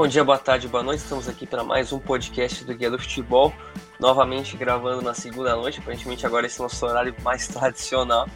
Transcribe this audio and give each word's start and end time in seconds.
Bom 0.00 0.08
dia, 0.08 0.24
boa 0.24 0.38
tarde, 0.38 0.66
boa 0.66 0.82
noite. 0.82 1.00
Estamos 1.00 1.28
aqui 1.28 1.46
para 1.46 1.62
mais 1.62 1.92
um 1.92 1.98
podcast 1.98 2.64
do 2.64 2.74
Guia 2.74 2.90
do 2.90 2.98
Futebol. 2.98 3.52
Novamente 3.98 4.56
gravando 4.56 5.02
na 5.02 5.12
segunda 5.12 5.54
noite, 5.54 5.78
aparentemente 5.78 6.24
agora 6.24 6.46
esse 6.46 6.58
é 6.58 6.62
nosso 6.62 6.86
horário 6.86 7.14
mais 7.22 7.46
tradicional. 7.52 8.26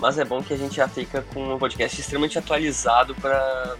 Mas 0.00 0.18
é 0.18 0.24
bom 0.24 0.42
que 0.42 0.52
a 0.52 0.56
gente 0.56 0.74
já 0.74 0.88
fica 0.88 1.22
com 1.32 1.54
um 1.54 1.58
podcast 1.60 2.00
extremamente 2.00 2.36
atualizado 2.40 3.14
para 3.14 3.76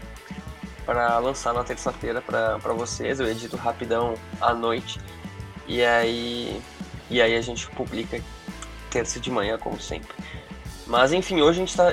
para 0.86 1.18
lançar 1.18 1.52
na 1.52 1.64
terça-feira 1.64 2.22
para 2.22 2.72
vocês. 2.74 3.18
Eu 3.18 3.26
edito 3.26 3.56
rapidão 3.56 4.14
à 4.40 4.54
noite. 4.54 5.00
E 5.66 5.82
aí 5.82 6.62
e 7.10 7.20
aí 7.20 7.34
a 7.34 7.40
gente 7.40 7.66
publica 7.70 8.22
terça 8.88 9.18
de 9.18 9.32
manhã, 9.32 9.58
como 9.58 9.80
sempre. 9.80 10.14
Mas 10.86 11.12
enfim, 11.12 11.40
hoje 11.40 11.58
a 11.58 11.64
gente 11.64 11.70
está 11.70 11.92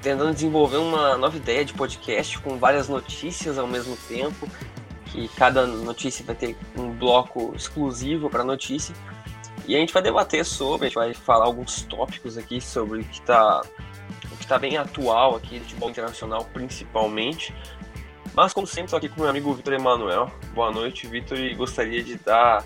tentando 0.00 0.32
desenvolver 0.32 0.78
uma 0.78 1.18
nova 1.18 1.36
ideia 1.36 1.66
de 1.66 1.74
podcast 1.74 2.38
com 2.38 2.56
várias 2.56 2.88
notícias 2.88 3.58
ao 3.58 3.66
mesmo 3.66 3.94
tempo, 4.08 4.48
que 5.16 5.28
cada 5.28 5.66
notícia 5.66 6.22
vai 6.22 6.34
ter 6.34 6.54
um 6.76 6.90
bloco 6.90 7.54
exclusivo 7.56 8.28
para 8.28 8.44
notícia. 8.44 8.94
E 9.66 9.74
a 9.74 9.78
gente 9.78 9.92
vai 9.92 10.02
debater 10.02 10.44
sobre, 10.44 10.86
a 10.86 10.88
gente 10.90 10.94
vai 10.94 11.14
falar 11.14 11.46
alguns 11.46 11.82
tópicos 11.82 12.36
aqui 12.36 12.60
sobre 12.60 13.00
o 13.00 13.04
que 13.04 13.14
está 13.14 13.62
está 14.38 14.60
bem 14.60 14.76
atual 14.76 15.34
aqui, 15.34 15.58
de 15.58 15.64
futebol 15.64 15.90
internacional 15.90 16.44
principalmente. 16.52 17.52
Mas 18.32 18.52
como 18.52 18.66
sempre, 18.66 18.84
estou 18.84 18.98
aqui 18.98 19.08
com 19.08 19.22
meu 19.22 19.30
amigo 19.30 19.52
Vitor 19.54 19.72
Emanuel. 19.72 20.30
Boa 20.54 20.70
noite, 20.70 21.06
Vitor, 21.08 21.38
e 21.38 21.52
gostaria 21.54 22.00
de 22.04 22.16
dar 22.16 22.62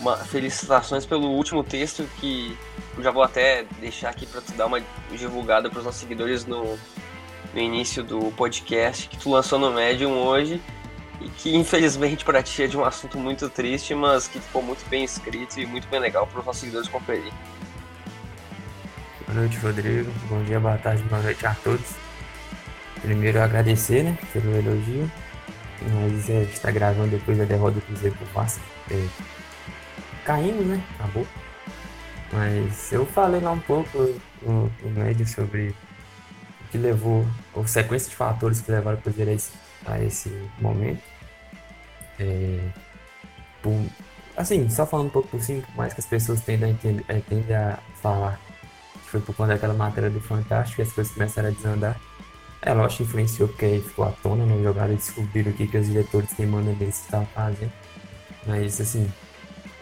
uma 0.00 0.16
felicitações 0.16 1.04
pelo 1.04 1.26
último 1.32 1.62
texto 1.62 2.08
que 2.18 2.56
eu 2.96 3.02
já 3.02 3.10
vou 3.10 3.22
até 3.22 3.64
deixar 3.80 4.08
aqui 4.08 4.24
para 4.24 4.40
tu 4.40 4.52
dar 4.52 4.66
uma 4.66 4.80
divulgada 5.10 5.68
para 5.68 5.80
os 5.80 5.84
nossos 5.84 6.00
seguidores 6.00 6.46
no, 6.46 6.78
no 7.52 7.60
início 7.60 8.02
do 8.02 8.32
podcast 8.32 9.06
que 9.08 9.18
tu 9.18 9.30
lançou 9.30 9.58
no 9.58 9.72
Medium 9.72 10.12
hoje 10.12 10.62
e 11.20 11.28
que 11.28 11.54
infelizmente 11.54 12.24
para 12.24 12.42
ti 12.42 12.62
é 12.62 12.66
de 12.66 12.76
um 12.76 12.84
assunto 12.84 13.18
muito 13.18 13.48
triste, 13.48 13.94
mas 13.94 14.26
que 14.26 14.40
ficou 14.40 14.62
muito 14.62 14.88
bem 14.88 15.04
escrito 15.04 15.60
e 15.60 15.66
muito 15.66 15.86
bem 15.88 16.00
legal 16.00 16.26
para 16.26 16.40
os 16.40 16.46
nossos 16.46 16.60
seguidores 16.60 16.88
conferir. 16.88 17.32
Boa 19.26 19.40
noite, 19.40 19.56
Rodrigo. 19.58 20.10
Bom 20.28 20.42
dia, 20.44 20.58
boa 20.58 20.78
tarde, 20.78 21.02
boa 21.04 21.22
noite 21.22 21.46
a 21.46 21.54
todos. 21.54 21.86
Primeiro 23.02 23.40
agradecer, 23.40 24.02
né, 24.02 24.18
pelo 24.32 24.56
elogio. 24.56 25.10
Mas 25.82 26.28
é, 26.28 26.42
está 26.42 26.70
gravando 26.70 27.10
depois 27.10 27.38
da 27.38 27.44
derrota 27.44 27.76
do 27.76 27.80
Cruzeiro 27.82 28.16
pro 28.16 28.26
Vasco. 28.34 28.60
É, 28.90 28.96
né? 30.36 30.84
Acabou. 30.98 31.26
Mas 32.32 32.92
eu 32.92 33.06
falei 33.06 33.40
lá 33.40 33.52
um 33.52 33.60
pouco 33.60 33.98
no, 34.42 34.70
no 34.82 34.90
médio 34.90 35.26
sobre 35.26 35.68
o 35.68 36.68
que 36.70 36.78
levou, 36.78 37.26
a 37.56 37.66
sequência 37.66 38.10
de 38.10 38.16
fatores 38.16 38.60
que 38.60 38.70
levaram 38.70 38.98
o 38.98 39.02
Cruzeiro 39.02 39.30
a 39.30 39.34
esse, 39.34 39.52
a 39.86 40.00
esse 40.00 40.48
momento. 40.60 41.02
É, 42.20 42.60
por, 43.62 43.74
assim, 44.36 44.68
só 44.68 44.86
falando 44.86 45.06
um 45.06 45.10
pouco 45.10 45.28
por 45.28 45.40
cima, 45.40 45.62
mais 45.74 45.94
que 45.94 46.00
as 46.00 46.06
pessoas 46.06 46.42
tendem 46.42 46.70
a, 47.08 47.14
entender, 47.14 47.52
é, 47.52 47.56
a 47.56 47.78
falar 48.02 48.38
que 49.04 49.10
foi 49.10 49.20
por 49.20 49.34
conta 49.34 49.54
daquela 49.54 49.74
matéria 49.74 50.10
do 50.10 50.20
Fantástico 50.20 50.76
que 50.76 50.82
as 50.82 50.92
coisas 50.92 51.12
começaram 51.12 51.48
a 51.48 51.52
desandar. 51.52 52.00
É 52.62 52.72
lógico 52.74 52.98
que 52.98 53.02
influenciou 53.04 53.48
porque 53.48 53.64
aí 53.64 53.80
ficou 53.80 54.04
à 54.04 54.12
tona 54.12 54.44
né, 54.44 54.62
jogada 54.62 54.92
e 54.92 54.96
descobriram 54.96 55.50
o 55.50 55.54
que, 55.54 55.66
que 55.66 55.78
os 55.78 55.86
diretores 55.86 56.32
quem 56.34 56.46
manda 56.46 56.72
deles 56.74 57.00
estavam 57.00 57.26
fazendo. 57.34 57.72
Mas 58.46 58.80
assim, 58.80 59.10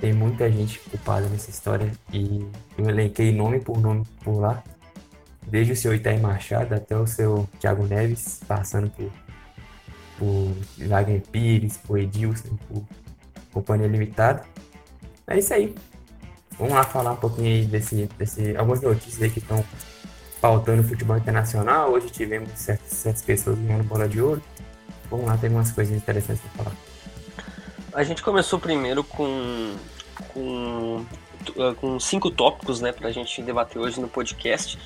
tem 0.00 0.12
muita 0.12 0.50
gente 0.50 0.78
culpada 0.78 1.28
nessa 1.28 1.50
história 1.50 1.91
e 2.12 2.47
eu 2.77 2.89
elenquei 2.89 3.33
nome 3.33 3.61
por 3.61 3.80
nome 3.80 4.05
por 4.23 4.39
lá. 4.39 4.62
Desde 5.47 5.73
o 5.73 5.77
seu 5.77 5.95
Itaí 5.95 6.20
Machado 6.20 6.75
até 6.75 6.97
o 6.97 7.06
seu 7.06 7.48
Thiago 7.58 7.84
Neves, 7.86 8.41
passando 8.47 8.91
por, 8.91 9.11
por 10.18 10.52
Wagner 10.79 11.23
Pires, 11.30 11.77
por 11.79 11.98
Edilson, 11.98 12.56
por 12.68 12.83
Companhia 13.52 13.86
Limitada. 13.86 14.45
É 15.27 15.39
isso 15.39 15.55
aí. 15.55 15.74
Vamos 16.58 16.74
lá 16.74 16.83
falar 16.83 17.12
um 17.12 17.17
pouquinho 17.17 17.46
aí 17.46 17.64
desse, 17.64 18.08
desse 18.18 18.56
algumas 18.56 18.80
notícias 18.80 19.23
aí 19.23 19.30
que 19.30 19.39
estão 19.39 19.64
faltando 20.40 20.83
no 20.83 20.89
futebol 20.89 21.17
internacional. 21.17 21.92
Hoje 21.92 22.11
tivemos 22.11 22.51
certas, 22.55 22.90
certas 22.90 23.23
pessoas 23.23 23.58
ganhando 23.58 23.84
bola 23.84 24.08
de 24.08 24.20
ouro. 24.20 24.42
Vamos 25.11 25.27
lá, 25.27 25.36
tem 25.36 25.51
umas 25.51 25.70
coisas 25.70 25.96
interessantes 25.96 26.42
para 26.42 26.64
falar. 26.64 26.77
A 27.92 28.02
gente 28.02 28.23
começou 28.23 28.58
primeiro 28.58 29.02
com, 29.05 29.74
com, 30.35 31.05
com 31.80 32.00
cinco 32.00 32.30
tópicos 32.30 32.80
né, 32.80 32.92
para 32.92 33.08
a 33.08 33.12
gente 33.12 33.40
debater 33.42 33.80
hoje 33.80 34.00
no 34.00 34.08
podcast. 34.08 34.79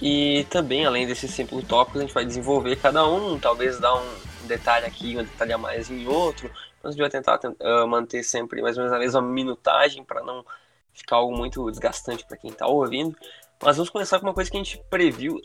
E 0.00 0.46
também, 0.50 0.84
além 0.84 1.06
desses 1.06 1.30
cinco 1.30 1.60
tópicos, 1.62 2.00
a 2.00 2.04
gente 2.04 2.14
vai 2.14 2.24
desenvolver 2.24 2.76
cada 2.76 3.08
um, 3.08 3.38
talvez 3.38 3.80
dar 3.80 3.94
um 3.94 4.25
detalhe 4.46 4.86
aqui, 4.86 5.16
um 5.16 5.22
detalhe 5.22 5.52
a 5.52 5.58
mais 5.58 5.90
em 5.90 6.06
outro. 6.06 6.50
Mas 6.82 6.84
a 6.84 6.90
gente 6.90 7.00
vai 7.00 7.10
tentar 7.10 7.40
uh, 7.44 7.86
manter 7.86 8.22
sempre 8.22 8.62
mais 8.62 8.76
ou 8.76 8.84
menos 8.84 8.96
a 8.96 9.00
mesma 9.00 9.22
minutagem 9.22 10.04
para 10.04 10.22
não 10.22 10.44
ficar 10.92 11.16
algo 11.16 11.36
muito 11.36 11.70
desgastante 11.70 12.24
para 12.26 12.36
quem 12.36 12.50
está 12.50 12.66
ouvindo. 12.66 13.16
Mas 13.62 13.76
vamos 13.76 13.90
começar 13.90 14.18
com 14.18 14.26
uma 14.26 14.34
coisa 14.34 14.50
que 14.50 14.56
a 14.56 14.62
gente 14.62 14.80
previu 14.88 15.40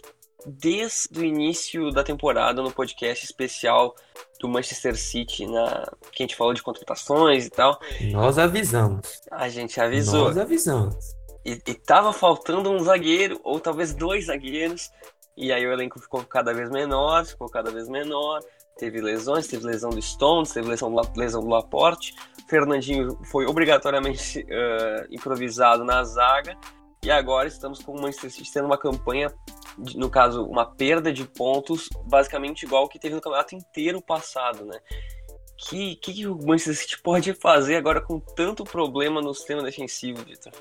desde 0.45 1.19
o 1.19 1.23
início 1.23 1.91
da 1.91 2.03
temporada 2.03 2.61
no 2.61 2.71
podcast 2.71 3.25
especial 3.25 3.95
do 4.39 4.47
Manchester 4.47 4.97
City, 4.97 5.45
na 5.45 5.87
que 6.11 6.23
a 6.23 6.25
gente 6.25 6.35
falou 6.35 6.53
de 6.53 6.63
contratações 6.63 7.45
e 7.45 7.49
tal. 7.49 7.79
Nós 8.11 8.37
avisamos. 8.37 9.21
A 9.29 9.49
gente 9.49 9.79
avisou. 9.79 10.25
Nós 10.25 10.37
avisamos. 10.37 10.95
E, 11.45 11.51
e 11.51 11.73
tava 11.73 12.11
faltando 12.13 12.71
um 12.71 12.79
zagueiro, 12.79 13.39
ou 13.43 13.59
talvez 13.59 13.93
dois 13.93 14.25
zagueiros, 14.25 14.91
e 15.35 15.51
aí 15.51 15.65
o 15.65 15.71
elenco 15.71 15.99
ficou 15.99 16.23
cada 16.23 16.53
vez 16.53 16.69
menor, 16.69 17.25
ficou 17.25 17.49
cada 17.49 17.71
vez 17.71 17.87
menor. 17.87 18.41
Teve 18.81 18.99
lesões, 18.99 19.45
teve 19.45 19.63
lesão 19.63 19.91
do 19.91 20.01
Stones, 20.01 20.49
teve 20.49 20.67
lesão 20.67 20.91
do, 20.91 20.99
lesão 21.15 21.41
do 21.41 21.47
Laporte. 21.47 22.15
Fernandinho 22.47 23.15
foi 23.25 23.45
obrigatoriamente 23.45 24.39
uh, 24.39 25.05
improvisado 25.11 25.83
na 25.83 26.03
zaga. 26.03 26.57
E 27.03 27.11
agora 27.11 27.47
estamos 27.47 27.83
com 27.83 27.91
o 27.91 28.01
Manchester 28.01 28.31
City 28.31 28.51
tendo 28.51 28.65
uma 28.65 28.79
campanha, 28.79 29.31
no 29.93 30.09
caso, 30.09 30.43
uma 30.45 30.65
perda 30.65 31.13
de 31.13 31.23
pontos, 31.25 31.89
basicamente 32.05 32.63
igual 32.63 32.89
que 32.89 32.97
teve 32.97 33.13
no 33.13 33.21
campeonato 33.21 33.53
inteiro 33.53 34.01
passado, 34.01 34.65
né? 34.65 34.79
Que, 35.59 35.95
que, 35.97 36.11
que 36.11 36.25
o 36.25 36.35
Manchester 36.35 36.75
City 36.75 37.01
pode 37.03 37.35
fazer 37.35 37.75
agora 37.75 38.01
com 38.01 38.19
tanto 38.19 38.63
problema 38.63 39.21
no 39.21 39.31
sistema 39.35 39.61
defensivo, 39.61 40.25
Vitor? 40.25 40.53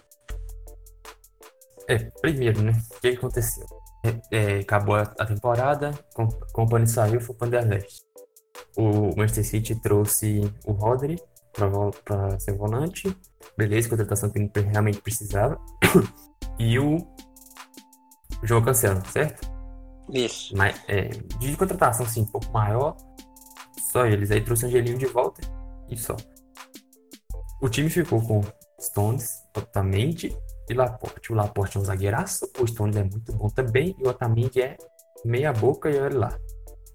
É, 1.88 1.97
primeiro, 2.20 2.60
né? 2.60 2.72
O 2.98 3.00
que 3.00 3.08
aconteceu? 3.08 3.64
É, 4.04 4.20
é, 4.31 4.58
acabou 4.60 4.97
a, 4.97 5.02
a 5.19 5.25
temporada, 5.25 5.92
o 6.19 6.28
Company 6.52 6.87
saiu, 6.87 7.19
foi 7.19 7.34
para 7.34 7.47
o 7.47 7.48
Anderlecht. 7.48 8.09
O 8.76 9.16
Manchester 9.16 9.44
City 9.44 9.75
trouxe 9.75 10.41
o 10.66 10.72
Rodri 10.72 11.21
para 11.53 12.38
ser 12.38 12.53
volante. 12.56 13.15
Beleza, 13.56 13.88
contratação 13.88 14.31
que 14.31 14.38
ele 14.38 14.50
realmente 14.69 15.00
precisava. 15.00 15.59
e 16.59 16.78
o 16.78 16.99
João 18.43 18.62
Cancelo, 18.62 19.04
certo? 19.06 19.50
Isso. 20.12 20.56
Mas, 20.56 20.81
é, 20.88 21.09
de 21.38 21.56
contratação, 21.56 22.06
sim, 22.06 22.22
um 22.22 22.26
pouco 22.26 22.50
maior. 22.53 22.97
Só 23.93 24.06
eles. 24.06 24.31
Aí 24.31 24.41
trouxe 24.41 24.65
o 24.65 24.69
Angelinho 24.69 24.99
de 24.99 25.06
volta 25.06 25.41
e 25.88 25.97
só. 25.97 26.16
O 27.60 27.69
time 27.69 27.91
ficou 27.91 28.22
com 28.22 28.41
Stones, 28.81 29.28
Otamendi 29.56 30.37
e 30.69 30.75
Laporte. 30.75 31.32
O 31.32 31.34
Laporte 31.34 31.76
é 31.76 31.81
um 31.81 31.84
zagueiraço, 31.84 32.50
o 32.59 32.66
Stones 32.66 32.97
é 32.97 33.03
muito 33.03 33.32
bom 33.32 33.49
também 33.49 33.94
e 33.99 34.04
o 34.04 34.09
Otamendi 34.09 34.62
é 34.62 34.76
meia 35.25 35.53
boca 35.53 35.91
e 35.91 35.99
olha 35.99 36.19
lá. 36.19 36.38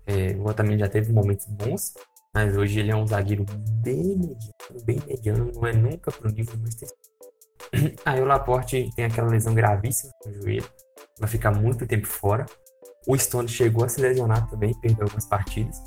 É, 0.08 0.36
o 0.38 0.48
Otamendi 0.48 0.80
já 0.80 0.90
teve 0.90 1.12
momentos 1.12 1.46
bons, 1.48 1.94
mas 2.34 2.56
hoje 2.58 2.80
ele 2.80 2.92
é 2.92 2.96
um 2.96 3.08
zagueiro 3.08 3.46
bem 3.82 4.18
mediano, 4.18 4.86
bem 4.86 5.02
mediano, 5.08 5.52
não 5.54 5.68
é 5.68 5.74
nunca 5.74 6.12
pro 6.12 6.30
nível 6.30 6.56
do 6.56 6.62
Manchester 6.62 6.90
Aí 8.06 8.22
o 8.22 8.25
Laporte 8.25 8.90
tem 8.96 9.06
aquela 9.06 9.30
lesão 9.30 9.54
gravíssima 9.54 10.12
no 10.25 10.34
joelho, 10.34 10.69
vai 11.19 11.30
ficar 11.30 11.52
muito 11.52 11.86
tempo 11.88 12.07
fora. 12.07 12.46
O 13.07 13.18
Stone 13.18 13.48
chegou 13.48 13.86
a 13.86 13.90
se 13.90 14.02
lesionar 14.02 14.50
também, 14.50 14.74
perdeu 14.80 15.04
algumas 15.04 15.25
partidas. 15.25 15.78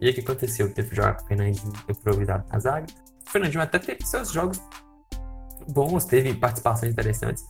E 0.00 0.06
aí 0.06 0.12
o 0.12 0.14
que 0.14 0.20
aconteceu? 0.20 0.72
Teve 0.72 0.90
que 0.90 0.96
jogar 0.96 1.16
com 1.16 1.24
o 1.24 1.26
Fernandinho 1.26 1.72
improvisado 1.88 2.44
na 2.48 2.58
zaga. 2.58 2.86
O 3.26 3.30
Fernandinho 3.30 3.62
até 3.62 3.78
teve 3.78 4.06
seus 4.06 4.32
jogos 4.32 4.60
bons, 5.68 6.04
teve 6.04 6.32
participações 6.34 6.92
interessantes. 6.92 7.44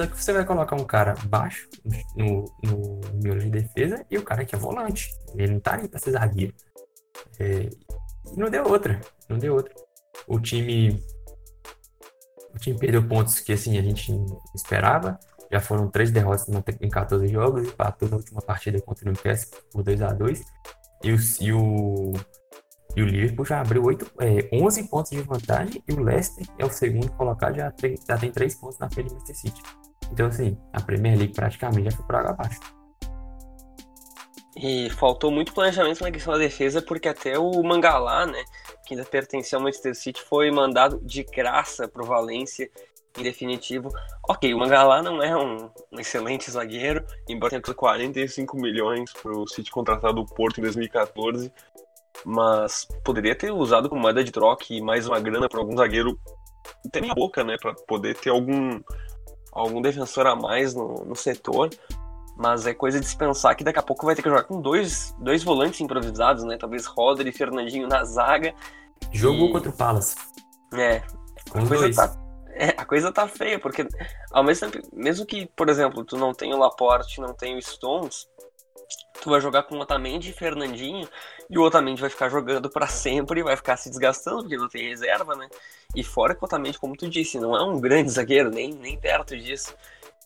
Só 0.00 0.06
que 0.06 0.16
você 0.16 0.32
vai 0.32 0.46
colocar 0.46 0.76
um 0.76 0.84
cara 0.84 1.14
baixo 1.26 1.68
no, 2.16 2.46
no 2.64 3.00
miolo 3.22 3.38
de 3.38 3.50
defesa 3.50 4.02
e 4.10 4.16
o 4.16 4.22
cara 4.22 4.46
que 4.46 4.54
é 4.54 4.58
volante. 4.58 5.14
Ele 5.34 5.52
não 5.52 5.60
tá 5.60 5.76
nem 5.76 5.88
pra 5.88 6.00
ser 6.00 6.12
zagueiro. 6.12 6.54
É, 7.38 7.68
não 8.34 8.48
deu 8.48 8.66
outra, 8.66 8.98
não 9.28 9.36
deu 9.36 9.56
outra. 9.56 9.74
O 10.26 10.40
time 10.40 11.04
o 12.54 12.58
time 12.58 12.78
perdeu 12.78 13.06
pontos 13.06 13.40
que 13.40 13.52
assim 13.52 13.76
a 13.76 13.82
gente 13.82 14.10
esperava. 14.54 15.20
Já 15.52 15.60
foram 15.60 15.90
três 15.90 16.10
derrotas 16.10 16.48
em 16.80 16.88
14 16.88 17.28
jogos, 17.28 17.68
empatou 17.68 18.08
na 18.08 18.16
última 18.16 18.40
partida 18.40 18.80
contra 18.80 19.04
o 19.04 19.12
Newcastle 19.12 19.60
por 19.70 19.82
2 19.82 20.00
a 20.00 20.14
2 20.14 20.42
e 21.04 21.12
o, 21.12 21.16
e 21.42 21.52
o, 21.52 22.12
e 22.96 23.02
o 23.02 23.04
Liverpool 23.04 23.44
já 23.44 23.60
abriu 23.60 23.84
8, 23.84 24.12
é, 24.18 24.48
11 24.50 24.84
pontos 24.84 25.10
de 25.10 25.20
vantagem 25.20 25.84
e 25.86 25.92
o 25.92 26.02
Leicester 26.02 26.46
é 26.56 26.64
o 26.64 26.70
segundo 26.70 27.10
colocado, 27.12 27.56
já, 27.56 27.70
tem, 27.70 27.98
já 28.08 28.16
tem 28.16 28.32
3 28.32 28.54
pontos 28.54 28.78
na 28.78 28.88
frente 28.88 29.08
do 29.08 29.16
Manchester 29.16 29.36
City. 29.36 29.79
Então, 30.12 30.26
assim, 30.26 30.56
a 30.72 30.80
Premier 30.80 31.16
League 31.16 31.34
praticamente 31.34 31.90
já 31.90 31.96
foi 31.96 32.04
por 32.04 32.14
água 32.16 32.30
abaixo. 32.30 32.60
E 34.56 34.90
faltou 34.90 35.30
muito 35.30 35.54
planejamento 35.54 36.02
na 36.02 36.10
questão 36.10 36.34
da 36.34 36.38
defesa, 36.38 36.82
porque 36.82 37.08
até 37.08 37.38
o 37.38 37.62
Mangalá, 37.62 38.26
né, 38.26 38.44
que 38.84 38.94
ainda 38.94 39.06
pertencia 39.06 39.56
ao 39.56 39.62
Manchester 39.62 39.94
City, 39.94 40.20
foi 40.22 40.50
mandado 40.50 41.00
de 41.02 41.22
graça 41.22 41.88
pro 41.88 42.04
Valência 42.04 42.68
em 43.16 43.22
definitivo. 43.22 43.90
Ok, 44.28 44.52
o 44.52 44.58
Mangalá 44.58 45.02
não 45.02 45.22
é 45.22 45.36
um, 45.36 45.70
um 45.90 45.98
excelente 45.98 46.50
zagueiro, 46.50 47.04
embora 47.28 47.60
tenha 47.60 47.74
45 47.74 48.56
milhões 48.56 49.12
pro 49.12 49.46
City 49.48 49.70
contratar 49.70 50.12
do 50.12 50.26
Porto 50.26 50.58
em 50.58 50.62
2014, 50.62 51.52
mas 52.24 52.86
poderia 53.04 53.34
ter 53.34 53.50
usado 53.52 53.88
como 53.88 54.02
moeda 54.02 54.22
de 54.22 54.30
troca 54.30 54.66
e 54.70 54.80
mais 54.80 55.06
uma 55.06 55.20
grana 55.20 55.48
para 55.48 55.60
algum 55.60 55.76
zagueiro 55.76 56.18
ter 56.92 57.00
minha 57.00 57.14
boca, 57.14 57.42
né, 57.42 57.56
para 57.60 57.74
poder 57.74 58.16
ter 58.16 58.30
algum 58.30 58.80
algum 59.52 59.80
defensor 59.80 60.26
a 60.26 60.36
mais 60.36 60.74
no, 60.74 61.04
no 61.04 61.16
setor. 61.16 61.70
Mas 62.36 62.66
é 62.66 62.72
coisa 62.72 62.98
de 62.98 63.06
se 63.06 63.16
pensar 63.16 63.54
que 63.54 63.62
daqui 63.62 63.78
a 63.78 63.82
pouco 63.82 64.06
vai 64.06 64.14
ter 64.14 64.22
que 64.22 64.28
jogar 64.28 64.44
com 64.44 64.60
dois, 64.60 65.14
dois 65.18 65.42
volantes 65.42 65.80
improvisados, 65.80 66.42
né? 66.44 66.56
Talvez 66.56 66.86
Roder 66.86 67.26
e 67.26 67.32
Fernandinho 67.32 67.86
na 67.86 68.02
zaga. 68.04 68.54
Jogou 69.12 69.48
e... 69.48 69.52
contra 69.52 69.68
o 69.68 69.72
Palace. 69.72 70.16
É. 70.72 71.02
Com 71.50 71.58
a 71.58 71.66
coisa, 71.66 71.82
dois. 71.82 71.96
tá, 71.96 72.16
é, 72.52 72.68
a 72.76 72.84
coisa 72.84 73.12
tá 73.12 73.28
feia, 73.28 73.58
porque 73.58 73.86
ao 74.30 74.42
mesmo 74.44 74.70
tempo, 74.70 74.88
mesmo 74.92 75.26
que, 75.26 75.46
por 75.56 75.68
exemplo, 75.68 76.04
tu 76.04 76.16
não 76.16 76.32
tenha 76.32 76.54
o 76.54 76.58
Laporte, 76.58 77.20
não 77.20 77.34
tenha 77.34 77.56
o 77.56 77.62
Stones, 77.62 78.26
tu 79.20 79.30
vai 79.30 79.40
jogar 79.40 79.64
com 79.64 79.76
o 79.76 79.80
Otamendi 79.80 80.30
e 80.30 80.34
Fernandinho, 80.34 81.08
e 81.48 81.58
o 81.58 81.62
Otamendi 81.62 82.00
vai 82.00 82.10
ficar 82.10 82.28
jogando 82.28 82.70
para 82.70 82.86
sempre 82.86 83.40
e 83.40 83.42
vai 83.42 83.56
ficar 83.56 83.76
se 83.76 83.88
desgastando, 83.90 84.42
porque 84.42 84.56
não 84.56 84.68
tem 84.68 84.88
reserva, 84.88 85.34
né? 85.36 85.48
E 85.94 86.04
fora 86.04 86.34
que 86.34 86.44
Otamendi, 86.44 86.78
como 86.78 86.96
tu 86.96 87.08
disse, 87.08 87.38
não 87.38 87.56
é 87.56 87.62
um 87.62 87.80
grande 87.80 88.10
zagueiro, 88.10 88.50
nem, 88.50 88.72
nem 88.72 88.98
perto 88.98 89.36
disso. 89.36 89.74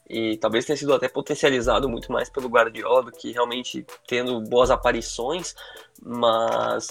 E 0.09 0.37
talvez 0.37 0.67
tenha 0.67 0.77
sido 0.77 0.93
até 0.93 1.09
potencializado 1.09 1.89
muito 1.89 2.13
mais 2.13 2.29
pelo 2.29 2.49
Guardiola 2.49 3.05
do 3.05 3.13
que 3.13 3.33
realmente 3.33 3.87
tendo 4.07 4.39
boas 4.43 4.71
aparições, 4.71 5.55
mas 6.03 6.89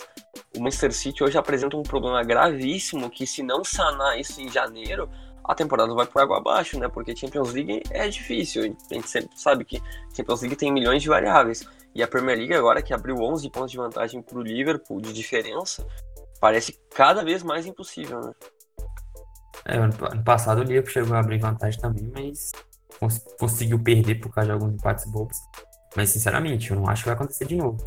o 0.57 0.59
Manchester 0.59 0.91
City 0.91 1.23
hoje 1.23 1.37
apresenta 1.37 1.77
um 1.77 1.83
problema 1.83 2.23
gravíssimo 2.23 3.11
que 3.11 3.27
se 3.27 3.43
não 3.43 3.63
sanar 3.63 4.19
isso 4.19 4.41
em 4.41 4.49
janeiro, 4.49 5.07
a 5.43 5.53
temporada 5.53 5.93
vai 5.93 6.07
por 6.07 6.21
água 6.21 6.37
abaixo, 6.37 6.79
né? 6.79 6.87
Porque 6.87 7.15
Champions 7.15 7.53
League 7.53 7.83
é 7.91 8.07
difícil, 8.07 8.63
a 8.63 8.93
gente 8.93 9.09
sempre 9.09 9.37
sabe 9.37 9.65
que 9.65 9.81
Champions 10.15 10.41
League 10.41 10.55
tem 10.55 10.71
milhões 10.71 11.03
de 11.03 11.09
variáveis. 11.09 11.67
E 11.93 12.01
a 12.01 12.07
Premier 12.07 12.37
League 12.37 12.55
agora 12.55 12.81
que 12.81 12.93
abriu 12.93 13.17
11 13.17 13.47
pontos 13.51 13.71
de 13.71 13.77
vantagem 13.77 14.21
para 14.21 14.37
o 14.37 14.41
Liverpool 14.41 14.99
de 14.99 15.13
diferença, 15.13 15.85
parece 16.39 16.79
cada 16.89 17.23
vez 17.23 17.43
mais 17.43 17.67
impossível, 17.67 18.19
né? 18.21 18.33
É, 19.65 19.77
ano, 19.77 19.93
passado 20.23 20.61
o 20.61 20.63
Liverpool 20.63 20.91
chegou 20.91 21.15
a 21.15 21.19
abrir 21.19 21.39
vantagem 21.39 21.79
também, 21.79 22.11
mas 22.13 22.51
cons 22.99 23.23
conseguiu 23.39 23.79
perder 23.79 24.15
por 24.15 24.33
causa 24.33 24.47
de 24.47 24.53
alguns 24.53 24.73
empates 24.73 25.05
bobos. 25.05 25.37
Mas, 25.95 26.09
sinceramente, 26.09 26.71
eu 26.71 26.77
não 26.77 26.87
acho 26.87 27.03
que 27.03 27.09
vai 27.09 27.15
acontecer 27.15 27.45
de 27.45 27.55
novo. 27.55 27.77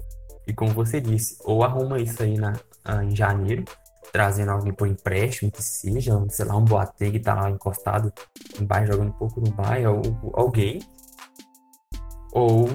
E 0.46 0.52
como 0.52 0.72
você 0.72 1.00
disse, 1.00 1.36
ou 1.44 1.64
arruma 1.64 1.98
isso 1.98 2.22
aí 2.22 2.38
na, 2.38 2.52
uh, 2.52 3.02
em 3.02 3.14
janeiro, 3.14 3.64
trazendo 4.12 4.52
alguém 4.52 4.72
por 4.72 4.86
empréstimo, 4.86 5.50
que 5.50 5.62
seja, 5.62 6.12
sei 6.30 6.44
lá, 6.44 6.56
um 6.56 6.64
Boateng 6.64 7.12
que 7.12 7.20
tá 7.20 7.34
lá 7.34 7.50
encostado 7.50 8.12
no 8.58 8.66
bairro, 8.66 8.86
jogando 8.86 9.08
um 9.08 9.12
pouco 9.12 9.40
no 9.40 9.50
bairro, 9.50 10.00
ou 10.22 10.32
alguém. 10.34 10.80
Ou 12.32 12.68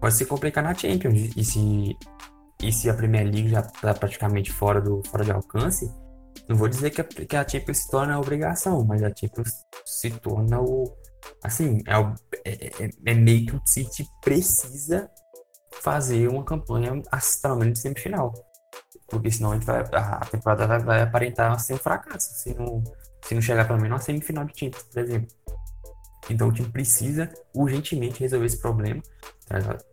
pode 0.00 0.14
se 0.14 0.24
complicar 0.26 0.62
na 0.62 0.74
Champions. 0.74 1.32
E 1.36 1.44
se, 1.44 1.96
e 2.62 2.72
se 2.72 2.88
a 2.88 2.94
Premier 2.94 3.24
League 3.24 3.48
já 3.48 3.62
tá 3.62 3.92
praticamente 3.94 4.52
fora, 4.52 4.80
do, 4.80 5.02
fora 5.08 5.24
de 5.24 5.32
alcance, 5.32 5.92
não 6.52 6.58
vou 6.58 6.68
dizer 6.68 6.90
que 6.90 7.00
a, 7.00 7.04
que 7.04 7.36
a 7.36 7.48
Champions 7.48 7.78
se 7.78 7.90
torna 7.90 8.14
a 8.14 8.20
obrigação, 8.20 8.84
mas 8.84 9.02
a 9.02 9.08
Champions 9.08 9.50
se 9.84 10.10
torna 10.10 10.60
o, 10.60 10.94
assim, 11.42 11.82
é, 11.86 12.50
é, 12.50 12.84
é, 12.84 12.90
é 13.06 13.14
meio 13.14 13.46
que 13.46 13.56
o 13.56 13.62
City 13.64 14.06
precisa 14.20 15.10
fazer 15.80 16.28
uma 16.28 16.44
campanha 16.44 17.02
astralmente 17.10 17.78
semifinal. 17.78 18.32
Porque 19.08 19.30
senão 19.30 19.52
a, 19.52 19.56
vai, 19.56 19.82
a 19.92 20.20
temporada 20.20 20.66
vai, 20.66 20.78
vai, 20.78 21.02
aparentar 21.02 21.58
ser 21.58 21.74
um 21.74 21.78
fracasso 21.78 22.32
se 22.34 22.54
não, 22.54 22.82
se 23.24 23.34
não 23.34 23.42
chegar 23.42 23.66
pelo 23.66 23.80
menos 23.80 23.96
uma 23.96 24.00
semifinal 24.00 24.44
de 24.44 24.58
Champions, 24.58 24.84
por 24.84 25.02
exemplo. 25.02 25.28
Então 26.30 26.48
o 26.48 26.52
time 26.52 26.68
precisa 26.68 27.32
urgentemente 27.54 28.20
resolver 28.20 28.46
esse 28.46 28.60
problema. 28.60 29.02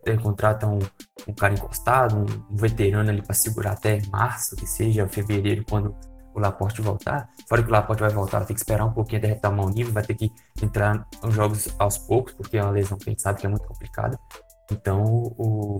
Ele 0.06 0.22
contrata 0.22 0.66
um, 0.66 0.78
um 1.26 1.34
cara 1.34 1.54
encostado, 1.54 2.16
um, 2.16 2.54
um 2.54 2.56
veterano 2.56 3.10
ali 3.10 3.20
para 3.20 3.34
segurar 3.34 3.72
até 3.72 4.00
março, 4.06 4.56
que 4.56 4.66
seja 4.66 5.08
fevereiro, 5.08 5.64
quando 5.68 5.94
o 6.34 6.40
Laporte 6.40 6.80
voltar. 6.80 7.28
Fora 7.48 7.62
que 7.62 7.68
o 7.68 7.72
Laporte 7.72 8.02
vai 8.02 8.10
voltar, 8.10 8.44
ter 8.44 8.54
que 8.54 8.60
esperar 8.60 8.84
um 8.84 8.92
pouquinho 8.92 9.18
até 9.18 9.28
retomar 9.28 9.66
o 9.66 9.70
nível, 9.70 9.92
vai 9.92 10.04
ter 10.04 10.14
que 10.14 10.30
entrar 10.62 11.06
nos 11.22 11.34
jogos 11.34 11.68
aos 11.78 11.98
poucos, 11.98 12.34
porque 12.34 12.56
é 12.56 12.62
uma 12.62 12.70
lesão 12.70 12.98
que 12.98 13.08
a 13.08 13.12
gente 13.12 13.22
sabe 13.22 13.40
que 13.40 13.46
é 13.46 13.48
muito 13.48 13.66
complicada. 13.66 14.18
Então 14.70 15.02
o, 15.36 15.78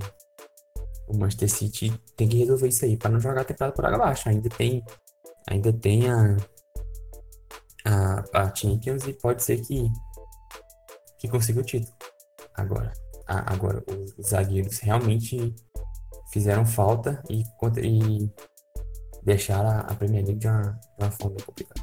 o 1.09 1.17
Manchester 1.17 1.51
City 1.51 2.03
tem 2.17 2.29
que 2.29 2.39
resolver 2.39 2.69
isso 2.69 2.85
aí 2.85 2.97
para 2.97 3.11
não 3.11 3.21
jogar 3.21 3.43
a 3.43 3.45
temporada 3.45 3.75
por 3.75 3.85
água 3.85 3.99
abaixo. 3.99 4.29
Ainda 4.29 4.49
tem, 4.49 4.85
ainda 5.49 5.73
tem 5.73 6.11
a, 6.11 6.37
a, 7.85 8.25
a 8.43 8.55
Champions 8.55 9.07
e 9.07 9.13
pode 9.13 9.43
ser 9.43 9.61
que, 9.61 9.91
que 11.19 11.29
consiga 11.29 11.61
o 11.61 11.65
título. 11.65 11.95
Agora, 12.55 12.93
a, 13.27 13.53
agora 13.53 13.83
os 14.19 14.29
zagueiros 14.29 14.79
realmente 14.81 15.55
fizeram 16.33 16.65
falta 16.65 17.23
e, 17.29 17.43
e 17.83 18.31
deixar 19.23 19.65
a, 19.65 19.81
a 19.81 19.95
Premier 19.95 20.25
League 20.25 20.39
de 20.39 20.49
uma, 20.49 20.63
de 20.99 21.05
uma 21.05 21.11
forma 21.11 21.37
complicada. 21.45 21.81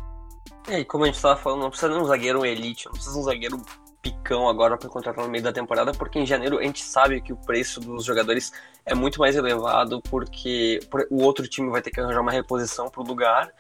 É, 0.68 0.80
e 0.80 0.86
como 0.86 1.04
a 1.04 1.08
gente 1.08 1.16
estava 1.16 1.40
falando, 1.40 1.62
não 1.62 1.70
precisa 1.70 1.94
de 1.94 2.00
um 2.00 2.06
zagueiro 2.06 2.46
elite, 2.46 2.86
não 2.86 2.92
precisa 2.92 3.14
de 3.14 3.20
um 3.20 3.24
zagueiro 3.24 3.62
picão 4.02 4.48
agora 4.48 4.78
para 4.78 4.90
contratar 4.90 5.24
no 5.24 5.32
meio 5.32 5.44
da 5.44 5.52
temporada, 5.52 5.92
porque 5.92 6.20
em 6.20 6.26
janeiro 6.26 6.60
a 6.60 6.64
gente 6.64 6.84
sabe 6.84 7.22
que 7.22 7.34
o 7.34 7.38
preço 7.38 7.80
dos 7.80 8.06
jogadores 8.06 8.52
é 8.86 8.94
muito 8.94 9.20
mais 9.20 9.36
elevado, 9.36 10.02
porque 10.10 10.80
o 11.10 11.24
outro 11.24 11.48
time 11.48 11.70
vai 11.70 11.82
ter 11.82 11.92
que 11.92 12.00
arranjar 12.00 12.22
uma 12.22 12.32
reposição 12.32 12.90
para 12.90 13.02
o 13.02 13.06
lugar, 13.06 13.52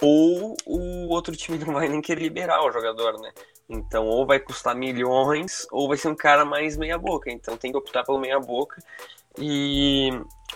ou 0.00 0.56
o 0.66 1.08
outro 1.08 1.34
time 1.36 1.58
não 1.64 1.74
vai 1.74 1.88
nem 1.88 2.00
querer 2.00 2.22
liberar 2.22 2.62
o 2.64 2.72
jogador, 2.72 3.20
né? 3.20 3.30
Então, 3.68 4.06
ou 4.06 4.26
vai 4.26 4.40
custar 4.40 4.74
milhões, 4.74 5.66
ou 5.70 5.88
vai 5.88 5.98
ser 5.98 6.08
um 6.08 6.16
cara 6.16 6.44
mais 6.44 6.76
meia-boca. 6.76 7.30
Então, 7.30 7.56
tem 7.56 7.70
que 7.70 7.76
optar 7.76 8.02
pelo 8.02 8.18
meia-boca. 8.18 8.82
E, 9.40 10.10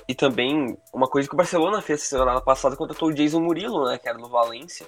e 0.08 0.14
também, 0.14 0.76
uma 0.92 1.08
coisa 1.08 1.28
que 1.28 1.34
o 1.34 1.36
Barcelona 1.36 1.80
fez 1.80 2.02
semana 2.02 2.40
passada, 2.40 2.76
contratou 2.76 3.08
o 3.08 3.14
Jason 3.14 3.40
Murilo, 3.40 3.86
né, 3.86 3.98
que 3.98 4.08
era 4.08 4.18
do 4.18 4.28
Valência, 4.28 4.86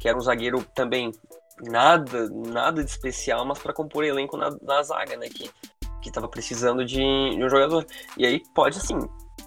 que 0.00 0.08
era 0.08 0.16
um 0.16 0.20
zagueiro 0.20 0.64
também 0.74 1.12
nada, 1.62 2.28
nada 2.30 2.84
de 2.84 2.90
especial, 2.90 3.44
mas 3.44 3.58
para 3.58 3.72
compor 3.72 4.04
elenco 4.04 4.36
na, 4.36 4.50
na 4.62 4.82
zaga, 4.82 5.16
né, 5.16 5.28
que, 5.28 5.50
que 6.02 6.10
tava 6.10 6.28
precisando 6.28 6.84
de, 6.84 6.96
de 6.96 7.44
um 7.44 7.48
jogador. 7.48 7.86
E 8.16 8.26
aí 8.26 8.42
pode, 8.54 8.78
assim, 8.78 8.98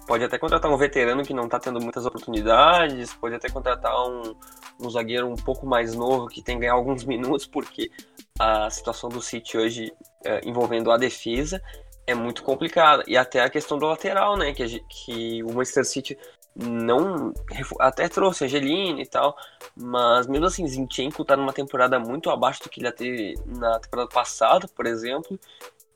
pode 0.06 0.24
até 0.24 0.38
contratar 0.38 0.70
um 0.70 0.76
veterano 0.76 1.22
que 1.22 1.34
não 1.34 1.48
tá 1.48 1.58
tendo 1.58 1.80
muitas 1.80 2.06
oportunidades, 2.06 3.14
pode 3.14 3.34
até 3.34 3.48
contratar 3.48 3.94
um, 4.08 4.34
um 4.80 4.90
zagueiro 4.90 5.28
um 5.28 5.36
pouco 5.36 5.66
mais 5.66 5.94
novo 5.94 6.28
que 6.28 6.42
tem 6.42 6.56
que 6.56 6.62
ganhar 6.62 6.74
alguns 6.74 7.04
minutos, 7.06 7.46
porque 7.46 7.90
a 8.38 8.70
situação 8.70 9.08
do 9.10 9.20
City 9.20 9.58
hoje 9.58 9.92
é, 10.24 10.40
envolvendo 10.48 10.90
a 10.90 10.96
defesa 10.96 11.62
é 12.10 12.14
muito 12.14 12.42
complicada. 12.42 13.04
E 13.06 13.16
até 13.16 13.40
a 13.40 13.50
questão 13.50 13.78
do 13.78 13.86
lateral, 13.86 14.36
né? 14.36 14.52
Que, 14.52 14.80
que 14.80 15.42
o 15.44 15.52
Manchester 15.52 15.84
City 15.84 16.18
não. 16.54 17.32
Até 17.78 18.08
trouxe 18.08 18.44
Angelini 18.44 19.02
e 19.02 19.06
tal. 19.06 19.36
Mas 19.76 20.26
mesmo 20.26 20.46
assim, 20.46 20.66
Zinchenko 20.66 21.24
tá 21.24 21.36
numa 21.36 21.52
temporada 21.52 21.98
muito 21.98 22.30
abaixo 22.30 22.62
do 22.62 22.68
que 22.68 22.80
ele 22.80 22.88
ia 22.88 22.92
ter 22.92 23.34
na 23.46 23.78
temporada 23.78 24.08
passada, 24.08 24.68
por 24.68 24.86
exemplo. 24.86 25.38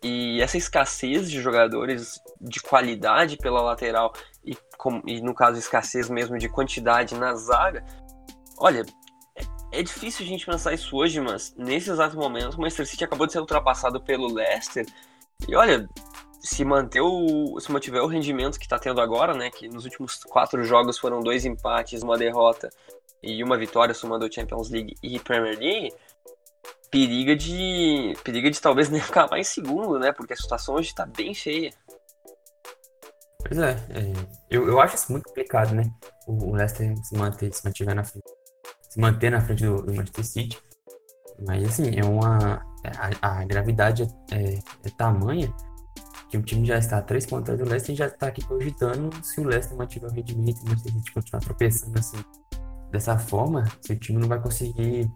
E 0.03 0.41
essa 0.43 0.59
escassez 0.59 1.31
de 1.31 1.41
jogadores 1.41 2.21
de 2.41 2.61
qualidade 2.61 3.39
pela 3.39 3.63
lateral 3.63 4.13
e, 4.45 4.55
com, 4.77 5.01
e 5.07 5.21
no 5.23 5.35
caso 5.35 5.59
escassez 5.59 6.11
mesmo 6.11 6.37
de 6.37 6.47
quantidade 6.47 7.15
na 7.15 7.35
zaga, 7.35 7.83
olha, 8.59 8.85
é, 9.35 9.79
é 9.81 9.83
difícil 9.83 10.27
a 10.27 10.29
gente 10.29 10.45
pensar 10.45 10.75
isso 10.75 10.95
hoje, 10.95 11.23
mas 11.23 11.55
nesse 11.57 11.91
exato 11.91 12.19
momento 12.19 12.53
o 12.53 12.61
Manchester 12.61 12.87
City 12.87 13.05
acabou 13.05 13.27
de 13.27 13.33
ser 13.33 13.41
ultrapassado 13.41 13.99
pelo 13.99 14.31
Leicester 14.31 14.85
e 15.49 15.55
olha, 15.55 15.89
se 16.45 16.63
manter 16.65 17.01
o, 17.01 17.59
se 17.59 17.73
mantiver 17.73 18.03
o 18.03 18.07
rendimento 18.07 18.59
que 18.59 18.67
está 18.67 18.79
tendo 18.79 19.01
agora, 19.01 19.35
né, 19.35 19.51
que 19.51 19.67
nos 19.67 19.85
últimos 19.85 20.23
quatro 20.25 20.63
jogos 20.63 20.99
foram 20.99 21.21
dois 21.21 21.47
empates, 21.47 22.03
uma 22.03 22.19
derrota 22.19 22.71
e 23.23 23.43
uma 23.43 23.57
vitória 23.57 23.95
somando 23.95 24.33
Champions 24.33 24.69
League 24.69 24.95
e 25.03 25.19
Premier 25.19 25.59
League, 25.59 25.93
periga 26.91 27.35
de 27.35 28.13
periga 28.23 28.51
de 28.51 28.61
talvez 28.61 28.89
nem 28.91 29.01
acabar 29.01 29.39
em 29.39 29.45
segundo, 29.45 29.99
né, 29.99 30.13
porque 30.13 30.35
a 30.35 30.37
situação 30.37 30.75
hoje 30.75 30.89
está 30.89 31.07
bem 31.07 31.35
feia. 31.35 31.73
Pois 33.47 33.59
é, 33.59 33.73
é, 33.91 34.13
eu, 34.51 34.69
eu 34.69 34.81
acho 34.81 34.97
isso 34.97 35.13
muito 35.13 35.25
complicado, 35.25 35.75
né, 35.75 35.91
o, 36.27 36.51
o 36.51 36.55
Leicester 36.55 36.95
se 37.05 37.17
manter, 37.17 37.55
se 37.55 37.65
mantiver 37.65 37.95
na 37.95 38.05
frente, 38.05 38.25
se 38.91 39.01
manter 39.01 39.31
na 39.31 39.41
frente 39.41 39.65
do, 39.65 39.83
do 39.83 39.95
Manchester 39.95 40.25
City, 40.25 40.59
mas 41.47 41.65
assim, 41.65 41.99
é 41.99 42.05
uma 42.05 42.74
a, 43.21 43.41
a 43.41 43.45
gravidade 43.45 44.03
é, 44.31 44.55
é, 44.55 44.91
tamanha 44.97 45.53
que 46.29 46.37
o 46.37 46.43
time 46.43 46.67
já 46.67 46.79
está 46.79 46.99
a 46.99 47.03
três 47.03 47.27
pontos 47.27 47.45
atrás 47.45 47.61
do 47.61 47.69
Leicester 47.69 47.95
e 47.95 47.99
já 47.99 48.07
está 48.07 48.27
aqui 48.29 48.45
cogitando 48.45 49.11
se 49.25 49.41
o 49.41 49.45
Leicester 49.45 49.77
mantiver 49.77 50.11
o 50.11 50.13
rendimento 50.13 50.59
e 50.65 50.79
se 50.79 50.89
a 50.89 50.91
gente 50.91 51.13
continuar 51.13 51.41
tropeçando 51.41 51.99
assim 51.99 52.25
dessa 52.91 53.19
forma, 53.19 53.65
se 53.81 53.93
o 53.93 53.99
time 53.99 54.21
não 54.21 54.29
vai 54.29 54.41
conseguir 54.41 55.11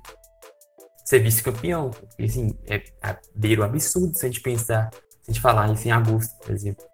ser 1.04 1.20
vice-campeão. 1.20 1.90
Porque 1.90 2.24
assim, 2.24 2.56
é 2.66 2.82
a 3.02 3.16
beira 3.34 3.62
o 3.62 3.64
absurdo 3.64 4.16
se 4.16 4.26
a 4.26 4.28
gente 4.28 4.40
pensar, 4.40 4.90
se 4.92 5.30
a 5.30 5.32
gente 5.32 5.40
falar 5.40 5.72
isso 5.72 5.86
em 5.86 5.92
agosto, 5.92 6.36
por 6.38 6.50
exemplo. 6.52 6.84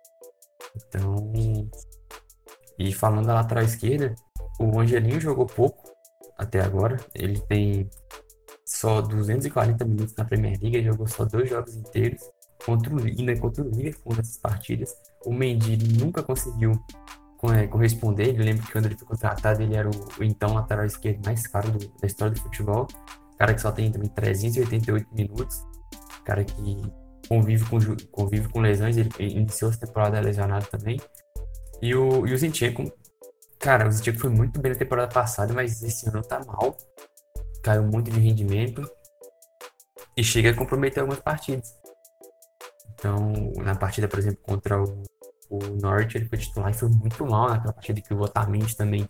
Então, 0.76 1.32
e 2.78 2.92
falando 2.92 3.26
da 3.26 3.34
lateral 3.34 3.64
esquerda, 3.64 4.14
o 4.58 4.80
Angelinho 4.80 5.20
jogou 5.20 5.46
pouco 5.46 5.92
até 6.36 6.60
agora. 6.60 6.96
Ele 7.14 7.40
tem 7.40 7.88
só 8.84 9.00
240 9.00 9.82
minutos 9.86 10.14
na 10.14 10.26
Premier 10.26 10.58
League, 10.60 10.84
jogou 10.84 11.06
só 11.06 11.24
dois 11.24 11.48
jogos 11.48 11.74
inteiros 11.74 12.20
contra 12.66 12.94
o, 12.94 13.02
ainda 13.02 13.34
contra 13.38 13.64
o 13.64 13.70
Liverpool 13.70 14.14
nessas 14.14 14.36
partidas. 14.36 14.94
O 15.24 15.32
Mendy 15.32 15.78
nunca 15.98 16.22
conseguiu 16.22 16.72
é, 17.54 17.66
corresponder. 17.66 18.28
Ele 18.28 18.44
lembra 18.44 18.66
que 18.66 18.72
quando 18.72 18.86
ele 18.86 18.96
foi 18.96 19.08
contratado, 19.08 19.62
ele 19.62 19.74
era 19.74 19.88
o, 19.88 19.92
o 20.20 20.22
então 20.22 20.52
lateral 20.52 20.84
esquerdo 20.84 21.24
mais 21.24 21.46
caro 21.46 21.70
do, 21.70 21.78
da 21.78 22.06
história 22.06 22.34
do 22.34 22.40
futebol. 22.42 22.86
Cara 23.38 23.54
que 23.54 23.62
só 23.62 23.72
tem 23.72 23.90
também 23.90 24.08
388 24.10 25.14
minutos. 25.14 25.64
Cara 26.22 26.44
que 26.44 26.82
convive 27.26 27.64
com, 27.64 27.78
convive 28.10 28.48
com 28.50 28.60
lesões. 28.60 28.98
Ele 28.98 29.10
iniciou 29.18 29.70
essa 29.70 29.80
temporada 29.80 30.20
lesionado 30.20 30.66
também. 30.66 31.00
E 31.80 31.94
o, 31.94 32.26
e 32.26 32.34
o 32.34 32.38
Zinchenko, 32.38 32.92
cara, 33.58 33.88
o 33.88 33.92
Zinchenko 33.92 34.18
foi 34.18 34.30
muito 34.30 34.60
bem 34.60 34.72
na 34.72 34.78
temporada 34.78 35.12
passada, 35.12 35.54
mas 35.54 35.82
esse 35.82 36.06
ano 36.06 36.22
tá 36.22 36.38
mal. 36.44 36.76
Caiu 37.64 37.82
muito 37.82 38.10
de 38.10 38.20
rendimento. 38.20 38.88
E 40.16 40.22
chega 40.22 40.50
a 40.50 40.54
comprometer 40.54 41.00
algumas 41.00 41.20
partidas. 41.20 41.74
Então, 42.92 43.32
na 43.56 43.74
partida, 43.74 44.06
por 44.06 44.18
exemplo, 44.18 44.38
contra 44.42 44.80
o, 44.80 45.02
o 45.50 45.58
Norte, 45.80 46.16
ele 46.16 46.28
foi 46.28 46.38
titular 46.38 46.70
e 46.70 46.74
foi 46.74 46.88
muito 46.88 47.26
mal 47.26 47.48
naquela 47.48 47.72
partida 47.72 48.00
que 48.00 48.14
o 48.14 48.20
Otamendi 48.20 48.76
também 48.76 49.08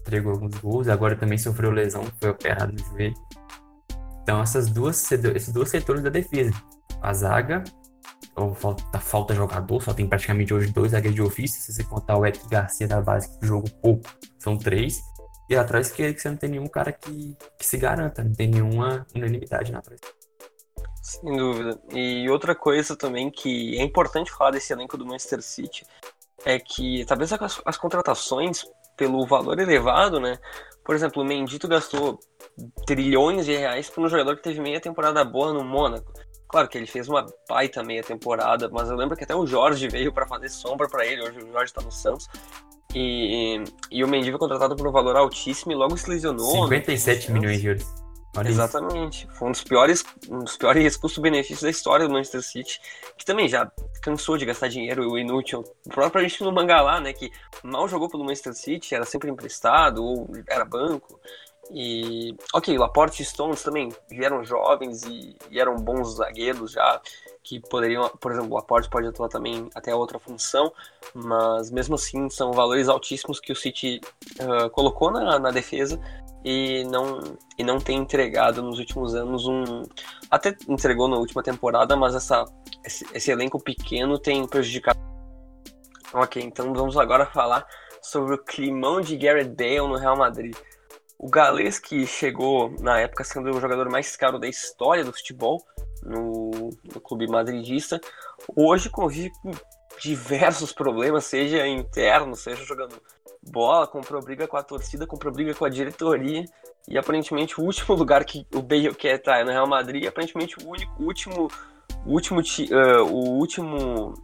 entregou 0.00 0.32
alguns 0.32 0.56
gols. 0.58 0.88
Agora 0.88 1.16
também 1.16 1.36
sofreu 1.36 1.70
lesão, 1.70 2.04
foi 2.18 2.30
operado 2.30 2.72
no 2.72 2.78
joelho. 2.78 3.14
Então, 4.22 4.40
essas 4.40 4.70
duas, 4.70 5.12
esses 5.12 5.52
dois 5.52 5.68
setores 5.68 6.02
da 6.02 6.10
defesa. 6.10 6.52
A 7.02 7.12
zaga, 7.12 7.62
ou 8.34 8.54
falta, 8.54 8.98
falta 8.98 9.34
jogador, 9.34 9.82
só 9.82 9.92
tem 9.92 10.08
praticamente 10.08 10.52
hoje 10.52 10.72
dois 10.72 10.92
zagueiros 10.92 11.14
de 11.14 11.22
ofício. 11.22 11.60
Se 11.60 11.72
você 11.72 11.84
contar 11.84 12.16
o 12.16 12.24
Eric 12.24 12.48
Garcia 12.48 12.88
da 12.88 13.00
base, 13.00 13.38
que 13.38 13.46
jogou 13.46 13.70
pouco, 13.82 14.08
são 14.38 14.56
três. 14.56 15.00
E 15.48 15.56
atrás 15.56 15.90
que 15.90 16.12
você 16.12 16.28
não 16.28 16.36
tem 16.36 16.50
nenhum 16.50 16.66
cara 16.66 16.92
que, 16.92 17.36
que 17.58 17.66
se 17.66 17.78
garanta, 17.78 18.22
não 18.22 18.34
tem 18.34 18.48
nenhuma 18.48 19.06
unanimidade 19.14 19.70
na 19.70 19.78
atrás. 19.78 20.00
Sem 21.02 21.36
dúvida. 21.36 21.80
E 21.92 22.28
outra 22.28 22.54
coisa 22.54 22.96
também 22.96 23.30
que 23.30 23.78
é 23.78 23.82
importante 23.82 24.32
falar 24.32 24.50
desse 24.50 24.72
elenco 24.72 24.96
do 24.96 25.06
Manchester 25.06 25.40
City 25.40 25.86
é 26.44 26.58
que 26.58 27.04
talvez 27.04 27.32
as, 27.32 27.60
as 27.64 27.76
contratações, 27.76 28.64
pelo 28.96 29.24
valor 29.26 29.58
elevado, 29.58 30.18
né? 30.18 30.38
Por 30.84 30.94
exemplo, 30.94 31.22
o 31.22 31.24
Mendito 31.24 31.68
gastou 31.68 32.18
trilhões 32.86 33.44
de 33.44 33.54
reais 33.56 33.90
para 33.90 34.02
um 34.02 34.08
jogador 34.08 34.36
que 34.36 34.42
teve 34.42 34.60
meia 34.60 34.80
temporada 34.80 35.24
boa 35.24 35.52
no 35.52 35.64
Mônaco. 35.64 36.12
Claro 36.48 36.68
que 36.68 36.78
ele 36.78 36.86
fez 36.86 37.08
uma 37.08 37.26
baita 37.48 37.82
meia 37.82 38.02
temporada, 38.02 38.68
mas 38.68 38.88
eu 38.88 38.96
lembro 38.96 39.16
que 39.16 39.24
até 39.24 39.34
o 39.34 39.46
Jorge 39.46 39.88
veio 39.88 40.12
para 40.12 40.26
fazer 40.26 40.48
sombra 40.48 40.88
para 40.88 41.04
ele. 41.04 41.22
Hoje 41.22 41.38
o 41.38 41.52
Jorge 41.52 41.66
está 41.66 41.82
no 41.82 41.90
Santos. 41.92 42.28
E, 42.98 43.62
e 43.90 44.02
o 44.02 44.08
Mendy 44.08 44.30
foi 44.30 44.38
contratado 44.38 44.74
por 44.74 44.88
um 44.88 44.90
valor 44.90 45.16
altíssimo 45.16 45.70
e 45.70 45.74
logo 45.74 45.94
se 45.98 46.08
lesionou. 46.08 46.62
57 46.62 47.30
milhões 47.30 47.60
de 47.60 47.66
euros. 47.66 47.86
Olha 48.34 48.48
Exatamente. 48.48 49.26
Isso. 49.26 49.34
Foi 49.34 49.48
um 49.48 49.52
dos 49.52 49.62
piores, 49.62 50.04
um 50.30 50.38
dos 50.38 50.56
piores 50.56 50.96
custo-benefícios 50.96 51.60
da 51.60 51.68
história 51.68 52.06
do 52.06 52.12
Manchester 52.12 52.42
City, 52.42 52.80
que 53.18 53.24
também 53.26 53.48
já 53.48 53.70
cansou 54.00 54.38
de 54.38 54.46
gastar 54.46 54.68
dinheiro 54.68 55.18
inútil. 55.18 55.62
O 55.84 55.90
próprio 55.90 56.22
gente 56.26 56.42
no 56.42 56.50
Mangalá, 56.50 56.98
né, 56.98 57.12
que 57.12 57.30
mal 57.62 57.86
jogou 57.86 58.08
pelo 58.08 58.24
Manchester 58.24 58.54
City, 58.54 58.94
era 58.94 59.04
sempre 59.04 59.30
emprestado 59.30 60.02
ou 60.02 60.30
era 60.48 60.64
banco. 60.64 61.20
E, 61.70 62.34
ok, 62.54 62.78
Laporte 62.78 63.22
e 63.22 63.26
Stones 63.26 63.62
também 63.62 63.90
vieram 64.08 64.42
jovens 64.42 65.02
e, 65.02 65.36
e, 65.50 65.60
eram 65.60 65.76
bons 65.76 66.16
zagueiros 66.16 66.72
já, 66.72 67.00
que 67.46 67.60
poderiam, 67.60 68.08
por 68.20 68.32
exemplo, 68.32 68.50
o 68.50 68.56
Laporte 68.56 68.90
pode 68.90 69.06
atuar 69.06 69.28
também 69.28 69.70
até 69.72 69.94
outra 69.94 70.18
função, 70.18 70.72
mas 71.14 71.70
mesmo 71.70 71.94
assim 71.94 72.28
são 72.28 72.52
valores 72.52 72.88
altíssimos 72.88 73.38
que 73.38 73.52
o 73.52 73.56
City 73.56 74.00
uh, 74.40 74.68
colocou 74.70 75.12
na, 75.12 75.38
na 75.38 75.52
defesa 75.52 76.00
e 76.44 76.82
não, 76.84 77.20
e 77.56 77.62
não 77.62 77.78
tem 77.78 77.98
entregado 77.98 78.62
nos 78.62 78.80
últimos 78.80 79.14
anos 79.14 79.46
um. 79.46 79.84
Até 80.28 80.56
entregou 80.68 81.06
na 81.06 81.16
última 81.16 81.40
temporada, 81.40 81.96
mas 81.96 82.16
essa, 82.16 82.44
esse, 82.84 83.06
esse 83.14 83.30
elenco 83.30 83.62
pequeno 83.62 84.18
tem 84.18 84.44
prejudicado. 84.44 84.98
Ok, 86.12 86.42
então 86.42 86.74
vamos 86.74 86.96
agora 86.96 87.26
falar 87.26 87.64
sobre 88.02 88.34
o 88.34 88.38
climão 88.38 89.00
de 89.00 89.16
Gareth 89.16 89.54
Bale 89.54 89.88
no 89.88 89.96
Real 89.96 90.16
Madrid. 90.16 90.56
O 91.18 91.30
galês 91.30 91.78
que 91.78 92.06
chegou 92.06 92.74
na 92.80 93.00
época 93.00 93.24
sendo 93.24 93.50
o 93.50 93.60
jogador 93.60 93.88
mais 93.88 94.16
caro 94.16 94.38
da 94.38 94.46
história 94.46 95.04
do 95.04 95.12
futebol 95.12 95.64
no, 96.02 96.70
no 96.92 97.00
clube 97.00 97.26
madridista, 97.26 98.00
hoje 98.54 98.90
convive 98.90 99.32
com 99.42 99.50
diversos 99.98 100.72
problemas, 100.72 101.24
seja 101.24 101.66
internos, 101.66 102.40
seja 102.40 102.62
jogando 102.64 103.00
bola, 103.42 103.86
comprou 103.86 104.22
briga 104.22 104.46
com 104.46 104.56
a 104.56 104.62
torcida, 104.62 105.06
comprou 105.06 105.32
briga 105.32 105.54
com 105.54 105.64
a 105.64 105.70
diretoria. 105.70 106.44
E 106.88 106.98
aparentemente 106.98 107.60
o 107.60 107.64
último 107.64 107.94
lugar 107.96 108.24
que 108.24 108.46
o 108.54 108.62
Bale 108.62 108.94
quer 108.94 109.16
estar 109.16 109.38
é 109.38 109.44
no 109.44 109.50
Real 109.50 109.66
Madrid, 109.66 110.04
e 110.04 110.06
aparentemente 110.06 110.56
o 110.62 110.68
único, 110.68 111.02
último, 111.02 111.48
último, 112.04 112.40
uh, 112.40 113.02
o 113.04 113.38
último, 113.38 114.14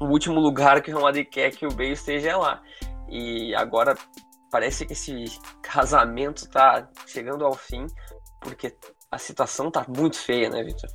o 0.00 0.06
último 0.06 0.40
lugar 0.40 0.80
que 0.80 0.90
o 0.90 0.94
Real 0.94 1.04
Madrid 1.04 1.28
quer 1.28 1.50
que 1.50 1.66
o 1.66 1.72
Bale 1.72 1.92
esteja 1.92 2.30
é 2.30 2.36
lá. 2.36 2.62
E 3.08 3.54
agora 3.54 3.96
parece 4.50 4.86
que 4.86 4.92
esse 4.92 5.24
casamento 5.62 6.44
está 6.44 6.88
chegando 7.06 7.44
ao 7.44 7.54
fim, 7.54 7.86
porque 8.40 8.74
a 9.10 9.18
situação 9.18 9.70
tá 9.70 9.84
muito 9.88 10.16
feia, 10.16 10.50
né, 10.50 10.62
Victor? 10.62 10.90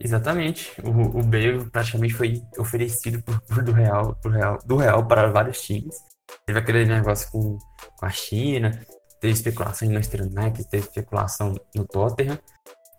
Exatamente. 0.00 0.72
O, 0.82 1.20
o 1.20 1.22
Bale 1.22 1.70
praticamente 1.70 2.14
foi 2.14 2.42
oferecido 2.58 3.22
por, 3.22 3.40
por, 3.42 3.62
do, 3.62 3.72
Real, 3.72 4.16
por 4.20 4.32
Real, 4.32 4.58
do 4.64 4.76
Real 4.76 5.06
para 5.06 5.30
vários 5.30 5.62
times. 5.62 5.96
Teve 6.44 6.58
aquele 6.58 6.84
negócio 6.84 7.30
com, 7.30 7.58
com 7.98 8.06
a 8.06 8.10
China, 8.10 8.84
teve 9.20 9.32
especulação 9.32 9.86
no 9.86 9.94
Manchester 9.94 10.22
United, 10.22 10.68
teve 10.68 10.84
especulação 10.84 11.54
no 11.74 11.86
Tottenham. 11.86 12.38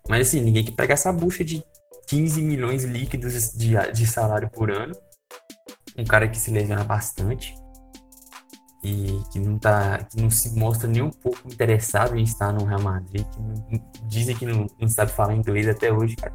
Mas 0.08 0.28
assim, 0.28 0.40
ninguém 0.40 0.64
quer 0.64 0.72
pegar 0.72 0.94
essa 0.94 1.12
bucha 1.12 1.44
de 1.44 1.62
15 2.08 2.40
milhões 2.42 2.84
líquidos 2.84 3.52
de, 3.52 3.74
de 3.92 4.06
salário 4.06 4.48
por 4.50 4.70
ano. 4.70 4.94
Um 5.96 6.04
cara 6.04 6.26
que 6.26 6.38
se 6.38 6.50
lesiona 6.50 6.84
bastante 6.84 7.54
e 8.84 9.20
que 9.32 9.38
não, 9.38 9.58
tá, 9.58 10.04
que 10.04 10.20
não 10.20 10.30
se 10.30 10.54
mostra 10.58 10.88
nem 10.88 11.02
um 11.02 11.10
pouco 11.10 11.38
interessado 11.46 12.16
em 12.16 12.22
estar 12.22 12.52
no 12.52 12.64
Real 12.64 12.82
Madrid, 12.82 13.24
que 13.26 13.40
não, 13.40 13.90
dizem 14.06 14.36
que 14.36 14.44
não, 14.44 14.66
não 14.78 14.88
sabe 14.88 15.10
falar 15.10 15.34
inglês 15.34 15.66
até 15.68 15.92
hoje, 15.92 16.16
cara 16.16 16.34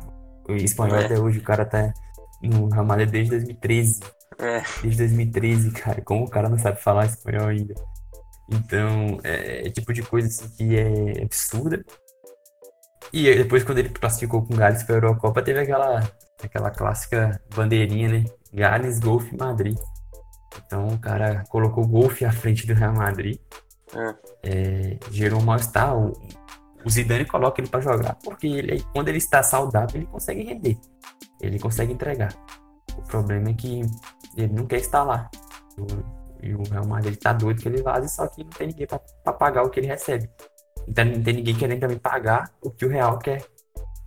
o 0.50 0.56
espanhol 0.56 0.98
é. 0.98 1.06
até 1.06 1.20
hoje, 1.20 1.38
o 1.38 1.44
cara 1.44 1.64
tá 1.64 1.94
no 2.42 2.68
Real 2.70 2.86
Madrid 2.86 3.10
desde 3.10 3.32
2013. 3.32 4.00
É. 4.40 4.64
Desde 4.82 4.98
2013, 4.98 5.72
cara. 5.72 6.02
Como 6.02 6.26
o 6.26 6.30
cara 6.30 6.50
não 6.50 6.58
sabe 6.58 6.82
falar 6.82 7.06
espanhol 7.06 7.48
ainda? 7.48 7.76
Então, 8.52 9.20
é, 9.24 9.68
é 9.68 9.70
tipo 9.70 9.94
de 9.94 10.02
coisa 10.02 10.28
assim 10.28 10.50
que 10.56 10.76
é 10.76 11.24
absurda. 11.24 11.84
E 13.14 13.34
depois, 13.36 13.64
quando 13.64 13.78
ele 13.78 13.90
classificou 13.90 14.44
com 14.44 14.54
o 14.54 14.58
Gales 14.58 14.84
para 14.84 14.96
a 14.96 14.98
Eurocopa, 14.98 15.42
teve 15.42 15.60
aquela, 15.60 16.10
aquela 16.42 16.72
clássica 16.72 17.40
bandeirinha, 17.56 18.10
né? 18.10 18.26
Gales, 18.52 19.00
Golfe 19.00 19.36
Madrid. 19.38 19.78
Então, 20.66 20.88
o 20.88 21.00
cara 21.00 21.44
colocou 21.50 21.84
o 21.84 21.88
Golfe 21.88 22.26
à 22.26 22.32
frente 22.32 22.66
do 22.68 22.74
Real 22.74 22.94
Madrid. 22.94 23.40
É. 23.96 24.16
É, 24.44 25.00
gerou 25.12 25.42
um 25.42 25.46
mal-estar 25.46 25.96
o 26.86 26.90
Zidane 26.90 27.26
coloca 27.26 27.60
ele 27.60 27.68
para 27.68 27.82
jogar 27.82 28.16
porque 28.24 28.48
ele, 28.48 28.84
quando 28.94 29.10
ele 29.10 29.18
está 29.18 29.44
saudável, 29.44 29.96
ele 29.96 30.06
consegue 30.06 30.44
render. 30.44 30.78
Ele 31.42 31.60
consegue 31.60 31.94
entregar. 31.94 32.34
O 32.98 33.02
problema 33.04 33.50
é 33.50 33.54
que 33.54 33.82
ele 34.36 34.54
não 34.54 34.66
quer 34.66 34.78
estar 34.78 35.04
lá. 35.04 35.30
E 36.42 36.54
o 36.54 36.64
Real 36.64 36.86
Madrid 36.86 37.18
tá 37.18 37.34
doido 37.34 37.62
que 37.62 37.68
ele 37.68 37.82
vaze, 37.82 38.10
só 38.10 38.28
que 38.28 38.44
não 38.44 38.52
tem 38.52 38.68
ninguém 38.68 38.88
para 38.88 39.34
pagar 39.34 39.64
o 39.64 39.70
que 39.70 39.80
ele 39.80 39.88
recebe. 39.88 40.30
Então 40.88 41.06
não 41.06 41.22
tem 41.22 41.36
ninguém 41.36 41.56
querendo 41.56 41.82
também 41.82 41.98
pagar 41.98 42.52
o 42.62 42.72
que 42.72 42.86
o 42.86 42.90
Real 42.90 43.20
quer, 43.20 43.44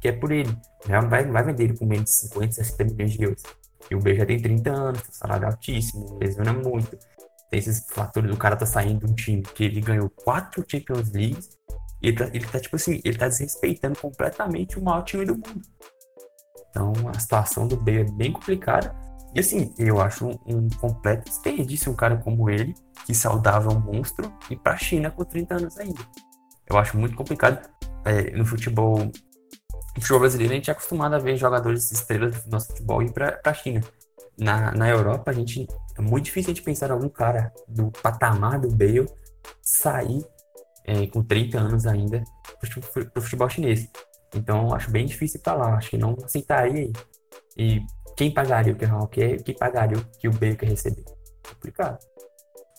quer 0.00 0.12
por 0.12 0.32
ele. 0.32 0.56
O 0.84 0.88
Real 0.88 1.02
não 1.02 1.10
vai, 1.10 1.24
não 1.24 1.32
vai 1.32 1.44
vender 1.44 1.64
ele 1.64 1.74
por 1.74 1.86
menos 1.86 2.06
de 2.06 2.16
50, 2.28 2.52
60 2.52 2.84
milhões 2.84 3.12
de 3.12 3.22
euros. 3.22 3.42
E 3.90 3.94
o 3.94 4.00
B 4.00 4.14
já 4.14 4.24
tem 4.24 4.40
30 4.40 4.70
anos, 4.70 5.02
tem 5.02 5.12
salário 5.12 5.46
altíssimo, 5.46 6.18
lesiona 6.20 6.52
muito. 6.52 6.96
Tem 7.50 7.58
esses 7.58 7.86
fatores 7.90 8.30
do 8.30 8.36
cara 8.36 8.56
tá 8.56 8.64
saindo 8.64 9.06
de 9.06 9.12
um 9.12 9.14
time 9.14 9.42
que 9.42 9.64
ele 9.64 9.80
ganhou 9.80 10.08
quatro 10.08 10.64
Champions 10.66 11.12
Leagues 11.12 11.58
ele 12.02 12.16
tá, 12.16 12.24
ele 12.32 12.46
tá, 12.46 12.58
tipo 12.58 12.74
assim, 12.74 13.00
ele 13.04 13.16
tá 13.16 13.28
desrespeitando 13.28 13.98
completamente 13.98 14.78
o 14.78 14.82
maior 14.82 15.02
time 15.02 15.24
do 15.24 15.34
mundo. 15.34 15.62
Então, 16.68 16.92
a 17.14 17.18
situação 17.18 17.68
do 17.68 17.76
Bale 17.76 18.00
é 18.00 18.04
bem 18.04 18.32
complicada. 18.32 18.94
E 19.34 19.40
assim, 19.40 19.72
eu 19.78 20.00
acho 20.00 20.26
um, 20.26 20.38
um 20.46 20.68
completo 20.68 21.24
desperdício 21.30 21.92
um 21.92 21.94
cara 21.94 22.16
como 22.16 22.50
ele, 22.50 22.74
que 23.06 23.14
saudável 23.14 23.70
é 23.70 23.74
um 23.74 23.80
monstro, 23.80 24.32
ir 24.50 24.56
pra 24.56 24.76
China 24.76 25.10
com 25.10 25.24
30 25.24 25.54
anos 25.54 25.78
ainda. 25.78 26.00
Eu 26.68 26.76
acho 26.76 26.98
muito 26.98 27.14
complicado. 27.14 27.70
É, 28.04 28.36
no 28.36 28.44
futebol, 28.44 29.10
no 29.94 30.00
futebol 30.00 30.20
brasileiro, 30.20 30.52
a 30.52 30.56
gente 30.56 30.70
é 30.70 30.72
acostumado 30.72 31.14
a 31.14 31.18
ver 31.18 31.36
jogadores 31.36 31.90
estrelas 31.92 32.44
do 32.44 32.50
nosso 32.50 32.68
futebol 32.68 33.02
ir 33.02 33.12
pra, 33.12 33.32
pra 33.32 33.54
China. 33.54 33.80
Na, 34.38 34.72
na 34.72 34.88
Europa, 34.88 35.30
a 35.30 35.34
gente 35.34 35.66
é 35.96 36.00
muito 36.00 36.24
difícil 36.24 36.52
a 36.52 36.54
gente 36.54 36.64
pensar 36.64 36.88
em 36.88 36.92
algum 36.92 37.08
cara 37.08 37.52
do 37.68 37.90
patamar 38.02 38.58
do 38.58 38.70
Bale 38.70 39.06
sair 39.60 40.24
é, 40.84 41.06
com 41.06 41.22
30 41.22 41.58
anos 41.58 41.86
ainda 41.86 42.24
para 42.60 43.18
o 43.18 43.20
futebol 43.20 43.48
chinês. 43.48 43.88
Então 44.34 44.74
acho 44.74 44.90
bem 44.90 45.04
difícil 45.04 45.40
para 45.40 45.54
lá, 45.54 45.74
acho 45.74 45.90
que 45.90 45.98
não 45.98 46.16
aceitaria. 46.24 46.90
E 47.56 47.82
quem 48.16 48.32
pagaria 48.32 48.72
o 48.72 48.76
que 48.76 48.84
o 48.84 48.88
Real 48.88 49.08
quer 49.08 49.42
quem 49.42 49.54
pagaria 49.54 49.98
o 49.98 50.04
que 50.18 50.28
o 50.28 50.32
Bale 50.32 50.56
quer 50.56 50.68
receber. 50.68 51.04
Complicado. 51.46 51.98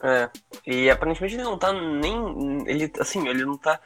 É, 0.04 0.30
e 0.68 0.90
aparentemente 0.90 1.36
ele 1.36 1.44
não 1.44 1.58
tá 1.58 1.72
nem. 1.72 2.68
Ele, 2.68 2.92
assim, 3.00 3.28
ele 3.28 3.46
não 3.46 3.58
tá. 3.58 3.80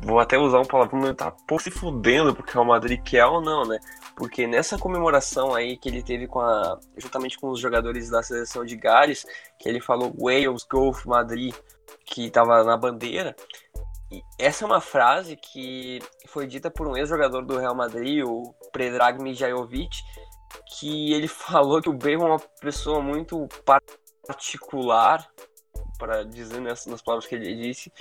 Vou 0.00 0.20
até 0.20 0.38
usar 0.38 0.60
um 0.60 0.64
palavrão, 0.64 1.12
tá 1.14 1.30
pouco 1.30 1.62
se 1.62 1.70
fudendo 1.70 2.34
porque 2.34 2.52
o 2.52 2.54
Real 2.54 2.64
Madrid 2.64 3.02
quer 3.02 3.26
ou 3.26 3.40
não, 3.40 3.64
né? 3.64 3.78
Porque 4.16 4.46
nessa 4.46 4.78
comemoração 4.78 5.54
aí 5.54 5.76
que 5.76 5.88
ele 5.88 6.02
teve 6.02 6.26
com 6.26 6.40
a. 6.40 6.78
juntamente 6.96 7.38
com 7.38 7.50
os 7.50 7.60
jogadores 7.60 8.08
da 8.08 8.22
seleção 8.22 8.64
de 8.64 8.76
Gales, 8.76 9.26
que 9.58 9.68
ele 9.68 9.80
falou 9.80 10.14
Wales, 10.16 10.64
Golf, 10.64 11.04
Madrid, 11.04 11.54
que 12.04 12.30
tava 12.30 12.62
na 12.62 12.76
bandeira. 12.76 13.34
E 14.10 14.22
essa 14.38 14.64
é 14.64 14.66
uma 14.66 14.80
frase 14.80 15.36
que 15.36 16.00
foi 16.26 16.46
dita 16.46 16.70
por 16.70 16.88
um 16.88 16.96
ex-jogador 16.96 17.44
do 17.44 17.58
Real 17.58 17.74
Madrid, 17.74 18.24
o 18.24 18.54
Predrag 18.72 19.22
Mijajovic, 19.22 20.02
que 20.78 21.12
ele 21.12 21.28
falou 21.28 21.82
que 21.82 21.90
o 21.90 21.92
Bale 21.92 22.14
é 22.14 22.18
uma 22.18 22.38
pessoa 22.60 23.02
muito 23.02 23.46
particular, 24.26 25.28
para 25.98 26.24
dizer 26.24 26.60
nas, 26.60 26.86
nas 26.86 27.02
palavras 27.02 27.28
que 27.28 27.34
ele 27.34 27.54
disse, 27.54 27.92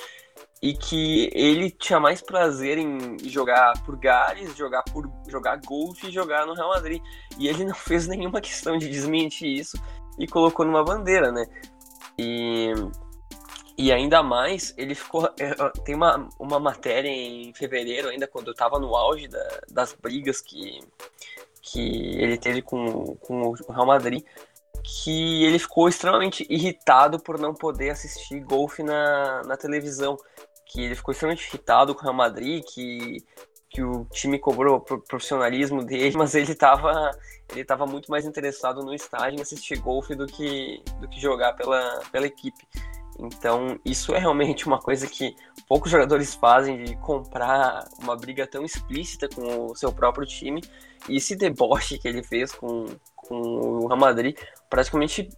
e 0.61 0.73
que 0.73 1.29
ele 1.33 1.69
tinha 1.69 1.99
mais 1.99 2.21
prazer 2.21 2.77
em 2.77 3.17
jogar 3.23 3.73
por 3.83 3.97
Gales, 3.97 4.55
jogar 4.55 4.83
por 4.83 5.09
jogar 5.27 5.57
golfe 5.57 6.07
e 6.07 6.11
jogar 6.11 6.45
no 6.45 6.53
Real 6.53 6.69
Madrid. 6.69 7.01
E 7.37 7.47
ele 7.47 7.65
não 7.65 7.75
fez 7.75 8.07
nenhuma 8.07 8.41
questão 8.41 8.77
de 8.77 8.89
desmentir 8.89 9.47
isso 9.47 9.77
e 10.17 10.27
colocou 10.27 10.65
numa 10.65 10.83
bandeira, 10.83 11.31
né? 11.31 11.45
E 12.17 12.73
e 13.77 13.91
ainda 13.91 14.23
mais, 14.23 14.73
ele 14.75 14.95
ficou. 14.95 15.29
É, 15.39 15.53
tem 15.85 15.93
uma, 15.93 16.27
uma 16.39 16.59
matéria 16.59 17.09
em 17.09 17.53
fevereiro, 17.53 18.09
ainda 18.09 18.25
quando 18.27 18.47
eu 18.47 18.55
tava 18.55 18.79
no 18.79 18.95
auge 18.95 19.27
da, 19.27 19.61
das 19.69 19.93
brigas 19.93 20.41
que, 20.41 20.79
que 21.61 22.17
ele 22.19 22.39
teve 22.39 22.63
com, 22.63 23.15
com 23.17 23.41
o 23.43 23.71
Real 23.71 23.85
Madrid, 23.85 24.23
que 24.83 25.45
ele 25.45 25.59
ficou 25.59 25.87
extremamente 25.87 26.43
irritado 26.49 27.19
por 27.19 27.37
não 27.37 27.53
poder 27.53 27.91
assistir 27.91 28.39
golfe 28.39 28.81
na, 28.81 29.43
na 29.43 29.55
televisão. 29.55 30.17
Que 30.69 30.81
ele 30.81 30.95
ficou 30.95 31.11
extremamente 31.11 31.47
irritado 31.47 31.93
com 31.93 32.01
o 32.01 32.03
Real 32.03 32.13
Madrid, 32.13 32.63
que, 32.63 33.17
que 33.69 33.81
o 33.81 34.05
time 34.05 34.37
cobrou 34.39 34.77
o 34.77 34.99
profissionalismo 35.01 35.83
dele, 35.83 36.15
mas 36.17 36.35
ele 36.35 36.51
estava 36.51 37.11
ele 37.49 37.63
tava 37.63 37.85
muito 37.85 38.11
mais 38.11 38.25
interessado 38.25 38.83
no 38.83 38.93
estádio 38.93 39.39
em 39.39 39.41
assistir 39.41 39.79
golfe 39.79 40.15
do 40.15 40.25
que, 40.25 40.83
do 40.99 41.07
que 41.07 41.19
jogar 41.19 41.53
pela, 41.53 42.01
pela 42.11 42.27
equipe. 42.27 42.67
Então, 43.19 43.79
isso 43.83 44.13
é 44.13 44.19
realmente 44.19 44.67
uma 44.67 44.79
coisa 44.79 45.07
que 45.07 45.35
poucos 45.67 45.89
jogadores 45.89 46.35
fazem 46.35 46.83
de 46.83 46.95
comprar 46.97 47.85
uma 47.99 48.15
briga 48.15 48.45
tão 48.45 48.63
explícita 48.63 49.27
com 49.27 49.67
o 49.67 49.75
seu 49.75 49.91
próprio 49.91 50.25
time. 50.25 50.61
E 51.09 51.17
esse 51.17 51.35
deboche 51.35 51.97
que 51.97 52.07
ele 52.07 52.21
fez 52.21 52.51
com, 52.51 52.85
com 53.15 53.35
o 53.35 53.87
Real 53.87 53.99
Madrid 53.99 54.37
praticamente 54.69 55.29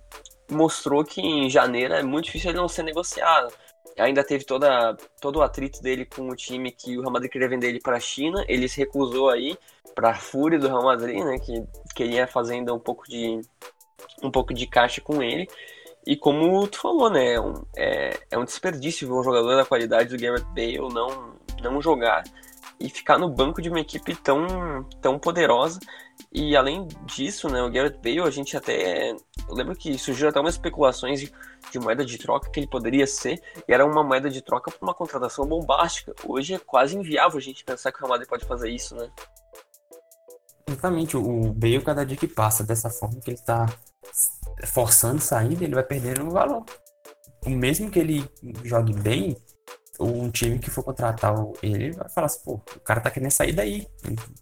mostrou 0.52 1.06
que 1.06 1.22
em 1.22 1.50
janeiro 1.50 1.94
é 1.94 2.04
muito 2.04 2.26
difícil 2.26 2.50
ele 2.50 2.60
não 2.60 2.68
ser 2.68 2.84
negociado. 2.84 3.54
Ainda 4.00 4.24
teve 4.24 4.46
toda, 4.46 4.96
todo 5.22 5.38
o 5.38 5.42
atrito 5.42 5.82
dele 5.82 6.06
com 6.06 6.30
o 6.30 6.36
time 6.36 6.72
que 6.72 6.98
o 6.98 7.02
Real 7.02 7.12
Madrid 7.12 7.32
queria 7.32 7.50
vender 7.50 7.68
ele 7.68 7.80
para 7.80 7.98
a 7.98 8.00
China. 8.00 8.44
Ele 8.48 8.68
se 8.68 8.80
recusou 8.80 9.30
aí 9.30 9.58
para 9.94 10.12
a 10.12 10.16
fúria 10.16 10.58
do 10.58 10.68
Real 10.68 10.84
Madrid, 10.84 11.24
né, 11.24 11.38
que 11.40 11.64
queria 11.96 12.26
fazer 12.26 12.56
ainda 12.56 12.74
um 12.74 12.80
pouco 12.80 13.08
de 13.08 13.42
um 14.24 14.32
pouco 14.32 14.54
de 14.54 14.66
caixa 14.66 15.02
com 15.02 15.22
ele. 15.22 15.48
E 16.06 16.16
como 16.16 16.68
tu 16.68 16.80
falou, 16.80 17.10
né? 17.10 17.34
É 17.34 17.42
um, 17.42 17.54
é, 17.76 18.20
é 18.32 18.38
um 18.38 18.46
desperdício 18.46 19.08
ver 19.08 19.14
um 19.14 19.24
jogador 19.24 19.56
da 19.56 19.66
qualidade 19.66 20.10
do 20.10 20.22
Garrett 20.22 20.46
Bale 20.56 20.94
não, 20.94 21.36
não 21.62 21.82
jogar 21.82 22.24
e 22.80 22.90
ficar 22.90 23.18
no 23.18 23.30
banco 23.30 23.62
de 23.62 23.70
uma 23.70 23.80
equipe 23.80 24.16
tão, 24.16 24.84
tão 25.02 25.20
poderosa. 25.20 25.80
E 26.32 26.56
além 26.56 26.88
disso, 27.06 27.50
né, 27.50 27.62
o 27.62 27.70
Garrett 27.70 27.98
Bale, 27.98 28.22
a 28.22 28.32
gente 28.32 28.56
até. 28.56 29.12
Eu 29.12 29.54
lembro 29.54 29.76
que 29.76 29.98
surgiram 29.98 30.30
até 30.30 30.40
umas 30.40 30.56
especulações 30.56 31.20
de, 31.20 31.32
de, 31.72 31.80
moeda 31.80 32.06
de 32.06 32.18
troca 32.18 32.50
que 32.50 32.60
ele 32.60 32.68
poderia 32.68 33.06
ser, 33.08 33.42
e 33.68 33.74
era 33.74 33.86
uma 33.86 34.04
moeda 34.04 34.30
de 34.30 34.42
troca 34.42 34.72
para 34.72 34.86
uma 34.86 34.94
contratação 34.94 35.46
bombástica. 35.46 36.14
Hoje 36.26 36.56
é 36.56 36.60
quase 36.60 36.98
inviável 36.98 37.38
a 37.38 37.42
gente 37.42 37.64
pensar 37.64 37.92
que 37.92 37.98
o 37.98 38.02
Real 38.02 38.10
Madrid 38.10 38.28
pode 38.28 38.46
fazer 38.46 38.70
isso, 38.70 38.96
né? 38.96 39.10
Exatamente, 40.68 41.18
o 41.18 41.52
Bale, 41.54 41.82
cada 41.82 42.06
dia 42.06 42.16
que 42.16 42.28
passa 42.28 42.64
dessa 42.64 42.90
forma 42.90 43.20
que 43.20 43.32
ele 43.32 43.38
está 43.38 43.66
forçando 44.68 45.20
saída, 45.20 45.64
ele 45.64 45.74
vai 45.74 45.84
perdendo 45.84 46.30
valor. 46.30 46.64
Mesmo 47.46 47.90
que 47.90 48.00
ele 48.00 48.30
jogue 48.64 48.94
bem, 48.94 49.36
um 50.00 50.30
time 50.30 50.60
que 50.60 50.70
for 50.70 50.84
contratar 50.84 51.36
ele 51.62 51.92
vai 51.92 52.10
falar 52.10 52.28
assim, 52.28 52.44
pô, 52.44 52.54
o 52.54 52.80
cara 52.80 53.02
tá 53.02 53.12
querendo 53.12 53.32
sair 53.32 53.52
daí. 53.52 53.88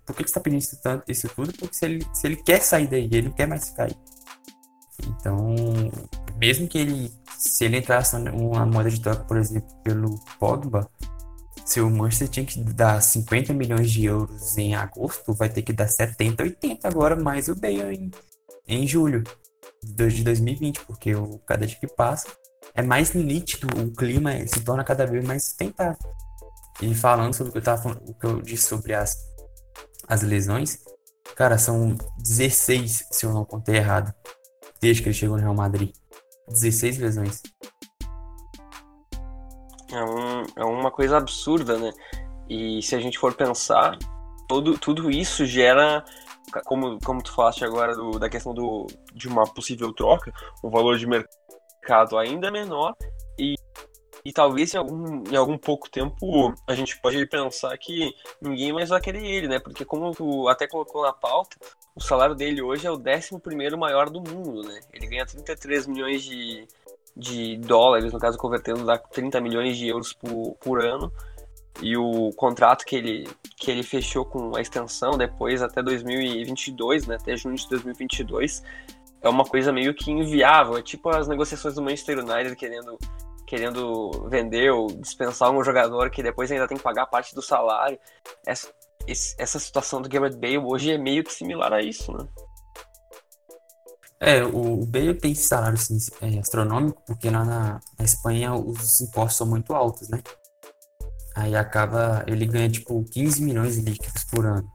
Por 0.05 0.15
que, 0.15 0.23
que 0.23 0.29
você 0.29 0.35
tá 0.35 0.41
pedindo 0.41 0.59
isso, 0.59 0.81
tanto, 0.81 1.11
isso 1.11 1.27
tudo? 1.29 1.51
Porque 1.53 1.75
se 1.75 1.85
ele, 1.85 2.07
se 2.13 2.27
ele 2.27 2.35
quer 2.37 2.61
sair 2.61 2.87
daí, 2.87 3.05
ele 3.05 3.23
não 3.23 3.31
quer 3.31 3.47
mais 3.47 3.69
ficar 3.69 3.85
aí. 3.85 3.95
Então, 5.05 5.55
mesmo 6.37 6.67
que 6.67 6.77
ele, 6.77 7.13
se 7.37 7.65
ele 7.65 7.77
entrasse 7.77 8.15
uma 8.15 8.65
moeda 8.65 8.89
de 8.89 8.99
troca, 8.99 9.23
por 9.23 9.37
exemplo, 9.37 9.69
pelo 9.83 10.19
Pogba, 10.39 10.89
se 11.65 11.81
o 11.81 11.89
Manchester 11.89 12.29
tinha 12.29 12.45
que 12.45 12.59
dar 12.63 13.01
50 13.01 13.53
milhões 13.53 13.91
de 13.91 14.05
euros 14.05 14.57
em 14.57 14.73
agosto, 14.73 15.33
vai 15.33 15.49
ter 15.49 15.61
que 15.61 15.73
dar 15.73 15.87
70, 15.87 16.43
80 16.43 16.87
agora, 16.87 17.15
mais 17.15 17.49
o 17.49 17.55
Bale 17.55 17.93
em, 17.95 18.11
em 18.67 18.87
julho 18.87 19.23
de 19.83 20.23
2020, 20.23 20.85
porque 20.85 21.13
o, 21.13 21.39
cada 21.39 21.67
dia 21.67 21.77
que 21.77 21.87
passa 21.87 22.27
é 22.73 22.81
mais 22.81 23.13
nítido, 23.13 23.67
o 23.81 23.91
clima 23.91 24.31
se 24.47 24.61
torna 24.61 24.83
cada 24.83 25.05
vez 25.05 25.25
mais 25.25 25.43
sustentável. 25.43 25.97
E 26.81 26.93
falando 26.93 27.33
sobre 27.33 27.49
o 27.49 27.51
que 27.51 27.57
eu, 27.57 27.63
tava, 27.63 28.01
o 28.07 28.13
que 28.13 28.25
eu 28.25 28.41
disse 28.41 28.67
sobre 28.67 28.93
as, 28.93 29.17
as 30.07 30.21
lesões, 30.21 30.79
cara, 31.35 31.57
são 31.57 31.97
16, 32.19 33.07
se 33.11 33.25
eu 33.25 33.33
não 33.33 33.43
contei 33.43 33.75
errado, 33.75 34.13
desde 34.81 35.01
que 35.01 35.09
ele 35.09 35.15
chegou 35.15 35.37
no 35.37 35.43
Real 35.43 35.55
Madrid. 35.55 35.93
16 36.47 36.97
lesões. 36.99 37.41
É, 39.91 40.03
um, 40.03 40.43
é 40.55 40.65
uma 40.65 40.91
coisa 40.91 41.17
absurda, 41.17 41.77
né? 41.77 41.91
E 42.49 42.81
se 42.81 42.95
a 42.95 42.99
gente 42.99 43.17
for 43.17 43.33
pensar, 43.33 43.97
todo, 44.47 44.77
tudo 44.77 45.11
isso 45.11 45.45
gera 45.45 46.03
como, 46.65 46.97
como 47.03 47.21
tu 47.21 47.33
falaste 47.33 47.63
agora 47.65 47.95
do, 47.95 48.11
da 48.11 48.29
questão 48.29 48.53
do, 48.53 48.87
de 49.13 49.27
uma 49.27 49.43
possível 49.43 49.93
troca, 49.93 50.31
o 50.63 50.69
valor 50.69 50.97
de 50.97 51.05
mercado 51.05 52.17
ainda 52.17 52.47
é 52.47 52.51
menor 52.51 52.95
e, 53.37 53.55
e 54.27 54.33
talvez 54.33 54.73
em 54.73 54.77
algum, 54.77 55.23
em 55.31 55.37
algum 55.37 55.57
pouco 55.57 55.89
tempo 55.89 56.53
a 56.67 56.75
gente 56.75 56.99
pode 56.99 57.25
pensar 57.27 57.77
que 57.77 58.13
ninguém 58.41 58.73
mais 58.73 58.89
vai 58.89 58.99
querer 58.99 59.25
ele, 59.25 59.47
né? 59.47 59.57
Porque 59.57 59.85
como 59.85 60.11
tu 60.11 60.49
até 60.49 60.67
colocou 60.67 61.03
na 61.03 61.13
pauta, 61.13 61.55
o 61.95 62.03
salário 62.03 62.35
dele 62.35 62.61
hoje 62.61 62.85
é 62.85 62.91
o 62.91 62.97
11 62.97 63.77
maior 63.77 64.09
do 64.09 64.19
mundo, 64.19 64.63
né? 64.63 64.81
Ele 64.91 65.07
ganha 65.07 65.25
33 65.25 65.87
milhões 65.87 66.23
de, 66.23 66.67
de 67.15 67.55
dólares, 67.55 68.11
no 68.11 68.19
caso 68.19 68.37
convertendo 68.37 68.83
dá 68.83 68.97
30 68.97 69.39
milhões 69.39 69.77
de 69.77 69.87
euros 69.87 70.11
por, 70.11 70.57
por 70.59 70.83
ano 70.83 71.09
e 71.81 71.95
o 71.95 72.33
contrato 72.33 72.83
que 72.83 72.97
ele, 72.97 73.29
que 73.55 73.71
ele 73.71 73.81
fechou 73.81 74.25
com 74.25 74.57
a 74.57 74.59
extensão 74.59 75.17
depois 75.17 75.61
até 75.61 75.81
2022, 75.81 77.07
né, 77.07 77.15
até 77.15 77.37
junho 77.37 77.55
de 77.55 77.69
2022, 77.69 78.61
é 79.21 79.29
uma 79.29 79.45
coisa 79.45 79.71
meio 79.71 79.93
que 79.93 80.11
inviável. 80.11 80.77
É 80.77 80.81
tipo 80.81 81.07
as 81.07 81.29
negociações 81.29 81.75
do 81.75 81.81
Manchester 81.81 82.19
United 82.19 82.57
querendo, 82.57 82.99
querendo 83.47 84.11
vender 84.29 84.69
ou 84.71 84.87
dispensar 84.87 85.49
um 85.49 85.63
jogador 85.63 86.11
que 86.11 86.21
depois 86.21 86.51
ainda 86.51 86.67
tem 86.67 86.77
que 86.77 86.83
pagar 86.83 87.05
parte 87.05 87.33
do 87.33 87.41
salário. 87.41 87.97
Essa, 88.45 88.69
essa 89.07 89.57
situação 89.57 90.01
do 90.01 90.09
Garrett 90.09 90.35
Bale 90.37 90.57
hoje 90.57 90.91
é 90.91 90.97
meio 90.97 91.23
que 91.23 91.33
similar 91.33 91.71
a 91.71 91.81
isso, 91.81 92.11
né? 92.11 92.27
É, 94.19 94.43
o 94.43 94.85
Bale 94.85 95.13
tem 95.13 95.33
salário 95.33 95.77
assim, 95.77 95.97
é, 96.21 96.39
astronômico, 96.39 97.01
porque 97.05 97.29
lá 97.29 97.45
na, 97.45 97.79
na 97.97 98.03
Espanha 98.03 98.53
os 98.53 98.99
impostos 98.99 99.37
são 99.37 99.47
muito 99.47 99.73
altos, 99.73 100.09
né? 100.09 100.21
Aí 101.33 101.55
acaba, 101.55 102.25
ele 102.27 102.45
ganha 102.45 102.69
tipo 102.69 103.01
15 103.05 103.41
milhões 103.43 103.77
líquidos 103.77 104.25
por 104.25 104.45
ano. 104.45 104.69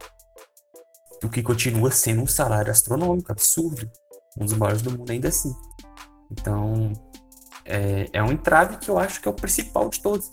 O 1.22 1.28
que 1.28 1.42
continua 1.42 1.90
sendo 1.90 2.22
um 2.22 2.26
salário 2.26 2.70
astronômico, 2.70 3.30
absurdo. 3.30 3.90
Um 4.38 4.44
dos 4.44 4.54
maiores 4.54 4.80
do 4.80 4.96
mundo 4.96 5.11
ainda 5.11 5.28
assim. 5.28 5.52
Então, 6.30 6.92
é, 7.64 8.09
é 8.12 8.22
um 8.22 8.33
entrave 8.33 8.77
que 8.79 8.88
eu 8.88 8.98
acho 8.98 9.20
que 9.20 9.29
é 9.29 9.31
o 9.31 9.35
principal 9.35 9.88
de 9.88 10.01
todos. 10.01 10.31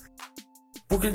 Porque 0.88 1.12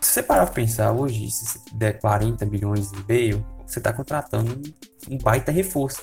se 0.00 0.12
você 0.12 0.22
parar 0.22 0.46
pra 0.46 0.54
pensar 0.54 0.92
hoje, 0.92 1.30
se 1.30 1.46
você 1.46 1.58
der 1.72 2.00
40 2.00 2.44
milhões 2.46 2.90
de 2.90 3.02
Bale, 3.02 3.44
você 3.66 3.80
tá 3.80 3.92
contratando 3.92 4.62
um 5.10 5.18
baita 5.18 5.50
reforço. 5.50 6.02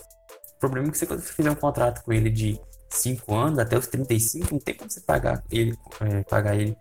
O 0.56 0.60
problema 0.60 0.88
é 0.88 0.92
que 0.92 0.98
você 0.98 1.18
fizer 1.22 1.52
um 1.52 1.56
contrato 1.56 2.04
com 2.04 2.12
ele 2.12 2.30
de 2.30 2.60
5 2.90 3.34
anos, 3.34 3.60
até 3.60 3.78
os 3.78 3.88
35, 3.88 4.54
não 4.54 4.60
tem 4.60 4.76
como 4.76 4.90
você 4.90 5.02
pagar 5.02 5.44
ele, 5.52 5.78
é, 6.02 6.24
pagar 6.24 6.56
ele 6.56 6.78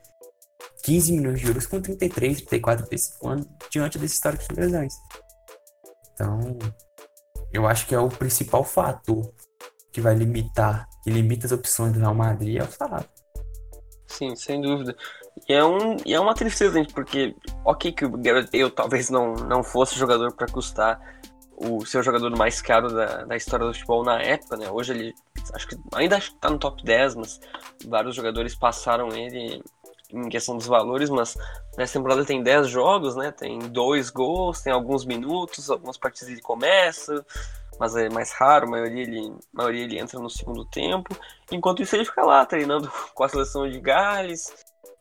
15 0.85 1.13
milhões 1.13 1.41
de 1.41 1.47
euros 1.47 1.67
com 1.67 1.81
33, 1.81 2.39
34, 2.39 2.87
35 2.87 3.29
anos 3.29 3.47
diante 3.71 3.99
desse 3.99 4.15
histórico 4.15 4.45
de 4.53 4.61
lesões. 4.61 4.95
Então, 6.13 6.59
eu 7.53 7.67
acho 7.67 7.87
que 7.87 7.95
é 7.95 7.99
o 7.99 8.09
principal 8.09 8.65
fator 8.65 9.33
que 9.93 10.01
vai 10.01 10.15
limitar, 10.15 10.89
que 11.03 11.11
limita 11.11 11.47
as 11.47 11.53
opções 11.53 11.93
do 11.93 12.01
Real 12.01 12.15
Madrid 12.15 12.61
é 12.61 12.65
o 12.65 12.71
salário. 12.71 13.09
Sim, 14.07 14.35
sem 14.37 14.61
dúvida. 14.61 14.97
E 15.49 15.53
é, 15.53 15.65
um, 15.65 15.97
e 16.05 16.15
é 16.15 16.21
uma 16.21 16.35
tristeza, 16.35 16.79
gente, 16.79 16.93
porque 16.93 17.35
ok 17.65 17.93
que 17.93 18.05
o 18.05 18.11
Gareth 18.11 18.49
Bale 18.53 18.71
talvez 18.71 19.11
não, 19.11 19.35
não 19.35 19.63
fosse 19.63 19.99
jogador 19.99 20.33
para 20.35 20.47
custar 20.47 21.01
o 21.57 21.85
seu 21.87 22.03
jogador 22.03 22.37
mais 22.37 22.61
caro 22.61 22.93
da, 22.93 23.25
da 23.25 23.37
história 23.37 23.67
do 23.67 23.73
futebol 23.73 24.05
na 24.05 24.21
época, 24.21 24.57
né? 24.57 24.71
Hoje 24.71 24.93
ele 24.93 25.15
acho 25.55 25.69
que 25.69 25.77
ainda 25.95 26.17
acho 26.17 26.33
que 26.33 26.39
tá 26.39 26.51
no 26.51 26.59
top 26.59 26.83
10, 26.83 27.15
mas 27.15 27.41
vários 27.87 28.15
jogadores 28.15 28.55
passaram 28.55 29.09
ele 29.09 29.63
em 30.11 30.29
questão 30.29 30.57
dos 30.57 30.67
valores, 30.67 31.09
mas 31.09 31.37
nessa 31.77 31.95
temporada 31.95 32.25
tem 32.25 32.43
10 32.43 32.69
jogos, 32.69 33.17
né? 33.17 33.31
Tem 33.31 33.59
dois 33.59 34.11
gols, 34.11 34.61
tem 34.61 34.73
alguns 34.73 35.05
minutos, 35.05 35.71
algumas 35.71 35.97
partidas 35.97 36.29
ele 36.29 36.43
começa, 36.43 37.25
mas 37.79 37.97
é 37.97 38.09
mais 38.09 38.33
raro, 38.33 38.67
a 38.67 38.71
maioria 38.71 39.03
ele, 39.03 39.33
a 39.55 39.57
maioria 39.57 39.85
ele 39.85 39.99
entra 39.99 40.19
no 40.21 40.31
segundo 40.31 40.65
tempo. 40.65 41.17
Enquanto 41.51 41.83
isso 41.83 41.97
ele 41.97 42.05
fica 42.05 42.23
lá 42.23 42.45
treinando 42.45 42.91
com 43.15 43.25
a 43.25 43.29
seleção 43.29 43.69
de 43.69 43.81
Gales, 43.81 44.53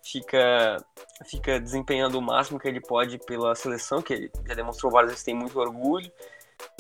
fica 0.04 0.78
fica 1.26 1.60
desempenhando 1.60 2.18
o 2.18 2.22
máximo 2.22 2.60
que 2.60 2.68
ele 2.68 2.82
pode 2.82 3.20
pela 3.20 3.54
seleção, 3.56 4.02
que 4.02 4.14
ele 4.14 4.32
já 4.48 4.56
demonstrou 4.56 4.92
várias 4.92 5.12
vezes 5.12 5.26
tem 5.26 5.36
muito 5.36 5.60
orgulho. 5.60 6.12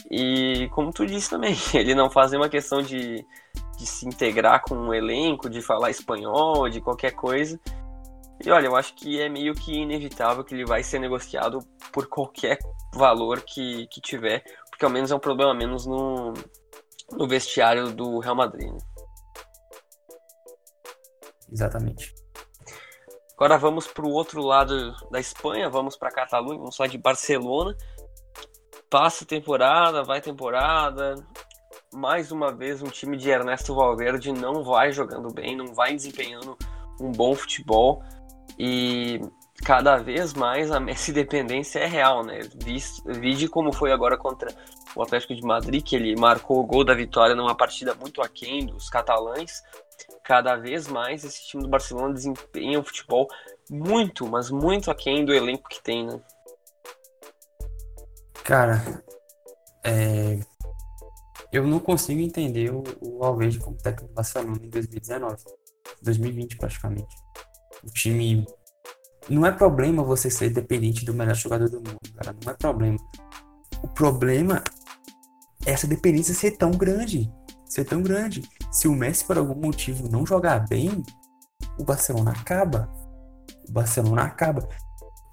E 0.10 0.69
como 0.73 0.91
tu 0.91 1.06
disse 1.06 1.30
também, 1.30 1.56
ele 1.73 1.95
não 1.95 2.10
faz 2.10 2.32
nenhuma 2.32 2.49
questão 2.49 2.82
de, 2.82 3.25
de 3.77 3.86
se 3.86 4.08
integrar 4.08 4.62
com 4.63 4.75
um 4.75 4.93
elenco, 4.93 5.49
de 5.49 5.62
falar 5.62 5.91
espanhol, 5.91 6.69
de 6.69 6.82
qualquer 6.82 7.12
coisa. 7.12 7.60
E 8.43 8.49
olha, 8.49 8.65
eu 8.65 8.75
acho 8.75 8.95
que 8.95 9.21
é 9.21 9.30
meio 9.30 9.54
que 9.54 9.71
inevitável 9.71 10.43
que 10.43 10.56
ele 10.56 10.65
vai 10.65 10.82
ser 10.82 10.97
negociado 10.97 11.60
por 11.91 12.08
qualquer 12.08 12.58
valor 12.93 13.41
que, 13.41 13.86
que 13.88 14.01
tiver, 14.01 14.43
porque 14.81 14.85
ao 14.85 14.91
menos 14.91 15.11
é 15.11 15.15
um 15.15 15.19
problema 15.19 15.53
menos 15.53 15.85
no, 15.85 16.33
no 17.11 17.27
vestiário 17.27 17.93
do 17.93 18.17
Real 18.17 18.35
Madrid. 18.35 18.67
Né? 18.67 18.79
Exatamente. 21.51 22.15
Agora 23.35 23.59
vamos 23.59 23.85
para 23.85 24.05
o 24.05 24.11
outro 24.11 24.41
lado 24.41 24.95
da 25.11 25.19
Espanha, 25.19 25.69
vamos 25.69 25.95
para 25.95 26.09
a 26.09 26.11
Catalunha, 26.11 26.57
vamos 26.57 26.75
falar 26.75 26.89
de 26.89 26.97
Barcelona. 26.97 27.77
Passa 28.89 29.23
temporada, 29.23 30.03
vai 30.03 30.19
temporada. 30.19 31.15
Mais 31.93 32.31
uma 32.31 32.51
vez, 32.51 32.81
um 32.81 32.89
time 32.89 33.17
de 33.17 33.29
Ernesto 33.29 33.75
Valverde 33.75 34.33
não 34.33 34.63
vai 34.63 34.91
jogando 34.91 35.31
bem, 35.31 35.55
não 35.55 35.75
vai 35.75 35.93
desempenhando 35.93 36.57
um 36.99 37.11
bom 37.11 37.35
futebol. 37.35 38.01
E 38.57 39.19
cada 39.63 39.97
vez 39.97 40.33
mais 40.33 40.71
a 40.71 40.79
Messi 40.79 41.11
dependência 41.13 41.79
é 41.79 41.87
real, 41.87 42.23
né? 42.23 42.39
Vide 43.05 43.47
como 43.47 43.73
foi 43.73 43.91
agora 43.91 44.17
contra 44.17 44.53
o 44.95 45.01
Atlético 45.01 45.35
de 45.35 45.41
Madrid, 45.41 45.83
que 45.83 45.95
ele 45.95 46.15
marcou 46.15 46.59
o 46.59 46.65
gol 46.65 46.83
da 46.83 46.93
vitória 46.93 47.35
numa 47.35 47.55
partida 47.55 47.95
muito 47.95 48.21
aquém 48.21 48.65
dos 48.65 48.89
catalães 48.89 49.61
cada 50.23 50.55
vez 50.55 50.87
mais 50.87 51.23
esse 51.23 51.45
time 51.47 51.63
do 51.63 51.69
Barcelona 51.69 52.13
desempenha 52.13 52.79
um 52.79 52.83
futebol 52.83 53.27
muito, 53.69 54.27
mas 54.27 54.49
muito 54.49 54.91
aquém 54.91 55.25
do 55.25 55.33
elenco 55.33 55.67
que 55.69 55.81
tem, 55.81 56.05
né? 56.05 56.19
Cara, 58.43 59.03
é... 59.83 60.39
eu 61.51 61.65
não 61.65 61.79
consigo 61.79 62.19
entender 62.21 62.71
o, 62.71 62.83
o 63.01 63.23
Alves 63.23 63.57
como 63.57 63.77
técnico 63.77 64.09
do 64.09 64.15
Barcelona 64.15 64.59
em 64.63 64.69
2019, 64.69 65.37
2020 66.01 66.57
praticamente. 66.57 67.15
O 67.83 67.87
time 67.87 68.45
não 69.29 69.45
é 69.45 69.51
problema 69.51 70.03
você 70.03 70.29
ser 70.29 70.49
dependente 70.49 71.05
do 71.05 71.13
melhor 71.13 71.36
jogador 71.36 71.69
do 71.69 71.77
mundo, 71.77 71.99
cara, 72.15 72.36
não 72.43 72.51
é 72.51 72.55
problema. 72.55 72.97
O 73.84 73.88
problema 73.88 74.63
é 75.65 75.71
essa 75.71 75.88
dependência 75.88 76.34
ser 76.34 76.51
tão 76.51 76.71
grande 76.71 77.31
ser 77.71 77.86
tão 77.86 78.01
grande. 78.01 78.43
Se 78.69 78.88
o 78.88 78.93
Messi, 78.93 79.23
por 79.23 79.38
algum 79.38 79.55
motivo, 79.55 80.10
não 80.10 80.25
jogar 80.25 80.67
bem, 80.67 81.03
o 81.79 81.86
Barcelona 81.86 82.31
acaba. 82.31 82.91
O 83.67 83.71
Barcelona 83.71 84.23
acaba. 84.23 84.67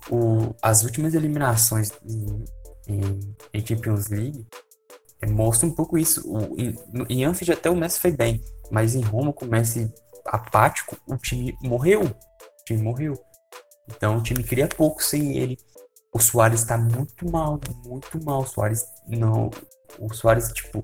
O, 0.08 0.54
as 0.62 0.84
últimas 0.84 1.14
eliminações 1.14 1.90
em, 2.06 2.44
em, 2.86 3.36
em 3.52 3.66
Champions 3.66 4.08
League 4.08 4.46
é, 5.20 5.26
mostram 5.26 5.70
um 5.70 5.74
pouco 5.74 5.98
isso. 5.98 6.22
O, 6.30 6.56
em, 6.56 6.76
em 7.08 7.24
Anfield 7.24 7.52
até 7.52 7.68
o 7.68 7.76
Messi 7.76 7.98
foi 7.98 8.12
bem, 8.12 8.40
mas 8.70 8.94
em 8.94 9.00
Roma, 9.00 9.32
com 9.32 9.44
o 9.44 9.48
Messi 9.48 9.92
apático, 10.24 10.96
o 11.08 11.16
time 11.16 11.56
morreu. 11.60 12.02
O 12.04 12.64
time 12.64 12.80
morreu. 12.80 13.20
Então 13.88 14.18
o 14.18 14.22
time 14.22 14.42
cria 14.42 14.68
pouco 14.68 15.02
sem 15.02 15.36
ele. 15.36 15.58
O 16.12 16.20
Soares 16.20 16.64
tá 16.64 16.76
muito 16.76 17.30
mal, 17.30 17.60
muito 17.84 18.22
mal. 18.24 18.42
O 18.42 18.46
Soares 18.46 18.84
não. 19.06 19.50
O 19.98 20.12
Soares, 20.12 20.52
tipo, 20.52 20.82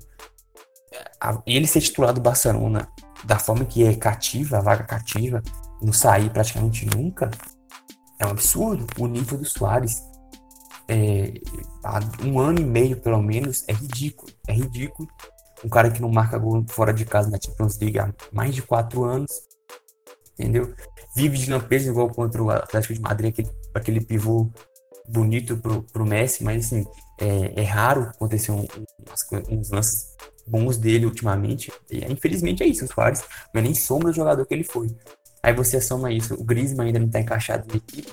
ele 1.45 1.67
ser 1.67 1.81
titular 1.81 2.13
do 2.13 2.21
Barcelona 2.21 2.87
da 3.23 3.39
forma 3.39 3.65
que 3.65 3.83
é 3.83 3.95
cativa, 3.95 4.57
a 4.57 4.61
vaga 4.61 4.83
cativa, 4.83 5.41
não 5.81 5.91
sair 5.91 6.29
praticamente 6.29 6.85
nunca, 6.85 7.31
é 8.19 8.25
um 8.25 8.29
absurdo. 8.31 8.85
O 8.99 9.07
nível 9.07 9.37
do 9.37 9.45
Soares 9.45 10.01
é, 10.87 11.33
há 11.83 11.99
um 12.23 12.39
ano 12.39 12.59
e 12.61 12.65
meio, 12.65 12.97
pelo 12.97 13.21
menos, 13.21 13.63
é 13.67 13.73
ridículo. 13.73 14.31
É 14.47 14.53
ridículo. 14.53 15.07
Um 15.63 15.69
cara 15.69 15.89
que 15.89 16.01
não 16.01 16.11
marca 16.11 16.37
gol 16.37 16.63
fora 16.69 16.93
de 16.93 17.05
casa 17.05 17.29
na 17.29 17.39
Champions 17.43 17.79
League 17.79 17.99
há 17.99 18.13
mais 18.31 18.53
de 18.53 18.61
quatro 18.61 19.03
anos. 19.03 19.31
Entendeu? 20.37 20.73
Vive 21.15 21.37
de 21.37 21.49
lampejos 21.49 21.87
igual 21.87 22.09
contra 22.09 22.43
o 22.43 22.49
Atlético 22.49 22.93
de 22.93 23.01
Madrid, 23.01 23.31
aquele, 23.31 23.49
aquele 23.73 24.01
pivô 24.01 24.51
bonito 25.07 25.57
pro, 25.57 25.83
pro 25.83 26.05
Messi, 26.05 26.43
mas 26.43 26.65
assim, 26.65 26.85
é, 27.19 27.61
é 27.61 27.63
raro 27.63 28.01
acontecer 28.03 28.51
um, 28.51 28.65
uns, 29.49 29.69
lances 29.69 30.07
bons 30.45 30.77
dele 30.77 31.05
ultimamente. 31.05 31.71
E, 31.89 31.99
infelizmente 32.11 32.63
é 32.63 32.67
isso, 32.67 32.85
o 32.85 32.87
Soares 32.87 33.23
não 33.53 33.59
é 33.59 33.63
nem 33.63 33.73
sombra 33.73 34.11
do 34.11 34.15
jogador 34.15 34.45
que 34.45 34.53
ele 34.53 34.63
foi. 34.63 34.95
Aí 35.41 35.53
você 35.53 35.79
soma 35.79 36.11
isso, 36.11 36.33
o 36.33 36.43
Griezmann 36.43 36.87
ainda 36.87 36.99
não 36.99 37.07
está 37.07 37.19
encaixado 37.19 37.65
na 37.67 37.75
equipe. 37.75 38.11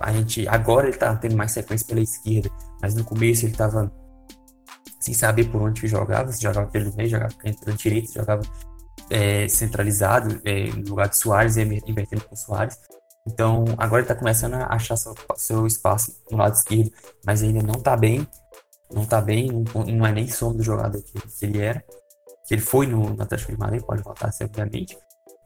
A 0.00 0.12
gente, 0.12 0.46
agora 0.48 0.88
ele 0.88 0.96
tá 0.96 1.14
tendo 1.16 1.36
mais 1.36 1.52
sequência 1.52 1.86
pela 1.86 2.00
esquerda, 2.00 2.50
mas 2.80 2.94
no 2.94 3.04
começo 3.04 3.44
ele 3.44 3.52
estava 3.52 3.90
sem 5.00 5.14
saber 5.14 5.44
por 5.50 5.62
onde 5.62 5.86
jogava, 5.86 6.30
se 6.32 6.42
jogava 6.42 6.68
pelo 6.68 6.94
meio, 6.96 7.08
jogava 7.08 7.32
pela 7.34 7.76
direita, 7.76 8.12
jogava 8.12 8.42
é, 9.10 9.46
centralizado 9.48 10.40
é, 10.44 10.70
no 10.70 10.90
lugar 10.90 11.08
de 11.08 11.16
Soares, 11.16 11.56
invertendo 11.56 12.24
com 12.24 12.36
Soares. 12.36 12.78
Então 13.26 13.64
agora 13.78 14.02
está 14.02 14.14
começando 14.14 14.54
a 14.54 14.74
achar 14.74 14.96
seu, 14.96 15.14
seu 15.36 15.66
espaço 15.66 16.16
no 16.30 16.38
lado 16.38 16.54
esquerdo, 16.54 16.90
mas 17.24 17.42
ainda 17.42 17.62
não 17.62 17.74
está 17.74 17.96
bem 17.96 18.26
não 18.92 19.04
tá 19.04 19.20
bem, 19.20 19.50
não, 19.50 19.84
não 19.84 20.06
é 20.06 20.12
nem 20.12 20.28
sombra 20.28 20.58
do 20.58 20.62
jogador 20.62 21.02
que, 21.02 21.12
que, 21.12 21.46
ele 21.46 21.60
era, 21.60 21.82
que 22.46 22.54
ele 22.54 22.62
foi 22.62 22.86
no, 22.86 23.14
no 23.14 23.22
Atlético 23.22 23.52
de 23.52 23.58
Madrid, 23.58 23.82
pode 23.82 24.02
voltar 24.02 24.30
obviamente. 24.42 24.96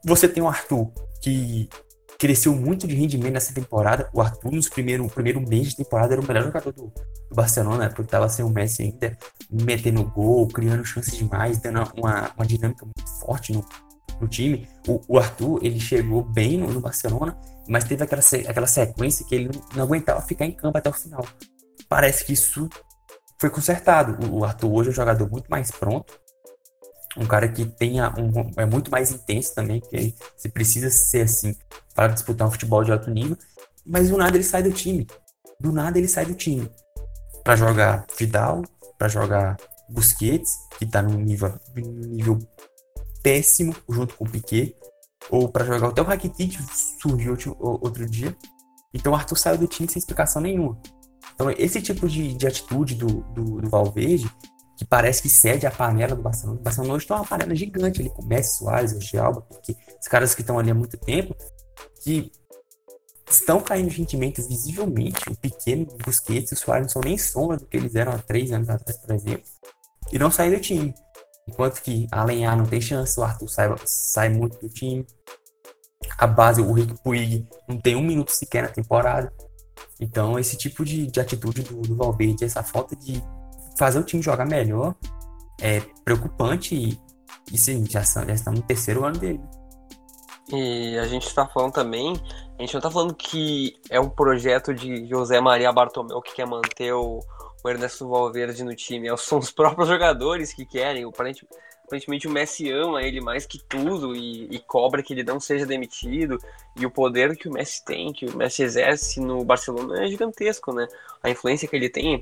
Você 0.05 0.27
tem 0.27 0.43
o 0.43 0.47
Arthur, 0.47 0.91
que 1.21 1.69
cresceu 2.19 2.55
muito 2.55 2.87
de 2.87 2.95
rendimento 2.95 3.33
nessa 3.33 3.53
temporada. 3.53 4.09
O 4.13 4.21
Arthur, 4.21 4.51
nos 4.51 4.67
primeiros, 4.67 5.05
no 5.05 5.11
primeiro 5.11 5.41
mês 5.41 5.69
de 5.69 5.77
temporada, 5.77 6.13
era 6.13 6.21
o 6.21 6.27
melhor 6.27 6.45
jogador 6.45 6.73
do, 6.73 6.87
do 6.87 7.35
Barcelona, 7.35 7.87
porque 7.89 8.03
estava 8.03 8.27
sem 8.27 8.43
o 8.43 8.49
Messi 8.49 8.83
ainda, 8.83 9.17
metendo 9.51 10.03
gol, 10.03 10.47
criando 10.47 10.83
chances 10.83 11.15
demais, 11.15 11.59
dando 11.59 11.83
uma, 11.95 12.31
uma 12.35 12.45
dinâmica 12.45 12.85
muito 12.85 13.07
forte 13.19 13.53
no, 13.53 13.63
no 14.19 14.27
time. 14.27 14.67
O, 14.87 15.01
o, 15.07 15.19
Arthur, 15.19 15.59
ele 15.61 15.79
chegou 15.79 16.23
bem 16.23 16.57
no, 16.57 16.71
no, 16.71 16.81
Barcelona, 16.81 17.37
mas 17.67 17.83
teve 17.83 18.03
aquela, 18.03 18.21
aquela 18.47 18.67
sequência 18.67 19.25
que 19.25 19.35
ele 19.35 19.49
não, 19.53 19.61
não 19.75 19.83
aguentava 19.83 20.21
ficar 20.21 20.45
em 20.45 20.51
campo 20.51 20.77
até 20.77 20.89
o 20.89 20.93
final. 20.93 21.25
Parece 21.87 22.25
que 22.25 22.33
isso 22.33 22.67
foi 23.39 23.49
consertado. 23.49 24.17
O 24.31 24.43
Arthur 24.43 24.71
hoje 24.71 24.89
é 24.89 24.91
um 24.91 24.95
jogador 24.95 25.29
muito 25.29 25.47
mais 25.49 25.69
pronto, 25.71 26.19
um 27.17 27.25
cara 27.25 27.47
que 27.47 27.65
tenha 27.65 28.13
um, 28.17 28.51
é 28.57 28.65
muito 28.65 28.91
mais 28.91 29.11
intenso 29.11 29.53
também, 29.55 29.81
que 29.81 30.13
você 30.35 30.49
precisa 30.49 30.89
ser 30.89 31.21
assim 31.21 31.55
para 31.95 32.13
disputar 32.13 32.47
um 32.47 32.51
futebol 32.51 32.83
de 32.83 32.91
alto 32.91 33.09
nível, 33.09 33.37
mas 33.85 34.09
do 34.09 34.17
nada 34.17 34.37
ele 34.37 34.43
sai 34.43 34.63
do 34.63 34.71
time. 34.71 35.07
Do 35.59 35.71
nada 35.71 35.97
ele 35.97 36.07
sai 36.07 36.25
do 36.25 36.35
time 36.35 36.69
para 37.43 37.55
jogar 37.55 38.05
Vidal, 38.19 38.61
para 38.97 39.07
jogar 39.07 39.57
Busquets, 39.89 40.49
que 40.77 40.85
tá 40.85 41.01
num 41.01 41.17
nível, 41.17 41.53
nível 41.75 42.39
péssimo 43.23 43.73
junto 43.89 44.15
com 44.15 44.25
o 44.25 44.29
Piquet, 44.29 44.75
ou 45.29 45.47
para 45.47 45.63
jogar 45.63 45.87
até 45.87 46.01
o 46.01 46.05
Rakitic 46.05 46.59
surgiu 47.01 47.37
outro, 47.59 48.05
dia. 48.09 48.35
Então 48.93 49.13
o 49.13 49.15
Arthur 49.15 49.37
saiu 49.37 49.57
do 49.57 49.65
time 49.67 49.89
sem 49.89 49.99
explicação 49.99 50.41
nenhuma. 50.41 50.77
Então, 51.33 51.49
esse 51.51 51.81
tipo 51.81 52.07
de, 52.07 52.33
de 52.33 52.47
atitude 52.47 52.95
do, 52.95 53.07
do, 53.07 53.61
do, 53.61 53.69
Valverde, 53.69 54.29
que 54.77 54.85
parece 54.85 55.23
que 55.23 55.29
cede 55.29 55.65
a 55.65 55.71
panela 55.71 56.15
do 56.15 56.21
Barcelona. 56.21 56.59
O 56.59 56.63
Barcelona 56.63 56.93
hoje 56.93 57.07
tem 57.07 57.17
uma 57.17 57.25
panela 57.25 57.55
gigante 57.55 57.99
ali 57.99 58.11
com 58.11 58.21
Messi, 58.23 58.59
Soares, 58.59 58.93
o 58.93 59.01
Gialba, 59.01 59.41
porque 59.41 59.75
os 59.99 60.07
caras 60.07 60.35
que 60.35 60.41
estão 60.41 60.59
ali 60.59 60.69
há 60.69 60.75
muito 60.75 60.95
tempo, 60.97 61.35
que 62.03 62.31
estão 63.29 63.59
caindo 63.59 63.89
de 63.89 63.97
rendimento 63.97 64.47
visivelmente. 64.47 65.29
O 65.29 65.35
pequeno 65.35 65.87
Busquets 66.05 66.51
e 66.51 66.53
o 66.53 66.57
Soares 66.57 66.83
não 66.85 66.89
são 66.89 67.01
nem 67.01 67.17
sombra 67.17 67.57
do 67.57 67.65
que 67.65 67.75
eles 67.75 67.95
eram 67.95 68.11
há 68.11 68.19
três 68.19 68.51
anos 68.51 68.69
atrás, 68.69 68.99
por 68.99 69.15
exemplo, 69.15 69.43
e 70.11 70.19
não 70.19 70.29
saíram 70.29 70.57
do 70.57 70.61
time. 70.61 70.93
Enquanto 71.47 71.81
que 71.81 72.07
a 72.11 72.23
Lenhar 72.23 72.55
não 72.55 72.65
tem 72.65 72.79
chance, 72.79 73.19
o 73.19 73.23
Arthur 73.23 73.49
sai, 73.49 73.75
sai 73.85 74.29
muito 74.29 74.59
do 74.59 74.69
time. 74.69 75.07
A 76.19 76.27
base, 76.27 76.61
o 76.61 76.71
Rick 76.71 77.01
Puig, 77.01 77.47
não 77.67 77.81
tem 77.81 77.95
um 77.95 78.03
minuto 78.03 78.31
sequer 78.31 78.63
na 78.63 78.69
temporada. 78.69 79.33
Então, 79.99 80.37
esse 80.37 80.55
tipo 80.55 80.85
de, 80.85 81.07
de 81.07 81.19
atitude 81.19 81.63
do, 81.63 81.81
do 81.81 81.95
Valverde, 81.95 82.45
essa 82.45 82.61
falta 82.61 82.95
de 82.95 83.23
fazer 83.77 83.99
o 83.99 84.03
time 84.03 84.21
jogar 84.21 84.45
melhor, 84.45 84.95
é 85.61 85.81
preocupante 86.03 86.75
e, 86.75 86.99
e 87.51 87.57
sim, 87.57 87.85
já, 87.89 88.01
já 88.01 88.33
estamos 88.33 88.59
no 88.59 88.65
terceiro 88.65 89.05
ano 89.05 89.17
dele. 89.17 89.41
E 90.51 90.97
a 90.97 91.05
gente 91.05 91.27
está 91.27 91.45
falando 91.45 91.73
também, 91.73 92.13
a 92.57 92.61
gente 92.61 92.73
não 92.73 92.79
está 92.79 92.89
falando 92.89 93.13
que 93.13 93.75
é 93.89 93.99
um 93.99 94.09
projeto 94.09 94.73
de 94.73 95.05
José 95.07 95.41
Maria 95.41 95.71
Bartomeu 95.73 96.21
que 96.21 96.35
quer 96.35 96.47
manter 96.47 96.93
o, 96.93 97.19
o 97.63 97.69
Ernesto 97.69 98.07
Valverde 98.07 98.63
no 98.63 98.73
time, 98.73 99.09
são 99.17 99.39
os 99.39 99.51
próprios 99.51 99.89
jogadores 99.89 100.53
que 100.53 100.65
querem. 100.65 101.03
Aparentemente, 101.03 101.53
aparentemente 101.87 102.27
o 102.27 102.31
Messi 102.31 102.69
ama 102.69 103.01
ele 103.01 103.21
mais 103.21 103.45
que 103.45 103.57
tudo 103.57 104.13
e, 104.13 104.43
e, 104.51 104.59
cobra 104.59 105.01
que 105.01 105.13
ele 105.13 105.23
não 105.23 105.39
seja 105.39 105.65
demitido. 105.65 106.37
E 106.75 106.85
o 106.85 106.91
poder 106.91 107.35
que 107.37 107.47
o 107.47 107.51
Messi 107.51 107.83
tem, 107.83 108.11
que 108.11 108.25
o 108.25 108.35
Messi 108.35 108.61
exerce 108.61 109.21
no 109.21 109.43
Barcelona 109.45 110.03
é 110.03 110.07
gigantesco, 110.07 110.73
né? 110.73 110.85
A 111.23 111.29
influência 111.29 111.67
que 111.67 111.75
ele 111.75 111.89
tem, 111.89 112.19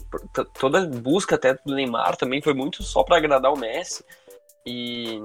toda 0.59 0.85
busca 0.85 1.35
até 1.35 1.55
do 1.65 1.73
Neymar 1.73 2.15
também 2.15 2.41
foi 2.41 2.53
muito 2.53 2.83
só 2.83 3.03
para 3.03 3.17
agradar 3.17 3.51
o 3.51 3.57
Messi. 3.57 4.05
E 4.65 5.21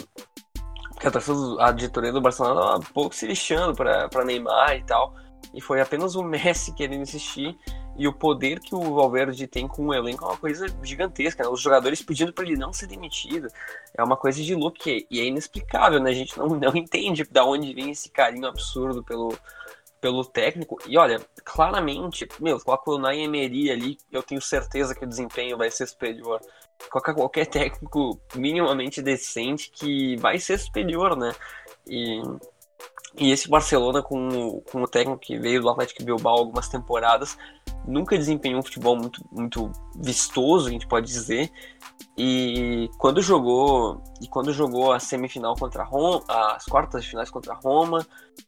porque 0.94 1.06
a, 1.60 1.72
diretoria 1.72 2.12
do 2.12 2.20
Barcelona 2.20 2.60
tava 2.60 2.76
um 2.78 2.92
pouco 2.92 3.14
se 3.14 3.26
lixando 3.26 3.74
para 3.74 4.24
Neymar 4.24 4.76
e 4.76 4.84
tal. 4.84 5.14
E 5.52 5.60
foi 5.60 5.80
apenas 5.80 6.14
o 6.14 6.22
Messi 6.22 6.74
querendo 6.74 7.02
insistir. 7.02 7.56
E 8.00 8.08
o 8.08 8.14
poder 8.14 8.60
que 8.60 8.74
o 8.74 8.94
Valverde 8.94 9.46
tem 9.46 9.68
com 9.68 9.88
o 9.88 9.92
elenco 9.92 10.24
é 10.24 10.28
uma 10.28 10.36
coisa 10.38 10.66
gigantesca. 10.82 11.44
Né? 11.44 11.50
Os 11.50 11.60
jogadores 11.60 12.00
pedindo 12.00 12.32
para 12.32 12.46
ele 12.46 12.56
não 12.56 12.72
ser 12.72 12.86
demitido. 12.86 13.46
É 13.92 14.02
uma 14.02 14.16
coisa 14.16 14.42
de 14.42 14.54
louco 14.54 14.78
e 14.88 15.20
é 15.20 15.24
inexplicável, 15.26 16.00
né? 16.00 16.08
A 16.08 16.14
gente 16.14 16.38
não, 16.38 16.48
não 16.58 16.74
entende 16.74 17.24
da 17.24 17.44
onde 17.44 17.74
vem 17.74 17.90
esse 17.90 18.08
carinho 18.08 18.46
absurdo 18.46 19.04
pelo, 19.04 19.36
pelo 20.00 20.24
técnico. 20.24 20.78
E 20.86 20.96
olha, 20.96 21.20
claramente, 21.44 22.26
meu, 22.40 22.58
coloca 22.58 22.90
o 22.90 22.96
Nay 22.96 23.20
Emery 23.22 23.70
ali, 23.70 23.98
eu 24.10 24.22
tenho 24.22 24.40
certeza 24.40 24.94
que 24.94 25.04
o 25.04 25.08
desempenho 25.08 25.58
vai 25.58 25.70
ser 25.70 25.86
superior. 25.86 26.40
Coloca 26.90 27.12
qualquer 27.12 27.48
técnico 27.48 28.18
minimamente 28.34 29.02
decente 29.02 29.70
que 29.70 30.16
vai 30.16 30.38
ser 30.38 30.56
superior, 30.58 31.14
né? 31.14 31.34
E 31.86 32.22
e 33.16 33.30
esse 33.32 33.48
Barcelona, 33.48 34.02
com, 34.02 34.62
com 34.70 34.82
o 34.82 34.88
técnico 34.88 35.20
que 35.20 35.38
veio 35.38 35.60
do 35.60 35.68
Atlético 35.68 36.04
Bilbao 36.04 36.38
algumas 36.38 36.68
temporadas, 36.68 37.36
nunca 37.86 38.16
desempenhou 38.16 38.60
um 38.60 38.62
futebol 38.62 38.96
muito, 38.96 39.20
muito 39.32 39.70
vistoso, 39.96 40.68
a 40.68 40.70
gente 40.70 40.86
pode 40.86 41.06
dizer. 41.06 41.50
E 42.16 42.88
quando 42.98 43.20
jogou 43.20 44.02
e 44.20 44.28
quando 44.28 44.52
jogou 44.52 44.92
a 44.92 45.00
semifinal 45.00 45.56
contra 45.56 45.82
a 45.82 45.86
Roma, 45.86 46.22
as 46.28 46.64
quartas 46.66 47.02
de 47.02 47.10
finais 47.10 47.30
contra 47.30 47.52
a 47.52 47.56
Roma, 47.56 48.06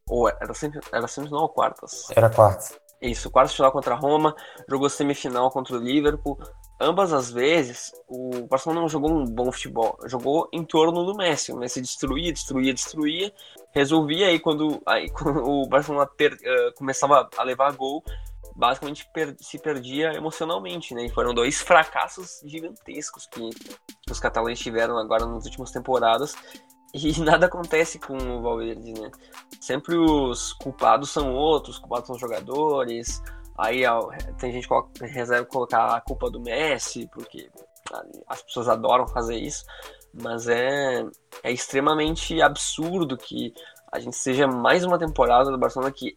ou 0.08 0.28
era, 0.28 0.52
era 0.92 1.08
semifinal 1.08 1.42
ou 1.42 1.48
quartas? 1.48 2.06
Era 2.14 2.30
quartas. 2.30 2.78
Isso, 3.00 3.30
quartas 3.30 3.50
de 3.50 3.56
final 3.56 3.72
contra 3.72 3.94
a 3.94 3.98
Roma, 3.98 4.34
jogou 4.68 4.88
semifinal 4.88 5.50
contra 5.50 5.74
o 5.74 5.78
Liverpool, 5.80 6.38
ambas 6.82 7.12
as 7.12 7.30
vezes, 7.30 7.92
o 8.08 8.46
Barcelona 8.46 8.80
não 8.80 8.88
jogou 8.88 9.12
um 9.12 9.24
bom 9.24 9.50
futebol, 9.52 9.96
jogou 10.06 10.48
em 10.52 10.64
torno 10.64 11.04
do 11.04 11.16
Messi. 11.16 11.52
O 11.52 11.56
Messi 11.56 11.80
destruía, 11.80 12.32
destruía, 12.32 12.74
destruía, 12.74 13.32
resolvia 13.72 14.26
aí 14.26 14.40
quando, 14.40 14.82
aí, 14.84 15.08
quando 15.14 15.44
o 15.44 15.66
Barcelona 15.68 16.06
per, 16.06 16.32
uh, 16.32 16.74
começava 16.76 17.28
a 17.36 17.42
levar 17.44 17.72
gol, 17.72 18.02
basicamente 18.56 19.08
per, 19.14 19.36
se 19.40 19.58
perdia 19.58 20.12
emocionalmente, 20.14 20.94
né? 20.94 21.06
E 21.06 21.10
foram 21.10 21.32
dois 21.32 21.60
fracassos 21.62 22.42
gigantescos 22.44 23.26
que, 23.26 23.50
que 23.50 24.12
os 24.12 24.18
catalães 24.18 24.58
tiveram 24.58 24.98
agora 24.98 25.24
nas 25.24 25.44
últimas 25.44 25.70
temporadas. 25.70 26.34
E 26.92 27.18
nada 27.22 27.46
acontece 27.46 27.98
com 27.98 28.16
o 28.16 28.42
Valverde, 28.42 28.92
né? 28.92 29.10
Sempre 29.60 29.96
os 29.96 30.52
culpados 30.54 31.10
são 31.10 31.32
outros, 31.32 31.76
os 31.76 31.80
culpados 31.80 32.06
são 32.06 32.16
os 32.16 32.20
jogadores, 32.20 33.22
Aí 33.58 33.82
tem 34.38 34.52
gente 34.52 34.68
que 34.68 35.06
reserva 35.06 35.44
colocar 35.46 35.94
a 35.94 36.00
culpa 36.00 36.30
do 36.30 36.40
Messi, 36.40 37.08
porque 37.12 37.50
as 38.28 38.42
pessoas 38.42 38.68
adoram 38.68 39.06
fazer 39.06 39.36
isso, 39.36 39.64
mas 40.14 40.48
é, 40.48 41.04
é 41.42 41.52
extremamente 41.52 42.40
absurdo 42.40 43.16
que 43.16 43.52
a 43.90 43.98
gente 43.98 44.16
seja 44.16 44.46
mais 44.46 44.84
uma 44.84 44.98
temporada 44.98 45.50
do 45.50 45.58
Barcelona 45.58 45.92
que 45.92 46.16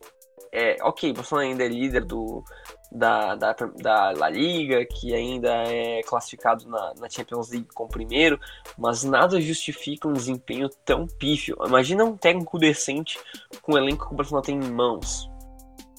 é 0.51 0.77
ok, 0.81 1.11
o 1.11 1.13
Barcelona 1.13 1.47
ainda 1.47 1.65
é 1.65 1.67
líder 1.67 2.05
do, 2.05 2.41
da, 2.89 3.35
da, 3.35 3.53
da 3.53 4.11
La 4.11 4.29
Liga, 4.29 4.85
que 4.85 5.13
ainda 5.13 5.49
é 5.49 6.01
classificado 6.03 6.65
na, 6.69 6.93
na 6.97 7.09
Champions 7.09 7.49
League 7.51 7.67
como 7.73 7.89
primeiro, 7.89 8.39
mas 8.77 9.03
nada 9.03 9.41
justifica 9.41 10.07
um 10.07 10.13
desempenho 10.13 10.69
tão 10.85 11.05
pífio. 11.05 11.57
Imagina 11.65 12.05
um 12.05 12.15
técnico 12.15 12.57
decente 12.57 13.19
com 13.61 13.73
o 13.73 13.77
elenco 13.77 14.07
que 14.07 14.13
o 14.13 14.15
Barcelona 14.15 14.45
tem 14.45 14.55
em 14.55 14.71
mãos 14.71 15.29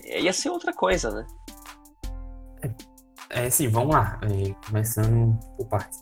ia 0.06 0.32
ser 0.32 0.50
outra 0.50 0.72
coisa, 0.72 1.10
né? 1.10 1.26
É, 3.30 3.46
é 3.46 3.50
sim, 3.50 3.68
vamos 3.68 3.94
lá. 3.94 4.20
É, 4.22 4.54
começando 4.66 5.38
por 5.56 5.66
partes. 5.68 5.98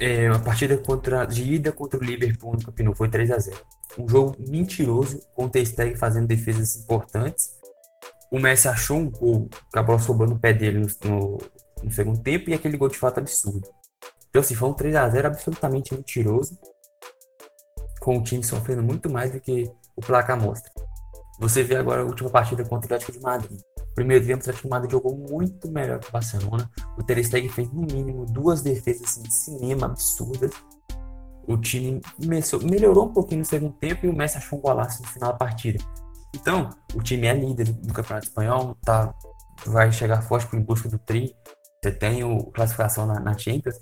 É, 0.00 0.28
a 0.28 0.38
partida 0.38 0.76
contra, 0.78 1.24
de 1.24 1.54
ida 1.54 1.70
contra 1.70 1.98
o 1.98 2.02
Liverpool 2.02 2.54
no 2.54 2.64
Campeonato 2.64 2.96
foi 2.96 3.08
3 3.08 3.30
a 3.30 3.38
0 3.38 3.56
Um 3.98 4.08
jogo 4.08 4.36
mentiroso, 4.38 5.20
com 5.34 5.44
o 5.44 5.48
Ter 5.48 5.64
fazendo 5.96 6.26
defesas 6.26 6.76
importantes. 6.76 7.50
O 8.30 8.38
Messi 8.38 8.66
achou 8.66 8.96
um 8.96 9.10
gol, 9.10 9.48
acabou 9.68 9.98
sobrando 9.98 10.34
o 10.34 10.38
pé 10.38 10.52
dele 10.52 10.78
no, 10.78 11.08
no, 11.08 11.38
no, 11.84 11.92
segundo 11.92 12.20
tempo 12.20 12.50
e 12.50 12.54
aquele 12.54 12.76
gol 12.76 12.88
de 12.88 12.98
fato 12.98 13.18
absurdo. 13.18 13.68
Então, 14.28 14.40
assim, 14.40 14.54
foi 14.54 14.70
um 14.70 14.74
3 14.74 14.96
a 14.96 15.08
0 15.08 15.28
absolutamente 15.28 15.94
mentiroso, 15.94 16.58
com 18.00 18.16
o 18.16 18.22
time 18.22 18.42
sofrendo 18.42 18.82
muito 18.82 19.10
mais 19.10 19.30
do 19.30 19.40
que 19.40 19.70
o 19.94 20.00
placar 20.00 20.40
mostra. 20.40 20.72
Você 21.42 21.64
vê 21.64 21.74
agora 21.74 22.02
a 22.02 22.04
última 22.04 22.30
partida 22.30 22.62
contra 22.62 22.78
o 22.82 22.94
Atlético 22.94 23.10
de 23.10 23.20
Madrid. 23.20 23.60
Primeiro 23.96 24.24
tempo, 24.24 24.38
o 24.38 24.40
Atlético 24.42 24.68
de 24.68 24.70
Madrid 24.70 24.92
jogou 24.92 25.16
muito 25.16 25.68
melhor 25.72 25.98
que 25.98 26.08
o 26.08 26.12
Barcelona. 26.12 26.70
O 26.96 27.02
Ter 27.02 27.22
Stegen 27.24 27.48
fez 27.48 27.68
no 27.72 27.80
mínimo 27.80 28.24
duas 28.26 28.62
defesas 28.62 29.02
assim, 29.02 29.22
de 29.22 29.34
cinema 29.34 29.86
absurdas. 29.86 30.52
O 31.48 31.56
time 31.56 32.00
melhorou 32.62 33.06
um 33.06 33.12
pouquinho 33.12 33.40
no 33.40 33.44
segundo 33.44 33.72
tempo 33.72 34.06
e 34.06 34.08
o 34.08 34.14
Messi 34.14 34.38
achou 34.38 34.56
um 34.56 34.62
golaço 34.62 35.02
no 35.02 35.08
final 35.08 35.32
da 35.32 35.36
partida. 35.36 35.82
Então, 36.32 36.70
o 36.94 37.02
time 37.02 37.26
é 37.26 37.34
líder 37.34 37.72
do 37.72 37.92
Campeonato 37.92 38.28
Espanhol, 38.28 38.76
tá, 38.84 39.12
vai 39.66 39.90
chegar 39.90 40.22
forte 40.22 40.54
em 40.54 40.60
busca 40.60 40.88
do 40.88 40.98
tri. 41.00 41.34
Você 41.82 41.90
tem 41.90 42.22
o 42.22 42.44
classificação 42.52 43.04
na, 43.04 43.18
na 43.18 43.36
Champions. 43.36 43.80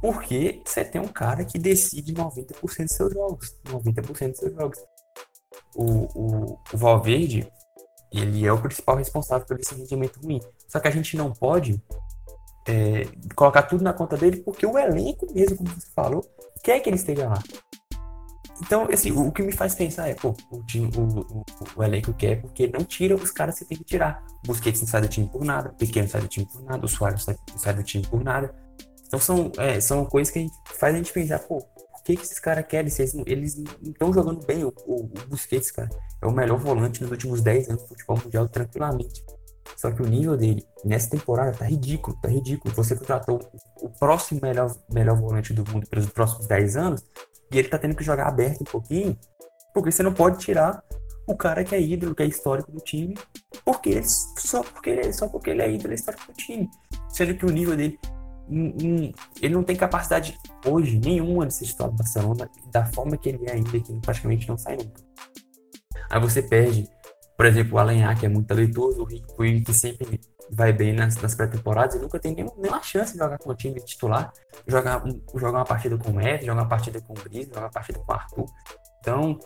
Porque 0.00 0.60
você 0.66 0.84
tem 0.84 1.00
um 1.00 1.06
cara 1.06 1.44
que 1.44 1.60
decide 1.60 2.12
90% 2.12 2.60
dos 2.60 2.96
seus 2.96 3.12
jogos. 3.12 3.56
90% 3.66 4.30
dos 4.30 4.38
seus 4.38 4.52
jogos 4.52 4.78
o, 5.74 5.84
o, 5.84 6.58
o 6.72 6.76
Valverde, 6.76 7.50
ele 8.12 8.46
é 8.46 8.52
o 8.52 8.60
principal 8.60 8.96
responsável 8.96 9.46
por 9.46 9.58
esse 9.58 9.74
rendimento 9.74 10.20
ruim. 10.20 10.40
Só 10.68 10.80
que 10.80 10.88
a 10.88 10.90
gente 10.90 11.16
não 11.16 11.32
pode 11.32 11.80
é, 12.66 13.06
colocar 13.34 13.62
tudo 13.62 13.82
na 13.82 13.92
conta 13.92 14.16
dele, 14.16 14.38
porque 14.38 14.66
o 14.66 14.78
elenco 14.78 15.26
mesmo, 15.32 15.56
como 15.56 15.70
você 15.70 15.88
falou, 15.94 16.24
quer 16.62 16.80
que 16.80 16.88
ele 16.88 16.96
esteja 16.96 17.28
lá. 17.28 17.42
Então, 18.62 18.86
assim, 18.92 19.10
o, 19.10 19.28
o 19.28 19.32
que 19.32 19.42
me 19.42 19.52
faz 19.52 19.74
pensar 19.74 20.08
é, 20.08 20.14
pô, 20.14 20.34
o, 20.50 20.62
time, 20.64 20.90
o, 20.96 21.20
o, 21.20 21.44
o, 21.76 21.82
elenco 21.82 22.12
quer 22.12 22.40
porque 22.40 22.68
não 22.68 22.84
tira 22.84 23.14
os 23.14 23.30
caras 23.30 23.58
que 23.58 23.64
tem 23.64 23.78
que 23.78 23.84
tirar. 23.84 24.22
O 24.44 24.48
Busquets 24.48 24.80
não 24.80 24.88
sai 24.88 25.00
do 25.00 25.08
time 25.08 25.28
por 25.28 25.44
nada, 25.44 25.70
o 25.70 25.74
Pequeno 25.74 26.04
não 26.04 26.10
sai 26.10 26.20
do 26.20 26.28
time 26.28 26.46
por 26.46 26.62
nada, 26.62 26.84
o 26.84 26.88
Soares 26.88 27.26
não 27.26 27.34
sai, 27.34 27.38
não 27.50 27.58
sai 27.58 27.74
do 27.74 27.82
time 27.82 28.06
por 28.06 28.22
nada. 28.22 28.54
Então 29.06 29.18
são, 29.18 29.50
é, 29.56 29.80
são 29.80 30.04
coisas 30.04 30.32
que 30.32 30.38
a 30.38 30.42
gente, 30.42 30.54
faz 30.66 30.94
a 30.94 30.98
gente 30.98 31.12
pensar, 31.12 31.38
pô, 31.40 31.64
que, 32.04 32.16
que 32.16 32.22
esses 32.22 32.38
caras 32.38 32.66
querem? 32.66 32.90
Eles, 32.98 33.14
eles 33.26 33.56
não 33.56 33.90
estão 33.90 34.12
jogando 34.12 34.44
bem. 34.44 34.64
O, 34.64 34.72
o, 34.86 35.04
o, 35.04 35.08
Busquets, 35.28 35.70
cara, 35.70 35.88
é 36.22 36.26
o 36.26 36.32
melhor 36.32 36.58
volante 36.58 37.02
nos 37.02 37.10
últimos 37.10 37.40
10 37.40 37.70
anos 37.70 37.82
do 37.82 37.88
futebol 37.88 38.18
mundial, 38.22 38.48
tranquilamente. 38.48 39.24
Só 39.76 39.90
que 39.90 40.02
o 40.02 40.06
nível 40.06 40.36
dele 40.36 40.66
nessa 40.84 41.10
temporada 41.10 41.52
tá 41.52 41.64
ridículo, 41.64 42.16
tá 42.20 42.28
ridículo. 42.28 42.74
Você 42.74 42.96
contratou 42.96 43.40
o 43.80 43.88
próximo 43.88 44.40
melhor, 44.42 44.74
melhor 44.92 45.16
volante 45.16 45.52
do 45.52 45.64
mundo 45.70 45.86
pelos 45.86 46.06
próximos 46.10 46.46
10 46.46 46.76
anos 46.76 47.04
e 47.52 47.58
ele 47.58 47.68
tá 47.68 47.78
tendo 47.78 47.94
que 47.94 48.04
jogar 48.04 48.28
aberto 48.28 48.60
um 48.62 48.64
pouquinho, 48.64 49.18
porque 49.74 49.90
você 49.90 50.02
não 50.02 50.12
pode 50.12 50.38
tirar 50.38 50.82
o 51.26 51.36
cara 51.36 51.64
que 51.64 51.74
é 51.74 51.80
ídolo, 51.80 52.14
que 52.14 52.22
é 52.22 52.26
histórico 52.26 52.70
do 52.72 52.80
time, 52.80 53.16
porque 53.64 54.00
só 54.04 54.62
porque 54.62 54.90
ele, 54.90 55.12
só 55.12 55.28
porque 55.28 55.50
ele 55.50 55.62
é 55.62 55.70
ídolo, 55.70 55.92
é 55.92 55.94
histórico 55.94 56.26
do 56.26 56.32
time. 56.34 56.68
Sendo 57.08 57.34
que 57.34 57.46
o 57.46 57.50
nível 57.50 57.76
dele 57.76 57.98
ele 58.50 59.54
não 59.54 59.62
tem 59.62 59.76
capacidade 59.76 60.36
hoje 60.66 60.98
nenhuma 60.98 61.46
de 61.46 61.54
ser 61.54 61.66
titular 61.66 61.90
do 61.90 61.96
Barcelona 61.96 62.50
da 62.72 62.84
forma 62.86 63.16
que 63.16 63.28
ele 63.28 63.46
é 63.46 63.52
ainda, 63.52 63.78
que 63.78 64.00
praticamente 64.00 64.48
não 64.48 64.58
sai 64.58 64.76
nunca. 64.76 65.00
Aí 66.10 66.20
você 66.20 66.42
perde, 66.42 66.88
por 67.36 67.46
exemplo, 67.46 67.76
o 67.76 67.78
Alenhar, 67.78 68.18
que 68.18 68.26
é 68.26 68.28
muito 68.28 68.48
talentoso, 68.48 69.02
o 69.02 69.04
Rick 69.04 69.62
que 69.64 69.72
sempre 69.72 70.20
vai 70.50 70.72
bem 70.72 70.92
nas, 70.92 71.16
nas 71.16 71.34
pré-temporadas 71.34 71.94
e 71.94 71.98
nunca 72.00 72.18
tem 72.18 72.34
nenhum, 72.34 72.50
nenhuma 72.56 72.82
chance 72.82 73.12
de 73.12 73.18
jogar 73.18 73.38
com 73.38 73.50
o 73.50 73.54
time 73.54 73.80
titular, 73.80 74.32
jogar, 74.66 75.06
um, 75.06 75.22
jogar 75.36 75.58
uma 75.58 75.64
partida 75.64 75.96
com 75.96 76.10
o 76.10 76.14
Messi, 76.14 76.44
jogar 76.44 76.62
uma 76.62 76.68
partida 76.68 77.00
com 77.00 77.12
o 77.12 77.22
Gris, 77.22 77.46
jogar 77.46 77.60
uma 77.60 77.70
partida 77.70 77.98
com 78.00 78.12
o 78.12 78.14
Arthur. 78.14 78.46
Então, 78.98 79.38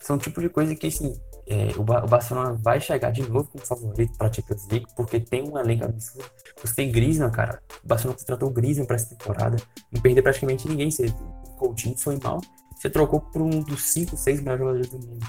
são 0.00 0.16
tipo 0.16 0.40
de 0.40 0.48
coisa 0.48 0.74
que, 0.76 0.86
assim, 0.86 1.12
é, 1.46 1.72
o, 1.76 1.82
o, 1.82 2.08
Barcelona 2.08 2.54
vai 2.54 2.80
chegar 2.80 3.10
de 3.10 3.28
novo 3.28 3.48
como 3.50 3.66
favorito 3.66 4.16
para 4.16 4.28
a 4.28 4.32
Champions 4.32 4.66
League, 4.68 4.86
porque 4.96 5.20
tem 5.20 5.42
um 5.48 5.58
elenco 5.58 5.84
absurdo. 5.84 6.28
Você 6.62 6.74
tem 6.74 6.90
Griezmann, 6.90 7.30
cara. 7.30 7.60
O 7.82 7.86
Barcelona 7.86 8.18
contratou 8.18 8.48
o 8.48 8.52
Griezmann 8.52 8.86
para 8.86 8.96
essa 8.96 9.14
temporada. 9.14 9.56
Não 9.92 10.00
perdeu 10.00 10.22
praticamente 10.22 10.68
ninguém. 10.68 10.90
Você, 10.90 11.06
o 11.06 11.56
Coutinho 11.56 11.96
foi 11.98 12.18
mal. 12.22 12.40
Você 12.76 12.88
trocou 12.88 13.20
por 13.20 13.42
um 13.42 13.60
dos 13.60 13.92
5, 13.92 14.16
6 14.16 14.40
melhores 14.40 14.58
jogadores 14.60 14.88
do 14.88 14.98
mundo. 14.98 15.26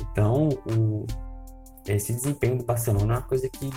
Então, 0.00 0.48
o, 0.72 1.06
esse 1.86 2.12
desempenho 2.12 2.58
do 2.58 2.64
Barcelona 2.64 3.14
é 3.14 3.16
uma 3.18 3.22
coisa 3.22 3.48
que 3.48 3.70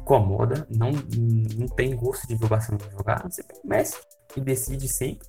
incomoda. 0.00 0.66
Não, 0.70 0.90
não 1.56 1.66
tem 1.68 1.96
gosto 1.96 2.26
de 2.26 2.36
ver 2.36 2.44
o 2.44 2.48
Barcelona 2.48 2.84
jogar. 2.90 3.22
Você 3.22 3.42
Messi, 3.64 3.96
que 4.28 4.40
decide 4.40 4.88
sempre 4.88 5.26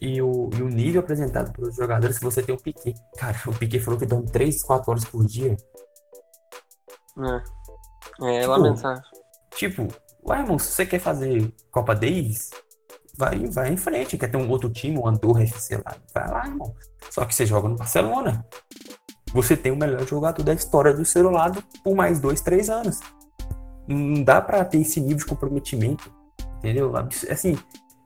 e 0.00 0.20
o, 0.20 0.50
e 0.56 0.62
o 0.62 0.68
nível 0.68 1.00
apresentado 1.00 1.52
pelos 1.52 1.74
jogadores, 1.74 2.16
se 2.16 2.22
você 2.22 2.42
tem 2.42 2.54
o 2.54 2.60
Piquet. 2.60 2.94
Cara, 3.16 3.36
o 3.46 3.54
Piquet 3.54 3.80
falou 3.80 3.98
que 3.98 4.06
dorme 4.06 4.30
3, 4.30 4.62
4 4.62 4.90
horas 4.90 5.04
por 5.04 5.24
dia. 5.24 5.56
É, 7.18 8.36
é 8.36 8.40
tipo, 8.40 8.50
lamentável. 8.50 9.02
Tipo, 9.54 9.88
Ué, 10.28 10.40
irmão, 10.40 10.58
se 10.58 10.72
você 10.72 10.84
quer 10.84 10.98
fazer 10.98 11.54
Copa 11.70 11.94
Davis, 11.94 12.50
vai, 13.16 13.46
vai 13.46 13.72
em 13.72 13.76
frente. 13.76 14.18
Quer 14.18 14.28
ter 14.28 14.36
um 14.36 14.50
outro 14.50 14.68
time, 14.68 14.98
um 14.98 15.06
Andorra 15.06 15.42
FC 15.42 15.76
lá, 15.76 15.96
vai 16.12 16.28
lá, 16.28 16.46
irmão. 16.46 16.74
Só 17.10 17.24
que 17.24 17.34
você 17.34 17.46
joga 17.46 17.68
no 17.68 17.76
Barcelona. 17.76 18.44
Você 19.32 19.56
tem 19.56 19.70
o 19.70 19.76
melhor 19.76 20.04
jogador 20.06 20.42
da 20.42 20.52
história 20.52 20.92
do 20.92 21.04
seu 21.04 21.30
lado 21.30 21.62
por 21.84 21.94
mais 21.94 22.18
dois, 22.18 22.40
três 22.40 22.68
anos. 22.68 22.98
Não 23.86 24.24
dá 24.24 24.40
pra 24.40 24.64
ter 24.64 24.78
esse 24.78 25.00
nível 25.00 25.18
de 25.18 25.26
comprometimento, 25.26 26.12
entendeu? 26.58 26.92
Assim, 27.30 27.56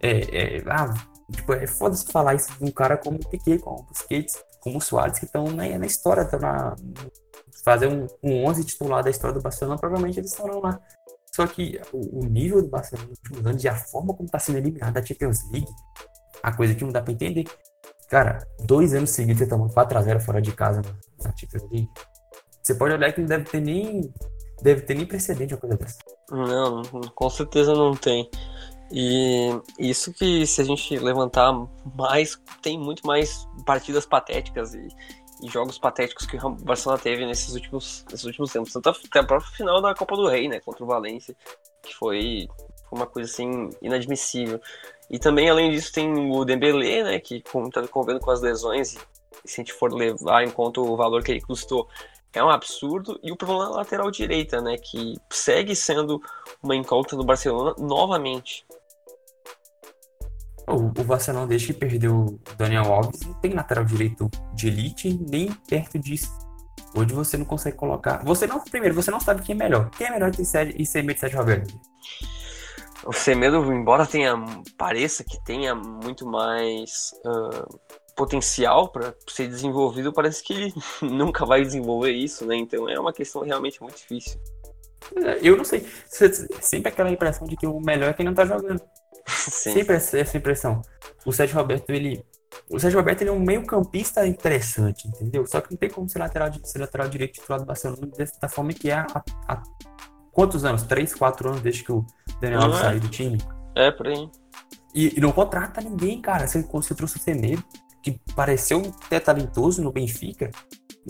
é, 0.02 0.58
é, 0.58 0.64
ah, 0.66 0.92
tipo, 1.30 1.52
é 1.52 1.66
foda 1.66 1.94
se 1.94 2.06
falar 2.10 2.34
isso 2.34 2.52
de 2.58 2.64
um 2.64 2.70
cara 2.70 2.96
como 2.96 3.16
o 3.16 3.28
Piquet, 3.28 3.58
como 3.58 3.80
o 3.80 3.82
Busquets, 3.84 4.42
como 4.60 4.78
o 4.78 4.80
Soares, 4.80 5.18
que 5.18 5.24
estão 5.24 5.44
na, 5.44 5.78
na 5.78 5.86
história, 5.86 6.22
estão 6.22 6.38
na, 6.38 6.74
fazer 7.64 7.88
um, 7.88 8.06
um 8.22 8.46
11 8.46 8.64
titular 8.64 9.02
da 9.02 9.10
história 9.10 9.34
do 9.34 9.42
Barcelona, 9.42 9.78
provavelmente 9.78 10.18
eles 10.18 10.32
estarão 10.32 10.60
lá. 10.60 10.80
Só 11.34 11.46
que 11.46 11.80
o, 11.92 12.20
o 12.20 12.24
nível 12.24 12.60
do 12.62 12.68
Barcelona 12.68 13.08
nos 13.08 13.18
últimos 13.18 13.46
anos 13.46 13.64
e 13.64 13.68
a 13.68 13.74
forma 13.74 14.14
como 14.14 14.26
está 14.26 14.38
sendo 14.38 14.58
eliminado 14.58 14.94
da 14.94 15.04
Champions 15.04 15.50
League, 15.50 15.70
a 16.42 16.52
coisa 16.54 16.74
que 16.74 16.84
não 16.84 16.92
dá 16.92 17.00
para 17.00 17.12
entender. 17.12 17.44
Cara, 18.08 18.44
dois 18.64 18.92
anos 18.92 19.10
seguidos 19.10 19.38
você 19.38 19.48
tomando 19.48 19.72
4x0 19.72 20.20
fora 20.20 20.42
de 20.42 20.52
casa 20.52 20.82
na 21.22 21.36
Champions 21.36 21.62
League. 21.70 21.88
Você 22.62 22.74
pode 22.74 22.94
olhar 22.94 23.12
que 23.12 23.20
não 23.20 23.28
deve 23.28 23.44
ter 23.44 23.60
nem. 23.60 24.12
Deve 24.62 24.82
ter 24.82 24.94
nem 24.94 25.06
precedente 25.06 25.54
uma 25.54 25.60
coisa 25.60 25.76
dessa. 25.76 25.98
Não, 26.30 26.82
com 27.14 27.30
certeza 27.30 27.72
não 27.72 27.94
tem. 27.94 28.28
E 28.92 29.50
isso 29.78 30.12
que 30.12 30.44
se 30.46 30.60
a 30.60 30.64
gente 30.64 30.98
levantar 30.98 31.52
mais, 31.96 32.40
tem 32.60 32.78
muito 32.78 33.06
mais 33.06 33.46
partidas 33.64 34.04
patéticas 34.04 34.74
e, 34.74 34.88
e 35.42 35.48
jogos 35.48 35.78
patéticos 35.78 36.26
que 36.26 36.36
o 36.36 36.50
Barcelona 36.50 37.00
teve 37.00 37.24
nesses 37.24 37.54
últimos, 37.54 38.04
nesses 38.10 38.26
últimos 38.26 38.52
tempos. 38.52 38.72
Tanto 38.72 38.90
até 38.90 39.20
a 39.20 39.24
própria 39.24 39.50
final 39.52 39.80
da 39.80 39.94
Copa 39.94 40.16
do 40.16 40.26
Rei, 40.26 40.48
né? 40.48 40.58
Contra 40.60 40.82
o 40.82 40.86
Valência, 40.88 41.36
que 41.82 41.94
foi, 41.94 42.48
foi 42.88 42.98
uma 42.98 43.06
coisa 43.06 43.30
assim 43.30 43.70
inadmissível. 43.80 44.60
E 45.08 45.18
também, 45.18 45.48
além 45.48 45.70
disso, 45.70 45.92
tem 45.92 46.12
o 46.12 46.44
Dembélé, 46.44 47.04
né? 47.04 47.20
Que 47.20 47.36
está 47.36 47.86
convivendo 47.86 48.20
com 48.20 48.30
as 48.32 48.40
lesões. 48.40 48.96
Se 49.44 49.60
a 49.60 49.64
gente 49.64 49.72
for 49.72 49.92
levar 49.92 50.42
em 50.42 50.50
conta 50.50 50.80
o 50.80 50.96
valor 50.96 51.22
que 51.22 51.30
ele 51.30 51.40
custou, 51.40 51.88
é 52.32 52.42
um 52.42 52.50
absurdo. 52.50 53.20
E 53.22 53.30
o 53.30 53.36
problema 53.36 53.66
na 53.66 53.76
lateral 53.76 54.10
direita, 54.10 54.60
né? 54.60 54.76
Que 54.78 55.14
segue 55.30 55.76
sendo 55.76 56.20
uma 56.60 56.74
incógnita 56.74 57.16
do 57.16 57.24
Barcelona 57.24 57.74
novamente. 57.78 58.66
O, 60.70 60.86
o 60.86 61.04
Barcelona, 61.04 61.46
desde 61.46 61.68
que 61.68 61.72
perdeu 61.72 62.16
o 62.16 62.40
Daniel 62.56 62.92
Alves, 62.92 63.20
não 63.20 63.34
tem 63.34 63.52
lateral 63.52 63.84
direito 63.84 64.30
de 64.54 64.68
elite 64.68 65.18
nem 65.28 65.52
perto 65.68 65.98
disso. 65.98 66.30
Hoje 66.94 67.12
você 67.12 67.36
não 67.36 67.44
consegue 67.44 67.76
colocar. 67.76 68.24
Você 68.24 68.46
não, 68.46 68.60
primeiro, 68.60 68.94
você 68.94 69.10
não 69.10 69.20
sabe 69.20 69.42
quem 69.42 69.54
é 69.54 69.58
melhor. 69.58 69.90
Quem 69.90 70.06
é 70.06 70.10
melhor 70.10 70.30
que 70.30 70.42
e 70.42 70.86
ser 70.86 71.02
meio 71.02 71.14
de 71.14 71.20
Sérgio 71.20 71.38
Roberto? 71.38 71.78
O 73.04 73.12
Semedo, 73.12 73.72
embora 73.72 74.06
tenha 74.06 74.34
pareça 74.76 75.24
que 75.24 75.42
tenha 75.44 75.74
muito 75.74 76.26
mais 76.26 77.12
uh, 77.24 77.80
potencial 78.14 78.90
para 78.90 79.14
ser 79.26 79.48
desenvolvido, 79.48 80.12
parece 80.12 80.42
que 80.42 80.52
ele 80.52 80.74
nunca 81.02 81.46
vai 81.46 81.62
desenvolver 81.62 82.12
isso, 82.12 82.44
né? 82.44 82.56
Então 82.56 82.88
é 82.88 82.98
uma 82.98 83.12
questão 83.12 83.42
realmente 83.42 83.80
muito 83.80 83.96
difícil. 83.96 84.38
Eu 85.42 85.56
não 85.56 85.64
sei. 85.64 85.86
Sempre 86.60 86.92
aquela 86.92 87.10
impressão 87.10 87.46
de 87.46 87.56
que 87.56 87.66
o 87.66 87.80
melhor 87.80 88.10
é 88.10 88.12
quem 88.12 88.26
não 88.26 88.34
tá 88.34 88.44
jogando. 88.44 88.82
Sim. 89.26 89.72
Sempre 89.72 89.96
essa, 89.96 90.18
essa 90.18 90.36
impressão. 90.36 90.82
O 91.24 91.32
Sérgio 91.32 91.56
Roberto, 91.56 91.90
ele. 91.90 92.24
O 92.68 92.78
Sérgio 92.78 92.98
Roberto 92.98 93.22
ele 93.22 93.30
é 93.30 93.32
um 93.32 93.40
meio-campista 93.40 94.26
interessante, 94.26 95.06
entendeu? 95.06 95.46
Só 95.46 95.60
que 95.60 95.70
não 95.70 95.78
tem 95.78 95.88
como 95.88 96.08
ser 96.08 96.18
lateral, 96.18 96.50
ser 96.64 96.78
lateral 96.78 97.08
direito 97.08 97.34
titular 97.34 97.60
do 97.60 97.66
Barcelona 97.66 98.08
da 98.40 98.48
forma 98.48 98.72
que 98.72 98.90
é 98.90 98.94
há, 98.94 99.06
há 99.48 99.62
quantos 100.32 100.64
anos? 100.64 100.82
Três, 100.82 101.14
quatro 101.14 101.48
anos 101.48 101.60
desde 101.60 101.84
que 101.84 101.92
o 101.92 102.04
Daniel 102.40 102.62
Alves 102.62 102.80
é. 102.80 102.82
saiu 102.82 103.00
do 103.00 103.08
time. 103.08 103.38
É, 103.76 103.90
por 103.90 104.08
aí. 104.08 104.28
E, 104.94 105.16
e, 105.16 105.20
não 105.20 105.30
contrata 105.32 105.80
ninguém, 105.80 106.20
cara. 106.20 106.46
Você, 106.46 106.62
você 106.62 106.94
trouxe 106.94 107.16
o 107.16 107.20
Semedo, 107.20 107.62
que 108.02 108.20
pareceu 108.34 108.82
até 109.04 109.20
talentoso 109.20 109.82
no 109.82 109.92
Benfica, 109.92 110.50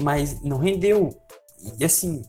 mas 0.00 0.42
não 0.42 0.58
rendeu. 0.58 1.10
E 1.78 1.84
assim, 1.84 2.22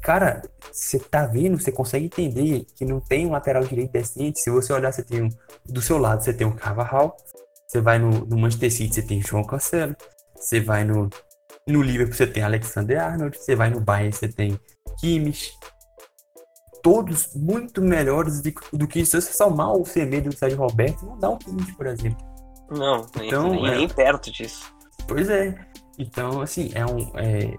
cara, 0.00 0.42
você 0.72 0.98
tá 0.98 1.26
vendo, 1.26 1.60
você 1.60 1.70
consegue 1.70 2.06
entender 2.06 2.66
que 2.74 2.84
não 2.84 3.00
tem 3.00 3.26
um 3.26 3.30
lateral 3.30 3.64
direito 3.64 3.92
decente. 3.92 4.40
Se 4.40 4.50
você 4.50 4.72
olhar, 4.72 4.92
você 4.92 5.02
tem 5.02 5.22
um, 5.22 5.28
do 5.66 5.80
seu 5.80 5.98
lado, 5.98 6.22
você 6.22 6.32
tem 6.32 6.46
o 6.46 6.54
Carvajal, 6.54 7.16
você 7.66 7.80
vai 7.80 7.98
no, 7.98 8.10
no 8.26 8.38
Manchester 8.38 8.72
City, 8.72 8.94
você 8.94 9.02
tem 9.02 9.20
o 9.20 9.26
João 9.26 9.44
Cancelo, 9.44 9.96
você 10.34 10.60
vai 10.60 10.84
no, 10.84 11.08
no 11.66 11.82
Liverpool, 11.82 12.14
você 12.14 12.26
tem 12.26 12.42
Alexander 12.42 13.00
Arnold, 13.00 13.36
você 13.38 13.54
vai 13.54 13.70
no 13.70 13.80
Bayern, 13.80 14.12
você 14.12 14.28
tem 14.28 14.58
Kimmich. 14.98 15.52
Todos 16.82 17.34
muito 17.34 17.82
melhores 17.82 18.40
do, 18.40 18.52
do 18.72 18.88
que 18.88 19.04
se 19.04 19.20
você 19.20 19.32
somar 19.32 19.72
o 19.72 19.84
Semedo 19.84 20.28
e 20.28 20.34
o 20.34 20.36
Sérgio 20.36 20.58
Roberto, 20.58 21.04
não 21.04 21.18
dá 21.18 21.30
um 21.30 21.38
Kimmich, 21.38 21.74
por 21.74 21.86
exemplo. 21.86 22.18
Não, 22.70 23.06
então, 23.20 23.50
nem, 23.50 23.66
é, 23.66 23.76
nem 23.76 23.88
perto 23.88 24.30
disso. 24.30 24.72
Pois 25.06 25.28
é. 25.28 25.54
Então, 25.98 26.40
assim, 26.40 26.70
é 26.74 26.86
um. 26.86 27.12
É, 27.18 27.54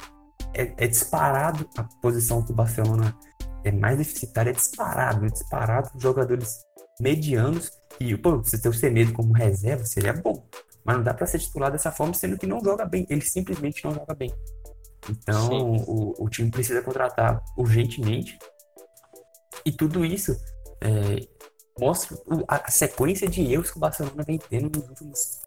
é, 0.54 0.74
é, 0.78 0.88
disparado 0.88 1.70
a 1.78 1.84
posição 2.02 2.44
que 2.44 2.52
o 2.52 2.56
Barcelona 2.56 3.18
é 3.64 3.72
mais 3.72 3.98
deficitária, 3.98 4.50
é 4.50 4.54
disparado, 4.54 5.26
é 5.26 5.30
disparado 5.30 5.90
jogadores 5.98 6.66
medianos. 7.00 7.72
E, 8.00 8.16
pô, 8.18 8.38
você 8.38 8.60
ter 8.60 8.70
o 8.70 8.74
Semedo 8.74 9.14
como 9.14 9.34
reserva 9.34 9.86
seria 9.86 10.14
bom. 10.14 10.48
Mas 10.84 10.98
não 10.98 11.04
dá 11.04 11.14
para 11.14 11.28
ser 11.28 11.40
titular 11.40 11.72
dessa 11.72 11.92
forma, 11.92 12.14
sendo 12.14 12.38
que 12.38 12.48
não 12.48 12.64
joga 12.64 12.86
bem. 12.86 13.06
Ele 13.10 13.22
simplesmente 13.22 13.84
não 13.84 13.94
joga 13.94 14.16
bem. 14.16 14.34
Então, 15.10 15.72
o, 15.72 16.24
o, 16.24 16.30
time 16.30 16.50
precisa 16.50 16.82
contratar 16.82 17.44
urgentemente. 17.58 18.38
E 19.66 19.72
tudo 19.72 20.04
isso 20.04 20.36
é, 20.82 21.28
mostra 21.80 22.18
a, 22.48 22.68
a 22.68 22.72
sequência 22.72 23.28
de 23.28 23.42
erros 23.52 23.72
que 23.72 23.78
o 23.78 23.80
Barcelona 23.80 24.24
vem 24.24 24.38
tendo 24.38 24.80
nos 24.80 24.90
últimos 24.90 25.40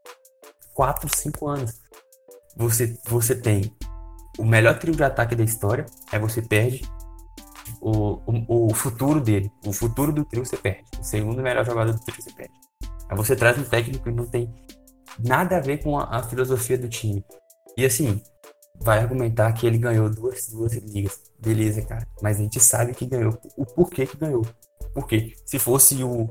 4, 0.74 1.08
5 1.16 1.48
anos. 1.48 1.80
Você, 2.56 2.98
você 3.06 3.34
tem 3.34 3.74
o 4.38 4.44
melhor 4.44 4.78
trio 4.78 4.94
de 4.94 5.04
ataque 5.04 5.34
da 5.34 5.44
história, 5.44 5.86
aí 6.10 6.18
você 6.18 6.42
perde 6.42 6.82
o, 7.80 8.20
o, 8.26 8.66
o, 8.68 8.74
futuro 8.74 9.20
dele. 9.20 9.50
O 9.64 9.72
futuro 9.72 10.12
do 10.12 10.24
trio 10.24 10.44
você 10.44 10.56
perde. 10.56 10.84
O 10.98 11.04
segundo 11.04 11.42
melhor 11.42 11.64
jogador 11.64 11.92
do 11.92 12.00
trio 12.00 12.22
você 12.22 12.32
perde. 12.32 12.52
Aí 13.08 13.16
você 13.16 13.36
traz 13.36 13.58
um 13.58 13.64
técnico 13.64 14.04
que 14.04 14.10
não 14.10 14.26
tem 14.26 14.52
nada 15.18 15.56
a 15.56 15.60
ver 15.60 15.82
com 15.82 15.98
a, 15.98 16.04
a 16.04 16.22
filosofia 16.22 16.78
do 16.78 16.88
time. 16.88 17.24
E 17.76 17.84
assim, 17.84 18.20
vai 18.80 18.98
argumentar 18.98 19.52
que 19.52 19.66
ele 19.66 19.78
ganhou 19.78 20.08
duas, 20.10 20.48
duas 20.48 20.72
ligas. 20.74 21.20
Beleza, 21.38 21.82
cara. 21.82 22.06
Mas 22.22 22.38
a 22.38 22.42
gente 22.42 22.60
sabe 22.60 22.94
que 22.94 23.06
ganhou. 23.06 23.38
O 23.56 23.64
porquê 23.64 24.06
que 24.06 24.16
ganhou. 24.16 24.46
Por 24.92 25.06
quê? 25.06 25.34
Se 25.44 25.58
fosse 25.58 26.02
o, 26.02 26.28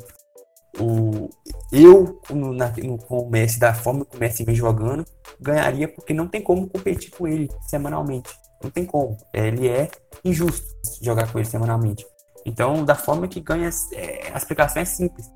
o 0.79 1.29
eu 1.71 2.21
no, 2.29 2.53
na, 2.53 2.69
no, 2.69 2.97
com 2.97 3.19
o 3.19 3.29
Messi, 3.29 3.59
da 3.59 3.73
forma 3.73 4.05
que 4.05 4.15
o 4.15 4.19
Messi 4.19 4.43
vem 4.43 4.55
jogando, 4.55 5.05
ganharia 5.39 5.87
porque 5.87 6.13
não 6.13 6.27
tem 6.27 6.41
como 6.41 6.67
competir 6.67 7.11
com 7.11 7.27
ele 7.27 7.49
semanalmente. 7.67 8.31
Não 8.63 8.69
tem 8.69 8.85
como. 8.85 9.17
É, 9.33 9.47
ele 9.47 9.67
é 9.67 9.89
injusto 10.23 10.65
jogar 11.01 11.31
com 11.31 11.39
ele 11.39 11.47
semanalmente. 11.47 12.05
Então, 12.45 12.83
da 12.83 12.95
forma 12.95 13.27
que 13.27 13.39
ganha, 13.39 13.69
é, 13.93 14.31
a 14.33 14.37
explicação 14.37 14.81
é 14.81 14.85
simples. 14.85 15.29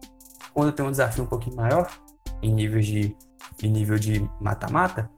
Quando 0.54 0.72
tem 0.72 0.86
um 0.86 0.92
desafio 0.92 1.24
um 1.24 1.28
pouquinho 1.28 1.56
maior, 1.56 1.90
em 2.42 2.54
nível 2.54 2.80
de, 2.80 3.16
em 3.62 3.72
nível 3.72 3.98
de 3.98 4.20
mata-mata, 4.42 5.10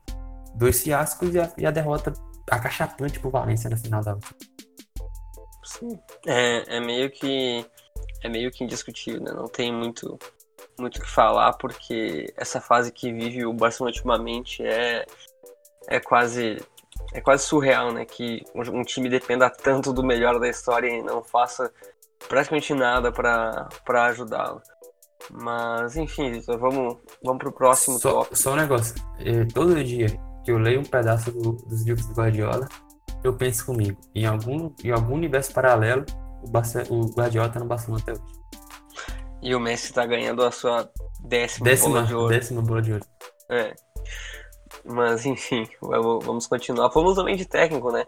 dois 0.56 0.82
fiascos 0.82 1.34
e 1.34 1.40
a, 1.40 1.52
e 1.58 1.66
a 1.66 1.72
derrota 1.72 2.14
acachapante 2.50 3.20
pro 3.20 3.30
Valência 3.30 3.70
na 3.70 3.78
final 3.78 4.04
da. 4.04 4.18
Sim, 5.64 6.00
é, 6.26 6.78
é 6.78 6.80
meio 6.80 7.12
que 7.12 7.66
é 8.24 8.30
meio 8.30 8.52
que 8.52 8.64
indiscutível, 8.64 9.22
né? 9.22 9.32
Não 9.32 9.48
tem 9.48 9.74
muito 9.74 10.18
muito 10.78 10.98
o 10.98 11.02
que 11.02 11.10
falar, 11.10 11.54
porque 11.54 12.34
essa 12.36 12.60
fase 12.62 12.92
que 12.92 13.12
vive 13.12 13.46
o 13.46 13.54
Barcelona 13.54 13.94
ultimamente 13.94 14.64
é, 14.64 15.06
é 15.88 16.00
quase 16.00 16.58
é 17.14 17.22
quase 17.22 17.44
surreal, 17.44 17.92
né? 17.92 18.06
Que 18.06 18.44
um 18.56 18.84
time 18.84 19.10
dependa 19.10 19.50
tanto 19.50 19.92
do 19.92 20.04
melhor 20.04 20.40
da 20.40 20.48
história 20.48 20.88
e 20.88 21.02
não 21.02 21.24
faça 21.24 21.72
praticamente 22.28 22.74
nada 22.74 23.12
para 23.12 24.06
ajudá-lo. 24.06 24.62
Mas, 25.32 25.96
enfim, 25.96 26.32
Victor, 26.32 26.58
vamos, 26.58 26.98
vamos 27.24 27.40
pro 27.40 27.52
próximo 27.52 28.00
só, 28.00 28.12
tópico. 28.12 28.36
Só 28.36 28.54
um 28.54 28.56
negócio. 28.56 28.96
É, 29.20 29.46
todo 29.46 29.84
dia 29.84 30.08
que 30.44 30.52
eu 30.52 30.58
leio 30.58 30.80
um 30.80 30.86
pedaço 30.86 31.32
do, 31.32 31.54
dos 31.54 31.84
livros 31.84 32.06
do 32.08 32.14
Guardiola, 32.14 32.68
eu 33.24 33.34
penso 33.34 33.66
comigo. 33.66 34.00
Em 34.16 34.26
algum, 34.26 34.74
em 34.84 34.92
algum 34.92 35.16
universo 35.16 35.54
paralelo, 35.54 36.06
o, 36.44 36.48
Barça, 36.50 36.84
o 36.90 37.08
Guardiola 37.12 37.50
tá 37.50 37.60
no 37.60 37.66
Barcelona 37.66 38.02
até 38.02 38.14
hoje. 38.14 38.40
E 39.42 39.56
o 39.56 39.60
Messi 39.60 39.94
tá 39.94 40.06
ganhando 40.06 40.44
a 40.44 40.52
sua 40.52 40.90
décima, 41.22 41.66
décima 41.66 41.90
bola 41.96 42.06
de 42.06 42.16
ouro. 42.16 42.30
Décima 42.30 42.62
bola 42.62 42.82
de 42.82 42.94
ouro. 42.94 43.06
É. 43.50 43.74
Mas 44.86 45.26
enfim, 45.26 45.68
vamos 45.82 46.48
continuar. 46.48 46.92
Falamos 46.92 47.16
também 47.16 47.36
de 47.36 47.46
técnico, 47.46 47.92
né? 47.92 48.06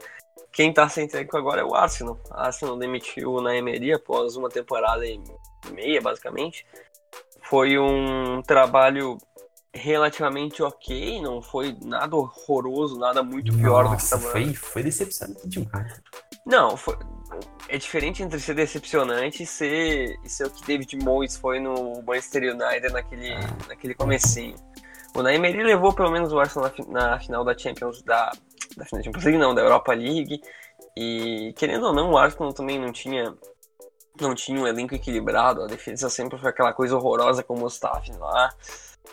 Quem 0.52 0.74
tá 0.74 0.90
sem 0.90 1.08
técnico 1.08 1.38
agora 1.38 1.62
é 1.62 1.64
o 1.64 1.74
Arsenal. 1.74 2.20
O 2.30 2.34
Arsenal 2.34 2.78
demitiu 2.78 3.40
na 3.42 3.56
Emery 3.56 3.94
após 3.94 4.36
uma 4.36 4.50
temporada 4.50 5.06
e 5.06 5.22
meia, 5.72 6.02
basicamente. 6.02 6.66
Foi 7.42 7.78
um 7.78 8.42
trabalho 8.42 9.18
relativamente 9.74 10.62
ok, 10.62 11.22
não 11.22 11.42
foi 11.42 11.78
nada 11.82 12.16
horroroso, 12.16 13.00
nada 13.00 13.24
muito 13.24 13.56
pior 13.56 13.86
Nossa, 13.86 13.90
do 13.90 13.98
que 13.98 14.04
estava. 14.04 14.22
Foi, 14.24 14.54
foi 14.54 14.84
decepcionante 14.84 15.48
demais. 15.48 16.02
Não, 16.46 16.76
foi, 16.76 16.98
é 17.70 17.78
diferente 17.78 18.24
entre 18.24 18.40
ser 18.40 18.56
decepcionante 18.56 19.44
e 19.44 19.46
ser, 19.46 20.18
e 20.24 20.30
ser 20.30 20.48
o 20.48 20.50
que 20.50 20.66
David 20.66 20.98
Moyes 20.98 21.38
foi 21.38 21.60
no 21.60 22.02
Manchester 22.04 22.54
United 22.54 22.92
naquele, 22.92 23.36
naquele 23.68 23.94
comecinho. 23.94 24.56
O 25.16 25.22
Naemery 25.22 25.64
levou 25.64 25.94
pelo 25.94 26.12
menos 26.12 26.32
o 26.32 26.40
Arsenal 26.40 26.72
na, 26.88 27.10
na 27.10 27.20
final 27.20 27.44
da 27.44 27.58
Champions 27.58 28.02
da, 28.02 28.32
da 28.78 28.86
final 28.86 29.00
da 29.00 29.04
Champions 29.04 29.24
League, 29.26 29.40
não, 29.40 29.54
da 29.54 29.62
Europa 29.62 29.94
League. 29.94 30.42
E 30.98 31.54
querendo 31.58 31.88
ou 31.88 31.94
não, 31.94 32.12
o 32.12 32.18
Arsenal 32.18 32.54
também 32.54 32.80
não 32.80 32.92
tinha 32.92 33.34
não 34.20 34.36
tinha 34.36 34.60
um 34.60 34.68
elenco 34.68 34.94
equilibrado, 34.94 35.64
a 35.64 35.68
defesa 35.68 36.10
sempre 36.10 36.38
foi 36.38 36.50
aquela 36.50 36.74
coisa 36.74 36.96
horrorosa 36.96 37.42
com 37.44 37.56
o 37.56 37.60
Mustafi 37.60 38.12
lá. 38.14 38.54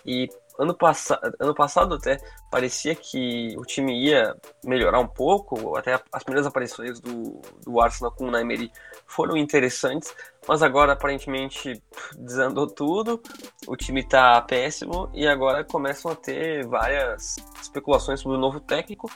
E 0.05 0.29
ano, 0.59 0.75
pass 0.75 1.11
ano 1.39 1.55
passado 1.55 1.95
até 1.95 2.19
parecia 2.51 2.95
que 2.95 3.55
o 3.57 3.63
time 3.63 4.05
ia 4.05 4.35
melhorar 4.65 4.99
um 4.99 5.07
pouco, 5.07 5.77
até 5.77 6.01
as 6.13 6.23
primeiras 6.25 6.47
aparições 6.47 7.01
do, 7.01 7.41
do 7.65 7.81
Arsenal 7.81 8.13
com 8.13 8.27
o 8.27 8.31
Naimeri 8.31 8.71
foram 9.07 9.37
interessantes, 9.37 10.15
mas 10.47 10.63
agora 10.63 10.93
aparentemente 10.93 11.81
desandou 12.19 12.67
tudo, 12.67 13.23
o 13.67 13.77
time 13.77 14.07
tá 14.07 14.41
péssimo 14.43 15.09
e 15.15 15.27
agora 15.27 15.65
começam 15.65 16.11
a 16.11 16.17
ter 16.17 16.67
várias 16.67 17.37
especulações 17.63 18.21
sobre 18.21 18.37
o 18.37 18.41
novo 18.41 18.59
técnico 18.59 19.09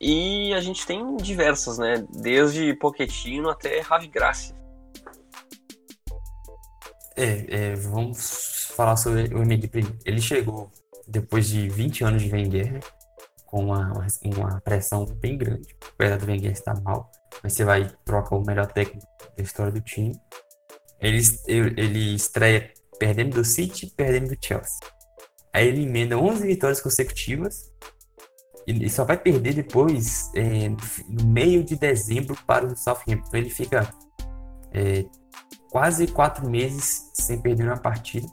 e 0.00 0.52
a 0.54 0.60
gente 0.60 0.86
tem 0.86 1.16
diversas, 1.16 1.78
né? 1.78 2.04
Desde 2.10 2.74
Pochettino 2.74 3.48
até 3.48 3.80
Ravi 3.80 4.08
Gracia. 4.08 4.54
É, 7.16 7.46
é, 7.48 7.74
vamos 7.76 8.63
falar 8.74 8.96
sobre 8.96 9.24
o 9.34 9.68
primeiro. 9.68 9.98
Ele 10.04 10.20
chegou 10.20 10.70
depois 11.06 11.48
de 11.48 11.68
20 11.68 12.04
anos 12.04 12.22
de 12.22 12.32
Wenger, 12.32 12.72
né, 12.72 12.80
com 13.46 13.66
uma, 13.66 14.06
uma 14.24 14.60
pressão 14.60 15.04
bem 15.06 15.38
grande. 15.38 15.76
Apesar 15.94 16.18
do 16.18 16.26
Wenger 16.26 16.52
estar 16.52 16.80
mal, 16.82 17.10
mas 17.42 17.52
você 17.52 17.64
vai 17.64 17.90
trocar 18.04 18.36
o 18.36 18.44
melhor 18.44 18.66
técnico 18.66 19.06
da 19.36 19.42
história 19.42 19.72
do 19.72 19.80
time. 19.80 20.14
Ele, 21.00 21.20
ele 21.46 22.14
estreia 22.14 22.72
perdendo 22.98 23.34
do 23.34 23.44
City, 23.44 23.92
perdendo 23.96 24.34
do 24.34 24.38
Chelsea. 24.40 24.78
Aí 25.52 25.68
ele 25.68 25.84
emenda 25.84 26.18
11 26.18 26.46
vitórias 26.46 26.80
consecutivas 26.80 27.70
e 28.66 28.88
só 28.88 29.04
vai 29.04 29.16
perder 29.18 29.54
depois 29.54 30.30
é, 30.34 30.68
no 31.08 31.24
meio 31.26 31.62
de 31.62 31.76
dezembro 31.76 32.36
para 32.46 32.66
o 32.66 32.76
Southampton. 32.76 33.36
Ele 33.36 33.50
fica 33.50 33.88
é, 34.72 35.04
quase 35.70 36.06
quatro 36.06 36.48
meses 36.48 37.10
sem 37.14 37.40
perder 37.40 37.66
uma 37.66 37.76
partida. 37.76 38.26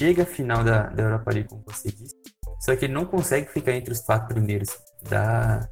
Chega 0.00 0.22
a 0.22 0.26
final 0.26 0.64
da, 0.64 0.84
da 0.84 1.02
Europa 1.02 1.30
League, 1.30 1.48
como 1.50 1.62
você 1.66 1.92
disse, 1.92 2.16
só 2.58 2.74
que 2.74 2.86
ele 2.86 2.94
não 2.94 3.04
consegue 3.04 3.52
ficar 3.52 3.72
entre 3.72 3.92
os 3.92 4.00
quatro 4.00 4.28
primeiros 4.28 4.70
da, 5.02 5.68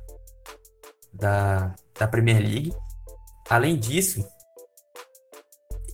da, 1.15 1.75
da 1.99 2.09
Premier 2.09 2.39
League. 2.39 2.75
Além 3.49 3.79
disso, 3.79 4.23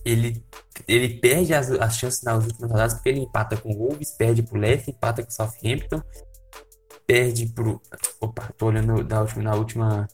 ele, 0.03 0.45
ele 0.85 1.17
perde 1.21 1.53
as, 1.53 1.71
as 1.71 1.97
chances 1.97 2.23
nas 2.23 2.43
últimas 2.43 2.71
rodadas 2.71 2.93
porque 2.95 3.07
ele 3.07 3.21
empata 3.21 3.55
com 3.55 3.71
o 3.71 3.77
Wolves, 3.77 4.11
perde 4.17 4.43
pro 4.43 4.59
Leicester, 4.59 4.93
empata 4.93 5.23
com 5.23 5.29
o 5.29 5.33
Southampton, 5.33 6.01
perde 7.07 7.45
pro. 7.53 7.81
Opa, 8.19 8.53
tô 8.57 8.65
olhando 8.65 9.01
da 9.01 9.21
última, 9.21 9.43
na 9.43 9.55
última 9.55 10.07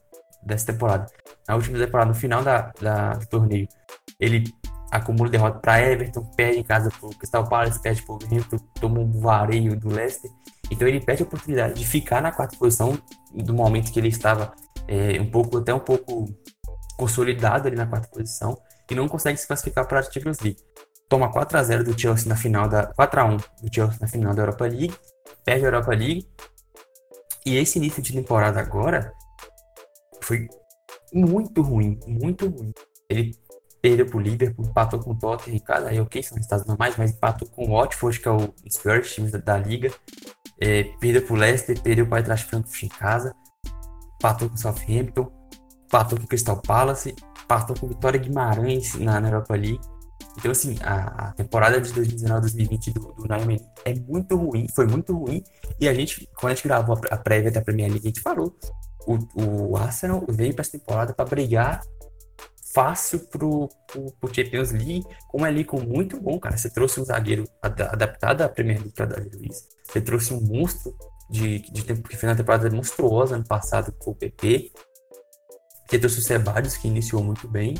dessa 0.45 0.67
temporada. 0.67 1.11
Na 1.47 1.55
última 1.55 1.79
temporada, 1.79 2.09
no 2.09 2.15
final 2.15 2.43
da, 2.43 2.71
da, 2.79 3.13
do 3.15 3.25
torneio, 3.25 3.67
ele 4.19 4.43
acumula 4.91 5.29
derrota 5.29 5.59
para 5.59 5.81
Everton, 5.81 6.23
perde 6.35 6.59
em 6.59 6.63
casa 6.63 6.91
pro 6.91 7.09
Crystal 7.11 7.47
Palace, 7.47 7.81
perde 7.81 8.01
pro 8.03 8.19
Wolverhampton, 8.19 8.57
toma 8.79 8.99
um 8.99 9.19
vareio 9.19 9.79
do 9.79 9.89
Leicester. 9.89 10.29
Então 10.69 10.87
ele 10.87 10.99
perde 10.99 11.23
a 11.23 11.25
oportunidade 11.25 11.73
de 11.75 11.87
ficar 11.87 12.21
na 12.21 12.31
quarta 12.31 12.57
posição 12.57 12.97
do 13.33 13.53
momento 13.53 13.91
que 13.91 13.99
ele 13.99 14.09
estava 14.09 14.53
é, 14.87 15.19
um 15.19 15.29
pouco, 15.29 15.57
até 15.57 15.73
um 15.73 15.79
pouco 15.79 16.25
consolidado 16.97 17.67
ali 17.67 17.77
na 17.77 17.85
quarta 17.85 18.07
posição 18.09 18.57
e 18.89 18.95
não 18.95 19.07
consegue 19.07 19.39
se 19.39 19.47
classificar 19.47 19.87
para 19.87 19.99
a 19.99 20.03
Champions 20.03 20.39
League. 20.39 20.59
Toma 21.07 21.31
4 21.31 21.57
a 21.57 21.63
0 21.63 21.83
do 21.85 21.99
Chelsea 21.99 22.27
na 22.27 22.35
final 22.35 22.67
da 22.67 22.87
4 22.87 23.21
a 23.21 23.25
1 23.25 23.37
do 23.37 23.73
Chelsea 23.73 23.97
na 23.99 24.07
final 24.07 24.33
da 24.33 24.43
Europa 24.43 24.65
League, 24.65 24.93
perde 25.45 25.65
a 25.65 25.67
Europa 25.67 25.91
League. 25.91 26.27
E 27.45 27.57
esse 27.57 27.79
início 27.79 28.01
de 28.01 28.13
temporada 28.13 28.59
agora 28.59 29.11
foi 30.21 30.47
muito 31.13 31.61
ruim, 31.61 31.99
muito 32.05 32.47
ruim. 32.47 32.71
Ele 33.09 33.35
perdeu 33.81 34.05
pro 34.05 34.19
Liverpool, 34.19 34.65
empatou 34.65 34.99
com 34.99 35.11
o 35.11 35.15
Tottenham, 35.15 35.59
cara, 35.59 35.89
aí 35.89 35.99
ok, 35.99 36.21
são 36.21 36.35
resultados 36.35 36.65
normais, 36.65 36.95
mas 36.97 37.11
empatou 37.11 37.47
com 37.47 37.65
o 37.65 37.71
Watford, 37.71 38.19
que 38.19 38.27
é 38.27 38.31
o 38.31 38.53
dos 38.63 38.77
piores 38.77 39.13
times 39.13 39.31
da, 39.31 39.39
da 39.39 39.57
liga, 39.57 39.91
é, 40.59 40.83
perdeu 40.99 41.23
pro 41.23 41.35
Leicester, 41.35 41.79
perdeu 41.81 42.05
pro 42.05 42.17
Eintracht 42.17 42.45
Frankfurt 42.47 42.83
em 42.83 42.89
casa, 42.89 43.33
empatou 44.15 44.49
com 44.49 44.55
o 44.55 44.57
Southampton, 44.57 45.31
empatou 45.85 46.17
com 46.17 46.25
o 46.25 46.27
Crystal 46.27 46.61
Palace, 46.61 47.15
empatou 47.43 47.75
com 47.75 47.87
o 47.87 47.89
Vitória 47.89 48.19
Guimarães 48.19 48.95
na, 48.95 49.19
na 49.19 49.29
Europa 49.29 49.55
League, 49.55 49.81
então, 50.37 50.51
assim, 50.51 50.77
a, 50.81 51.27
a 51.27 51.31
temporada 51.33 51.79
de 51.81 51.91
2019-2020 51.93 52.93
do, 52.93 53.01
do 53.13 53.33
é 53.85 53.93
muito 54.07 54.35
ruim, 54.35 54.67
foi 54.73 54.87
muito 54.87 55.13
ruim. 55.17 55.43
E 55.79 55.87
a 55.87 55.93
gente, 55.93 56.29
quando 56.35 56.53
a 56.53 56.55
gente 56.55 56.67
gravou 56.67 56.95
a, 56.95 57.15
a 57.15 57.17
prévia 57.17 57.51
da 57.51 57.61
Premier 57.61 57.89
League, 57.89 58.07
a 58.07 58.09
gente 58.09 58.21
falou: 58.21 58.55
o, 59.05 59.71
o 59.71 59.77
Arsenal 59.77 60.23
veio 60.29 60.53
para 60.53 60.61
essa 60.61 60.71
temporada 60.71 61.13
para 61.13 61.25
brigar 61.25 61.81
fácil 62.73 63.19
pro, 63.27 63.69
pro, 63.87 64.11
pro 64.19 64.33
Champions 64.33 64.71
League, 64.71 65.05
com 65.27 65.41
um 65.41 65.45
elenco 65.45 65.79
muito 65.81 66.19
bom, 66.19 66.39
cara. 66.39 66.57
Você 66.57 66.69
trouxe 66.69 66.99
um 66.99 67.05
zagueiro 67.05 67.45
ad, 67.61 67.81
adaptado 67.83 68.41
à 68.41 68.49
Premier 68.49 68.79
League, 68.79 68.93
é 68.97 69.03
o 69.03 69.07
David 69.07 69.37
Luiz. 69.37 69.67
Você 69.83 70.01
trouxe 70.01 70.33
um 70.33 70.41
monstro 70.41 70.95
de, 71.29 71.59
de 71.71 71.83
tempo 71.83 72.07
que 72.07 72.15
fez 72.15 72.29
uma 72.29 72.35
temporada 72.35 72.69
monstruosa 72.69 73.35
ano 73.35 73.45
passado 73.45 73.91
com 73.99 74.11
o 74.11 74.15
PP. 74.15 74.71
Você 75.87 75.99
trouxe 75.99 76.19
o 76.19 76.21
Sebadios, 76.21 76.77
que 76.77 76.87
iniciou 76.87 77.23
muito 77.23 77.47
bem. 77.47 77.75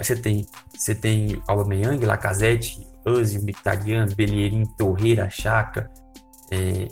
Você 0.00 0.16
tem, 0.16 0.46
você 0.76 0.94
tem 0.94 1.40
Aubameyang, 1.46 2.04
Lacazette, 2.04 2.86
Ozil, 3.06 3.42
Mkhitaryan, 3.42 4.06
Bellerin, 4.16 4.64
Torreira, 4.76 5.30
Chaka, 5.30 5.90
é, 6.50 6.88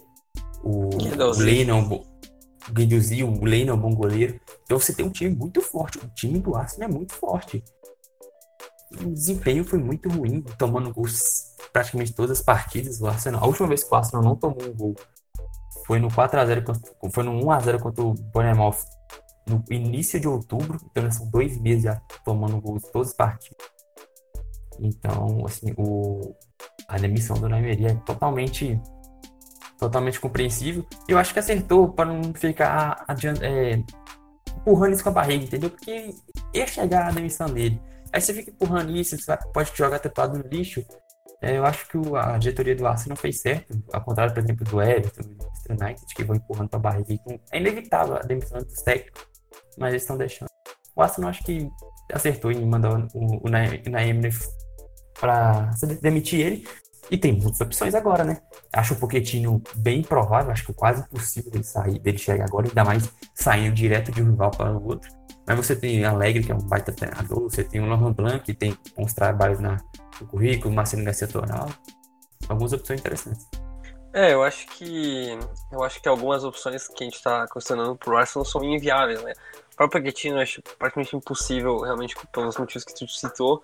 o, 0.63 0.91
o 0.91 1.39
Lennon, 1.39 2.05
Guendouzi, 2.71 3.23
o 3.25 3.45
Lane 3.45 3.69
é 3.69 3.73
um 3.73 3.79
bom 3.79 3.95
goleiro. 3.95 4.41
Então 4.65 4.79
você 4.79 4.93
tem 4.93 5.05
um 5.05 5.11
time 5.11 5.35
muito 5.35 5.61
forte. 5.61 5.99
O 5.99 6.09
time 6.09 6.39
do 6.39 6.55
Arsenal 6.55 6.89
é 6.89 6.93
muito 6.93 7.13
forte. 7.15 7.63
O 9.01 9.11
desempenho 9.11 9.65
foi 9.65 9.79
muito 9.79 10.09
ruim, 10.09 10.43
tomando 10.59 10.93
gols 10.93 11.57
praticamente 11.73 12.13
todas 12.13 12.39
as 12.39 12.45
partidas. 12.45 13.01
O 13.01 13.07
Arsenal, 13.07 13.43
a 13.43 13.47
última 13.47 13.69
vez 13.69 13.83
que 13.83 13.93
o 13.93 13.97
Arsenal 13.97 14.23
não 14.23 14.37
tomou 14.37 14.63
um 14.63 14.75
gol 14.75 14.95
foi 15.87 15.99
no 15.99 16.09
4x0, 16.09 17.11
foi 17.13 17.25
no 17.25 17.41
1x0 17.41 17.81
contra 17.81 18.05
o 18.05 18.15
Bournemouth 18.15 18.77
no 19.49 19.65
início 19.71 20.21
de 20.21 20.29
outubro. 20.29 20.79
Então 20.91 21.11
são 21.11 21.29
dois 21.31 21.59
meses 21.59 21.85
já 21.85 22.01
tomando 22.25 22.61
gols 22.61 22.83
todas 22.93 23.09
as 23.09 23.15
partidas. 23.15 23.67
Então, 24.79 25.45
assim, 25.47 25.73
o, 25.77 26.35
a 26.89 26.97
demissão 26.99 27.39
do 27.39 27.49
Neymar 27.49 27.91
é 27.91 27.95
totalmente 28.07 28.81
totalmente 29.83 30.21
compreensível. 30.21 30.87
Eu 31.09 31.19
acho 31.19 31.33
que 31.33 31.39
acertou 31.39 31.93
para 31.93 32.13
não 32.13 32.33
ficar 32.35 33.05
adiante, 33.09 33.45
é, 33.45 33.83
empurrando 34.57 34.93
isso 34.93 35.03
com 35.03 35.11
a 35.11 35.13
barriga, 35.13 35.45
entendeu? 35.45 35.71
Porque 35.71 36.15
ia 36.55 36.67
chegar 36.67 37.09
a 37.09 37.11
demissão 37.11 37.49
dele. 37.49 37.81
Aí 38.13 38.21
você 38.21 38.35
fica 38.35 38.51
empurrando 38.51 38.95
isso, 38.95 39.17
você 39.19 39.37
pode 39.53 39.73
jogar 39.75 39.99
tatuado 39.99 40.39
no 40.39 40.45
lixo. 40.49 40.85
É, 41.41 41.59
eu 41.59 41.65
acho 41.67 41.89
que 41.89 41.99
o, 41.99 42.15
a 42.15 42.39
diretoria 42.39 42.77
do 42.77 42.87
Arsenal 42.87 43.17
não 43.17 43.17
fez 43.17 43.41
certo, 43.41 43.83
ao 43.93 44.05
contrário, 44.05 44.33
por 44.33 44.45
exemplo, 44.45 44.65
do 44.65 44.81
Everton, 44.81 45.23
do 45.23 45.85
United, 45.85 46.15
que 46.15 46.23
vão 46.23 46.37
empurrando 46.37 46.69
para 46.69 46.79
a 46.79 46.83
barriga. 46.83 47.13
Então, 47.13 47.41
é 47.51 47.59
inevitável 47.59 48.17
a 48.17 48.21
demissão 48.21 48.61
dos 48.61 48.83
técnicos, 48.83 49.27
mas 49.77 49.91
eles 49.91 50.03
estão 50.03 50.17
deixando. 50.17 50.49
O 50.95 51.03
Arsenal 51.03 51.31
acho 51.31 51.43
que 51.43 51.69
acertou 52.13 52.53
em 52.53 52.65
mandar 52.65 52.93
o, 52.93 53.09
o, 53.15 53.37
o 53.39 53.51
para 55.19 55.71
demitir 56.01 56.41
ele, 56.41 56.69
e 57.13 57.19
tem 57.19 57.31
muitas 57.31 57.61
opções 57.61 57.95
agora, 57.95 58.25
né? 58.25 58.41
Acho 58.73 58.95
o 58.95 58.97
Pochettino 58.97 59.63
bem 59.77 60.03
provável, 60.03 60.51
acho 60.51 60.65
que 60.65 60.73
quase 60.73 61.03
impossível 61.03 61.51
dele 61.51 61.63
sair, 61.63 61.99
dele 61.99 62.17
chegar 62.17 62.47
agora, 62.47 62.67
ainda 62.67 62.83
mais 62.83 63.13
saindo 63.35 63.75
direto 63.75 64.11
de 64.11 64.23
um 64.23 64.31
rival 64.31 64.51
para 64.51 64.73
o 64.73 64.83
outro. 64.83 65.11
Mas 65.47 65.59
você 65.59 65.77
tem 65.77 66.03
Alegre, 66.07 66.43
que 66.43 66.51
é 66.51 66.55
um 66.55 66.67
baita 66.67 66.91
treinador, 66.91 67.43
você 67.43 67.63
tem 67.63 67.83
o 67.83 67.87
Laurent 67.87 68.15
Blanc, 68.15 68.43
que 68.43 68.55
tem 68.55 68.75
bons 68.97 69.13
trabalhos 69.13 69.61
na, 69.61 69.77
no 70.19 70.27
currículo, 70.27 70.75
Marcelo 70.75 71.05
Garcia 71.05 71.29
Toral. 71.29 71.69
Algumas 72.49 72.73
opções 72.73 73.01
interessantes. 73.01 73.47
É, 74.15 74.33
eu 74.33 74.43
acho 74.43 74.67
que 74.69 75.39
eu 75.71 75.83
acho 75.83 76.01
que 76.01 76.09
algumas 76.09 76.45
opções 76.45 76.89
que 76.89 77.05
a 77.05 77.05
gente 77.05 77.17
está 77.17 77.47
questionando 77.47 77.95
pro 77.95 78.17
Arsenal 78.17 78.47
são 78.47 78.65
inviáveis, 78.65 79.23
né? 79.23 79.35
O 79.75 79.77
próprio 79.77 80.03
Pochettino 80.03 80.39
eu 80.39 80.43
acho 80.43 80.63
praticamente 80.79 81.15
impossível, 81.15 81.79
realmente, 81.81 82.15
pelos 82.33 82.57
motivos 82.57 82.85
que 82.85 82.95
tu 82.95 83.07
citou 83.07 83.63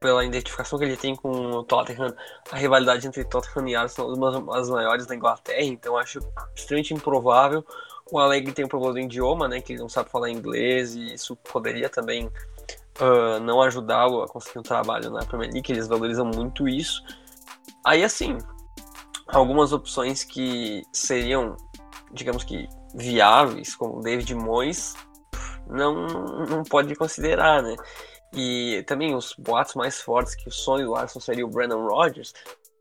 pela 0.00 0.24
identificação 0.24 0.78
que 0.78 0.84
ele 0.84 0.96
tem 0.96 1.14
com 1.14 1.30
o 1.30 1.62
Tottenham, 1.62 2.14
a 2.50 2.56
rivalidade 2.56 3.06
entre 3.06 3.24
Tottenham 3.24 3.68
e 3.68 3.76
Arsenal 3.76 4.12
é 4.12 4.14
uma 4.16 4.56
das 4.56 4.68
maiores 4.68 5.06
da 5.06 5.14
Inglaterra, 5.14 5.62
então 5.62 5.96
acho 5.96 6.20
extremamente 6.54 6.94
improvável. 6.94 7.64
O 8.10 8.18
Alegre 8.18 8.52
tem 8.52 8.64
um 8.64 8.68
problema 8.68 8.94
do 8.94 9.00
idioma, 9.00 9.48
né, 9.48 9.60
que 9.60 9.72
ele 9.72 9.80
não 9.80 9.88
sabe 9.88 10.10
falar 10.10 10.30
inglês 10.30 10.94
e 10.94 11.14
isso 11.14 11.36
poderia 11.36 11.88
também 11.88 12.26
uh, 12.26 13.40
não 13.40 13.62
ajudá-lo 13.62 14.22
a 14.22 14.28
conseguir 14.28 14.58
um 14.58 14.62
trabalho 14.62 15.10
na 15.10 15.24
Premier 15.24 15.52
League, 15.52 15.72
eles 15.72 15.88
valorizam 15.88 16.26
muito 16.26 16.68
isso. 16.68 17.02
Aí, 17.84 18.04
assim, 18.04 18.38
algumas 19.28 19.72
opções 19.72 20.24
que 20.24 20.84
seriam, 20.92 21.56
digamos 22.12 22.44
que, 22.44 22.68
viáveis, 22.94 23.74
como 23.74 24.02
David 24.02 24.34
Moyes, 24.34 24.94
não, 25.66 26.06
não 26.46 26.62
pode 26.64 26.94
considerar, 26.94 27.62
né? 27.62 27.76
E 28.34 28.82
também 28.86 29.14
os 29.14 29.34
boatos 29.38 29.74
mais 29.74 30.00
fortes 30.00 30.34
que 30.34 30.48
o 30.48 30.52
sonho 30.52 30.86
do 30.86 30.94
Arsenal 30.94 31.20
seria 31.20 31.44
o 31.44 31.50
Brandon 31.50 31.86
Rodgers, 31.86 32.32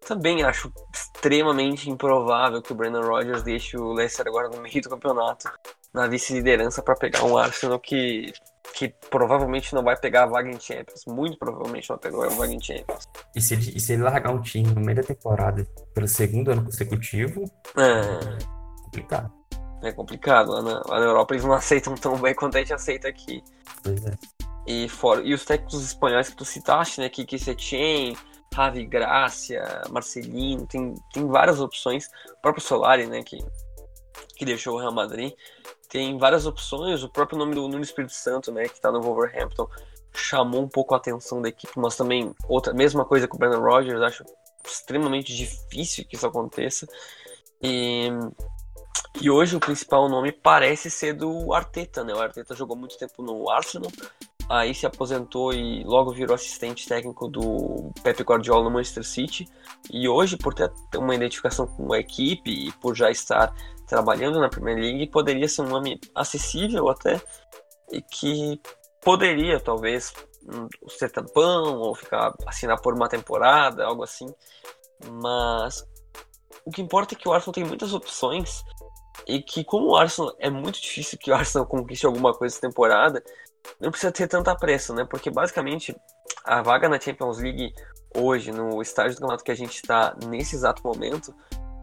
também 0.06 0.44
acho 0.44 0.72
extremamente 0.94 1.90
improvável 1.90 2.62
que 2.62 2.72
o 2.72 2.76
Brandon 2.76 3.02
Rodgers 3.02 3.44
deixe 3.44 3.78
o 3.78 3.94
Leicester 3.94 4.28
agora 4.28 4.50
no 4.50 4.62
meio 4.62 4.82
do 4.82 4.90
campeonato, 4.90 5.50
na 5.94 6.08
vice-liderança, 6.08 6.82
para 6.82 6.96
pegar 6.96 7.24
um 7.24 7.38
Arsenal 7.38 7.80
que, 7.80 8.34
que 8.74 8.90
provavelmente 9.10 9.74
não 9.76 9.84
vai 9.84 9.96
pegar 9.96 10.24
a 10.24 10.28
vaga 10.28 10.50
em 10.50 10.60
Champions. 10.60 11.06
Muito 11.06 11.38
provavelmente 11.38 11.90
não 11.90 11.98
vai 11.98 12.12
pegar 12.12 12.26
a 12.26 12.30
vaga 12.30 12.54
em 12.54 12.62
Champions. 12.62 13.08
E 13.36 13.42
se 13.42 13.54
ele, 13.54 13.74
e 13.76 13.80
se 13.80 13.94
ele 13.94 14.04
largar 14.04 14.34
um 14.34 14.42
time 14.42 14.72
no 14.74 14.82
meio 14.82 14.96
da 14.96 15.04
temporada 15.04 15.66
pelo 15.94 16.08
segundo 16.08 16.52
ano 16.52 16.64
consecutivo, 16.64 17.44
é 17.78 18.38
complicado. 18.84 19.32
É 19.84 19.92
complicado. 19.92 20.52
Lá 20.52 20.62
na, 20.62 20.82
lá 20.88 21.00
na 21.00 21.06
Europa 21.06 21.34
eles 21.34 21.46
não 21.46 21.54
aceitam 21.54 21.94
tão 21.96 22.18
bem 22.18 22.34
quanto 22.34 22.56
a 22.56 22.60
gente 22.60 22.74
aceita 22.74 23.08
aqui. 23.08 23.44
Pois 23.84 24.06
é. 24.06 24.41
E, 24.66 24.88
fora, 24.88 25.22
e 25.24 25.34
os 25.34 25.44
técnicos 25.44 25.84
espanhóis 25.84 26.30
que 26.30 26.36
tu 26.36 26.46
citaste, 26.46 27.02
né? 27.02 27.10
Kiki 27.10 27.40
Setien, 27.40 28.16
Javi 28.54 28.86
Gracia, 28.86 29.82
Marcelino, 29.90 30.68
tem, 30.68 30.94
tem 31.14 31.28
várias 31.28 31.60
opções. 31.60 32.10
O 32.38 32.42
próprio 32.42 32.64
Solari, 32.64 33.08
né? 33.08 33.24
Que, 33.24 33.44
que 34.36 34.46
deixou 34.46 34.76
o 34.76 34.80
Real 34.80 34.94
Madrid. 34.94 35.34
Tem 35.90 36.18
várias 36.18 36.46
opções. 36.46 37.04
O 37.04 37.10
próprio 37.10 37.38
nome 37.38 37.56
do 37.56 37.68
Nuno 37.68 37.82
Espírito 37.82 38.14
Santo, 38.14 38.52
né? 38.52 38.68
Que 38.68 38.80
tá 38.80 38.92
no 38.92 39.02
Wolverhampton, 39.02 39.68
chamou 40.14 40.62
um 40.62 40.70
pouco 40.70 40.94
a 40.94 40.98
atenção 40.98 41.42
da 41.42 41.50
equipe, 41.50 41.74
mas 41.78 41.96
também 41.96 42.34
outra 42.48 42.74
mesma 42.74 43.04
coisa 43.04 43.28
com 43.28 43.38
o 43.38 43.40
Brandon 43.40 43.62
Rogers. 43.62 44.02
Acho 44.02 44.24
extremamente 44.66 45.36
difícil 45.36 46.06
que 46.06 46.16
isso 46.16 46.28
aconteça. 46.28 46.88
E 47.62 48.10
e 49.20 49.30
hoje 49.30 49.56
o 49.56 49.60
principal 49.60 50.08
nome 50.10 50.32
parece 50.32 50.90
ser 50.90 51.14
do 51.14 51.54
Arteta, 51.54 52.04
né? 52.04 52.14
O 52.14 52.22
Arteta 52.22 52.56
jogou 52.56 52.76
muito 52.76 52.98
tempo 52.98 53.22
no 53.22 53.50
Arsenal, 53.50 53.92
aí 54.52 54.76
se 54.76 54.86
aposentou 54.86 55.54
e 55.54 55.84
logo 55.84 56.12
virou 56.12 56.36
assistente 56.36 56.88
técnico 56.88 57.28
do 57.28 57.92
Pep 58.04 58.22
Guardiola 58.22 58.66
no 58.66 58.72
Manchester 58.72 59.06
City. 59.06 59.48
E 59.90 60.10
hoje, 60.10 60.38
por 60.38 60.54
ter 60.54 60.70
uma 60.96 61.16
identificação 61.16 61.66
com 61.66 61.94
a 61.94 62.00
equipe 62.00 62.68
e 62.68 62.72
por 62.74 62.94
já 62.94 63.10
estar 63.10 63.54
trabalhando 63.88 64.40
na 64.40 64.50
Premier 64.50 64.78
League, 64.78 65.08
poderia 65.08 65.48
ser 65.48 65.62
um 65.62 65.70
nome 65.70 66.00
acessível 66.14 66.90
até 66.90 67.22
e 67.92 68.02
que 68.02 68.60
poderia 69.02 69.60
talvez 69.60 70.14
hum, 70.44 70.68
ser 70.90 71.10
tampão 71.10 71.80
ou 71.80 71.96
ficar 71.96 72.34
assinar 72.46 72.80
por 72.82 72.94
uma 72.94 73.08
temporada, 73.08 73.86
algo 73.86 74.04
assim. 74.04 74.28
Mas 75.22 75.86
o 76.66 76.72
que 76.72 76.82
importa 76.82 77.16
é 77.16 77.18
que 77.18 77.28
o 77.28 77.34
Arsenal 77.34 77.54
tem 77.54 77.64
muitas 77.64 77.94
opções 77.94 78.64
e 79.28 79.42
que 79.42 79.64
como 79.64 79.92
o 79.92 79.96
Arsenal 79.96 80.36
é 80.40 80.50
muito 80.50 80.82
difícil 80.82 81.18
que 81.18 81.32
o 81.32 81.36
Arsenal 81.36 81.66
conquiste 81.66 82.06
alguma 82.06 82.34
coisa 82.34 82.56
essa 82.56 82.68
temporada, 82.68 83.24
não 83.80 83.92
precisa 83.92 84.12
ter 84.12 84.28
tanta 84.28 84.56
pressa, 84.56 84.94
né? 84.94 85.06
Porque 85.10 85.30
basicamente 85.30 85.96
a 86.44 86.62
vaga 86.62 86.90
na 86.90 87.00
Champions 87.00 87.40
League 87.40 87.74
hoje, 88.16 88.52
no 88.52 88.82
estágio 88.82 89.16
do 89.16 89.22
campeonato 89.22 89.44
que 89.44 89.52
a 89.52 89.56
gente 89.56 89.76
está 89.76 90.16
nesse 90.28 90.56
exato 90.56 90.82
momento, 90.84 91.34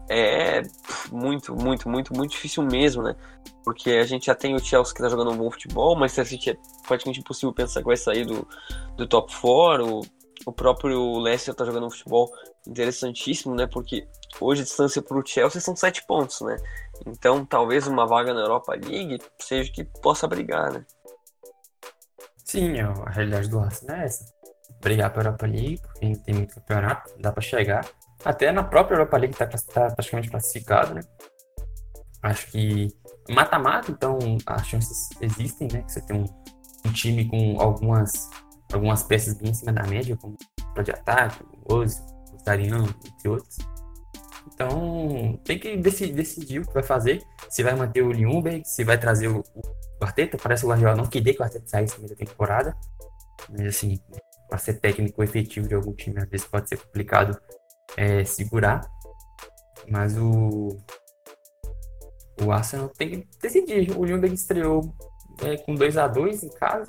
é 0.09 0.63
muito, 1.11 1.55
muito, 1.55 1.87
muito, 1.87 2.13
muito 2.15 2.31
difícil 2.31 2.63
mesmo, 2.63 3.03
né? 3.03 3.15
Porque 3.63 3.91
a 3.91 4.05
gente 4.05 4.25
já 4.25 4.35
tem 4.35 4.55
o 4.55 4.59
Chelsea 4.59 4.93
que 4.93 5.01
tá 5.01 5.07
jogando 5.07 5.31
um 5.31 5.37
bom 5.37 5.51
futebol, 5.51 5.95
mas 5.95 6.17
o 6.17 6.25
City 6.25 6.51
é 6.51 6.57
praticamente 6.87 7.19
impossível 7.19 7.53
pensar 7.53 7.81
que 7.81 7.85
vai 7.85 7.97
sair 7.97 8.25
do, 8.25 8.47
do 8.97 9.07
top 9.07 9.31
4. 9.39 9.87
O, 9.87 10.01
o 10.45 10.51
próprio 10.51 11.19
Leicester 11.19 11.53
tá 11.53 11.63
jogando 11.63 11.85
um 11.85 11.91
futebol 11.91 12.31
interessantíssimo, 12.67 13.53
né? 13.53 13.67
Porque 13.67 14.07
hoje 14.41 14.61
a 14.61 14.65
distância 14.65 15.01
para 15.01 15.17
o 15.17 15.25
Chelsea 15.25 15.61
são 15.61 15.75
7 15.75 16.05
pontos, 16.07 16.41
né? 16.41 16.57
Então 17.05 17.45
talvez 17.45 17.85
uma 17.85 18.07
vaga 18.07 18.33
na 18.33 18.41
Europa 18.41 18.73
League 18.73 19.19
seja 19.37 19.71
que 19.71 19.83
possa 19.83 20.27
brigar, 20.27 20.71
né? 20.71 20.85
Sim, 22.49 22.79
a 22.79 23.11
realidade 23.11 23.47
do 23.47 23.59
Arsenal 23.59 23.97
é 23.97 24.05
essa. 24.05 24.25
Brigar 24.81 25.11
para 25.11 25.21
a 25.21 25.25
Europa 25.25 25.45
League, 25.45 25.79
porque 25.83 26.15
tem 26.25 26.33
muito 26.33 26.55
campeonato, 26.55 27.13
dá 27.19 27.31
para 27.31 27.43
chegar. 27.43 27.85
Até 28.25 28.51
na 28.51 28.63
própria 28.63 28.95
Europa 28.95 29.17
League 29.17 29.35
está 29.35 29.45
tá 29.45 29.93
praticamente 29.93 30.31
classificado, 30.31 30.95
né? 30.95 31.01
Acho 32.23 32.47
que 32.47 32.87
mata-mata, 33.29 33.91
então 33.91 34.17
as 34.47 34.65
chances 34.65 35.09
existem, 35.21 35.67
né? 35.71 35.83
Que 35.83 35.91
você 35.91 36.01
tem 36.01 36.17
um, 36.17 36.25
um, 36.87 36.91
time 36.91 37.29
com 37.29 37.61
algumas, 37.61 38.31
algumas 38.73 39.03
peças 39.03 39.35
bem 39.35 39.51
em 39.51 39.53
cima 39.53 39.71
da 39.71 39.83
média, 39.83 40.17
como 40.17 40.35
o 40.75 40.81
de 40.81 40.89
ataque, 40.89 41.43
o 41.43 41.75
Ozzy, 41.75 42.01
o 42.33 42.43
Darian, 42.43 42.83
entre 43.05 43.29
outros. 43.29 43.59
Então, 44.51 45.39
tem 45.43 45.59
que 45.59 45.77
decidir, 45.77 46.13
decidir 46.13 46.59
o 46.61 46.65
que 46.65 46.73
vai 46.73 46.81
fazer. 46.81 47.21
Se 47.47 47.61
vai 47.61 47.75
manter 47.75 48.01
o 48.01 48.11
Ljungberg, 48.11 48.63
se 48.65 48.83
vai 48.83 48.97
trazer 48.97 49.27
o 49.27 49.43
Arteta. 50.05 50.37
Parece 50.37 50.61
que 50.61 50.65
o 50.65 50.69
Guardiola 50.69 50.95
não 50.95 51.05
queria 51.05 51.33
que 51.33 51.41
o 51.41 51.43
Arteta 51.43 51.67
saísse 51.67 51.95
no 51.95 52.03
meio 52.03 52.15
da 52.15 52.25
temporada. 52.25 52.75
Mas, 53.49 53.67
assim, 53.67 53.99
para 54.47 54.57
ser 54.57 54.79
técnico 54.79 55.23
efetivo 55.23 55.67
de 55.67 55.75
algum 55.75 55.93
time, 55.93 56.19
às 56.19 56.29
vezes 56.29 56.47
pode 56.47 56.69
ser 56.69 56.77
complicado 56.77 57.39
é, 57.97 58.23
segurar. 58.23 58.89
Mas 59.87 60.17
o, 60.17 60.77
o 62.41 62.51
Arsenal 62.51 62.89
tem 62.89 63.09
que 63.09 63.27
decidir. 63.41 63.97
O 63.97 64.05
Ljungberg 64.05 64.33
estreou 64.33 64.93
é, 65.43 65.57
com 65.57 65.75
2 65.75 65.97
a 65.97 66.07
2 66.07 66.43
em 66.43 66.49
casa. 66.49 66.87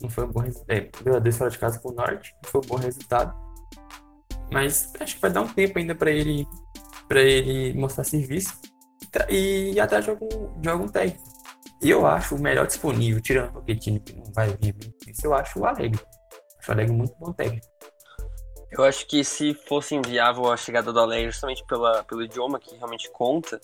Não 0.00 0.10
foi 0.10 0.24
um 0.24 0.32
bom 0.32 0.40
resultado. 0.40 0.70
É, 0.70 0.90
2x2 0.90 1.32
fora 1.32 1.50
de 1.50 1.58
casa 1.58 1.78
com 1.78 1.90
o 1.90 1.94
Norte. 1.94 2.34
Não 2.42 2.50
foi 2.50 2.60
um 2.60 2.66
bom 2.66 2.76
resultado. 2.76 3.34
Mas 4.52 4.92
acho 5.00 5.16
que 5.16 5.20
vai 5.20 5.32
dar 5.32 5.42
um 5.42 5.48
tempo 5.48 5.78
ainda 5.78 5.94
para 5.94 6.10
ele 6.10 6.46
para 7.08 7.20
ele 7.20 7.78
mostrar 7.78 8.04
serviço 8.04 8.58
e 9.28 9.78
atrás 9.78 10.04
de 10.04 10.10
algum, 10.10 10.60
de 10.60 10.68
algum 10.68 10.88
técnico. 10.88 11.33
E 11.84 11.90
eu 11.90 12.06
acho 12.06 12.34
o 12.34 12.40
melhor 12.40 12.66
disponível, 12.66 13.20
tirando 13.20 13.50
o 13.50 13.52
Pochettino, 13.60 14.00
que 14.00 14.14
não 14.14 14.24
vai 14.32 14.48
vir 14.56 14.74
isso, 15.06 15.26
eu 15.26 15.34
acho 15.34 15.60
o 15.60 15.66
Alegre. 15.66 16.00
Acho 16.58 16.70
o 16.70 16.72
Alegre 16.72 16.94
muito 16.94 17.14
bom 17.18 17.30
técnico. 17.30 17.66
Eu 18.70 18.84
acho 18.84 19.06
que 19.06 19.22
se 19.22 19.52
fosse 19.52 19.94
inviável 19.94 20.50
a 20.50 20.56
chegada 20.56 20.90
do 20.90 20.98
Alegre, 20.98 21.30
justamente 21.30 21.62
pela, 21.66 22.02
pelo 22.04 22.22
idioma 22.22 22.58
que 22.58 22.74
realmente 22.74 23.10
conta, 23.10 23.60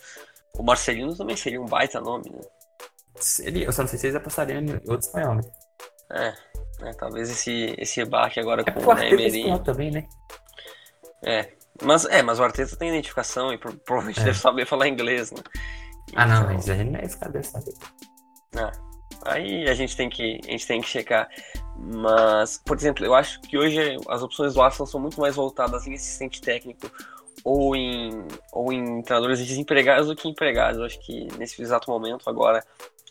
o 0.52 0.62
Marcelino 0.62 1.16
também 1.16 1.34
seria 1.34 1.62
um 1.62 1.64
baita 1.64 1.98
nome, 1.98 2.28
né? 2.28 2.42
Seria, 3.16 3.64
eu 3.64 3.72
só 3.72 3.82
não 3.82 3.88
sei 3.88 3.98
se 3.98 4.06
eles 4.08 4.16
apostariam 4.16 4.60
em 4.60 4.74
outro 4.74 4.98
espanhol, 4.98 5.36
né? 5.36 5.42
É, 6.12 6.34
é, 6.82 6.92
talvez 6.92 7.30
esse, 7.30 7.74
esse 7.78 8.04
baque 8.04 8.38
agora 8.38 8.62
é 8.66 8.70
com 8.70 8.80
o 8.80 8.98
Emery. 8.98 9.64
também, 9.64 9.90
né? 9.90 10.06
É, 11.24 11.52
mas, 11.82 12.04
é, 12.04 12.22
mas 12.22 12.38
o 12.38 12.44
Arteta 12.44 12.76
tem 12.76 12.90
identificação 12.90 13.50
e 13.50 13.56
provavelmente 13.56 14.20
é. 14.20 14.24
deve 14.24 14.38
saber 14.38 14.66
falar 14.66 14.88
inglês, 14.88 15.32
né? 15.32 15.42
Ah, 16.14 16.26
não, 16.26 16.42
então 16.42 16.54
mas 16.54 16.68
aí 16.68 16.84
não 16.84 17.00
é 17.00 17.04
esse 17.04 17.16
cara 17.16 17.32
deve 17.32 17.46
saber. 17.46 17.72
Ah, 18.56 18.72
aí 19.26 19.68
a 19.68 19.74
gente 19.74 19.96
tem 19.96 20.08
que 20.08 20.40
a 20.46 20.50
gente 20.50 20.66
tem 20.66 20.80
que 20.80 20.88
checar. 20.88 21.28
Mas, 21.76 22.60
por 22.64 22.76
exemplo, 22.76 23.04
eu 23.04 23.14
acho 23.14 23.40
que 23.42 23.56
hoje 23.56 23.96
as 24.08 24.22
opções 24.22 24.54
do 24.54 24.60
Arsenal 24.60 24.86
são 24.86 25.00
muito 25.00 25.20
mais 25.20 25.34
voltadas 25.34 25.86
em 25.86 25.94
assistente 25.94 26.40
técnico 26.40 26.90
ou 27.44 27.74
em, 27.74 28.26
ou 28.52 28.72
em 28.72 29.02
treinadores 29.02 29.38
desempregados 29.38 30.08
do 30.08 30.16
que 30.16 30.28
empregados. 30.28 30.78
Eu 30.78 30.84
acho 30.84 31.00
que 31.00 31.26
nesse 31.38 31.60
exato 31.60 31.90
momento, 31.90 32.28
agora, 32.28 32.64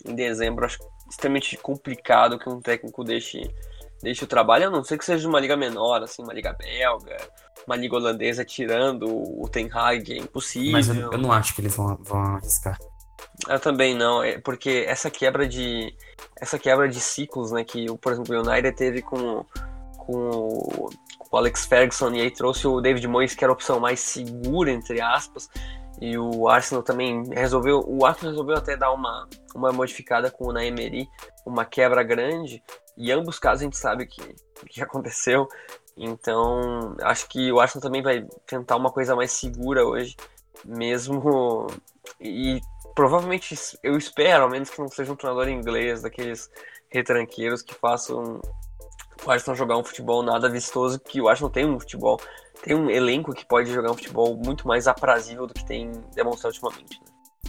em 0.05 0.13
dezembro, 0.13 0.65
acho 0.65 0.77
extremamente 1.09 1.57
complicado 1.57 2.37
que 2.37 2.47
um 2.47 2.61
técnico 2.61 3.03
deixe, 3.03 3.41
deixe 4.01 4.23
o 4.23 4.27
trabalho, 4.27 4.67
a 4.67 4.69
não 4.69 4.83
ser 4.83 4.97
que 4.97 5.05
seja 5.05 5.27
uma 5.27 5.39
liga 5.39 5.57
menor, 5.57 6.03
assim, 6.03 6.21
uma 6.21 6.33
liga 6.33 6.53
belga, 6.53 7.17
uma 7.65 7.75
liga 7.75 7.95
holandesa 7.95 8.45
tirando 8.45 9.07
o 9.07 9.47
Ten 9.49 9.69
Hag, 9.71 10.13
é 10.13 10.17
impossível. 10.17 10.71
Mas 10.73 10.89
eu, 10.89 11.11
eu 11.11 11.17
não 11.17 11.31
acho 11.31 11.55
que 11.55 11.61
eles 11.61 11.75
vão, 11.75 11.97
vão 12.01 12.19
arriscar. 12.19 12.77
Eu 13.47 13.59
também 13.59 13.95
não, 13.95 14.23
é 14.23 14.39
porque 14.39 14.85
essa 14.87 15.09
quebra 15.09 15.47
de 15.47 15.95
essa 16.39 16.57
quebra 16.57 16.87
de 16.87 16.99
ciclos, 16.99 17.51
né, 17.51 17.63
que 17.63 17.85
por 17.97 18.13
exemplo 18.13 18.35
o 18.35 18.41
United 18.41 18.75
teve 18.75 19.01
com, 19.01 19.45
com 19.97 20.29
o, 20.29 20.89
com 21.17 21.35
o 21.35 21.37
Alex 21.37 21.65
Ferguson 21.65 22.11
e 22.11 22.21
aí 22.21 22.31
trouxe 22.31 22.67
o 22.67 22.81
David 22.81 23.07
Moyes 23.07 23.35
que 23.35 23.43
era 23.43 23.51
a 23.51 23.53
opção 23.53 23.79
mais 23.79 23.99
segura 23.99 24.71
entre 24.71 25.01
aspas 25.01 25.49
e 26.01 26.17
o 26.17 26.47
Arsenal 26.47 26.81
também 26.81 27.23
resolveu, 27.33 27.83
o 27.85 28.05
Arsenal 28.05 28.31
resolveu 28.31 28.55
até 28.55 28.77
dar 28.77 28.91
uma, 28.93 29.27
uma 29.53 29.71
modificada 29.73 30.31
com 30.31 30.45
o 30.45 30.53
Naemery, 30.53 31.09
uma 31.45 31.65
quebra 31.65 32.03
grande, 32.03 32.63
e 32.95 33.11
ambos 33.11 33.37
casos 33.37 33.61
a 33.61 33.65
gente 33.65 33.77
sabe 33.77 34.05
que 34.05 34.33
que 34.67 34.81
aconteceu. 34.81 35.47
Então, 35.95 36.95
acho 37.01 37.27
que 37.27 37.51
o 37.51 37.59
Arsenal 37.59 37.81
também 37.81 38.01
vai 38.01 38.25
tentar 38.45 38.75
uma 38.75 38.91
coisa 38.91 39.15
mais 39.15 39.31
segura 39.31 39.85
hoje, 39.85 40.15
mesmo. 40.65 41.67
E 42.21 42.61
provavelmente 42.93 43.55
eu 43.81 43.97
espero, 43.97 44.43
ao 44.43 44.49
menos 44.49 44.69
que 44.69 44.79
não 44.79 44.89
seja 44.89 45.11
um 45.11 45.15
treinador 45.15 45.47
inglês, 45.49 46.01
daqueles 46.01 46.49
retranqueiros 46.89 47.61
que 47.61 47.73
façam 47.73 48.41
o 49.25 49.31
Arsenal 49.31 49.55
jogar 49.55 49.77
um 49.77 49.83
futebol 49.83 50.23
nada 50.23 50.49
vistoso, 50.49 50.99
que 50.99 51.21
o 51.21 51.27
Arsenal 51.27 51.49
tem 51.49 51.65
um 51.65 51.79
futebol, 51.79 52.19
tem 52.63 52.75
um 52.75 52.89
elenco 52.89 53.33
que 53.33 53.45
pode 53.45 53.71
jogar 53.71 53.91
um 53.91 53.95
futebol 53.95 54.35
muito 54.37 54.67
mais 54.67 54.87
aprazível 54.87 55.45
do 55.45 55.53
que 55.53 55.65
tem 55.65 55.91
demonstrado 56.13 56.53
ultimamente. 56.53 56.99
Né? 56.99 57.05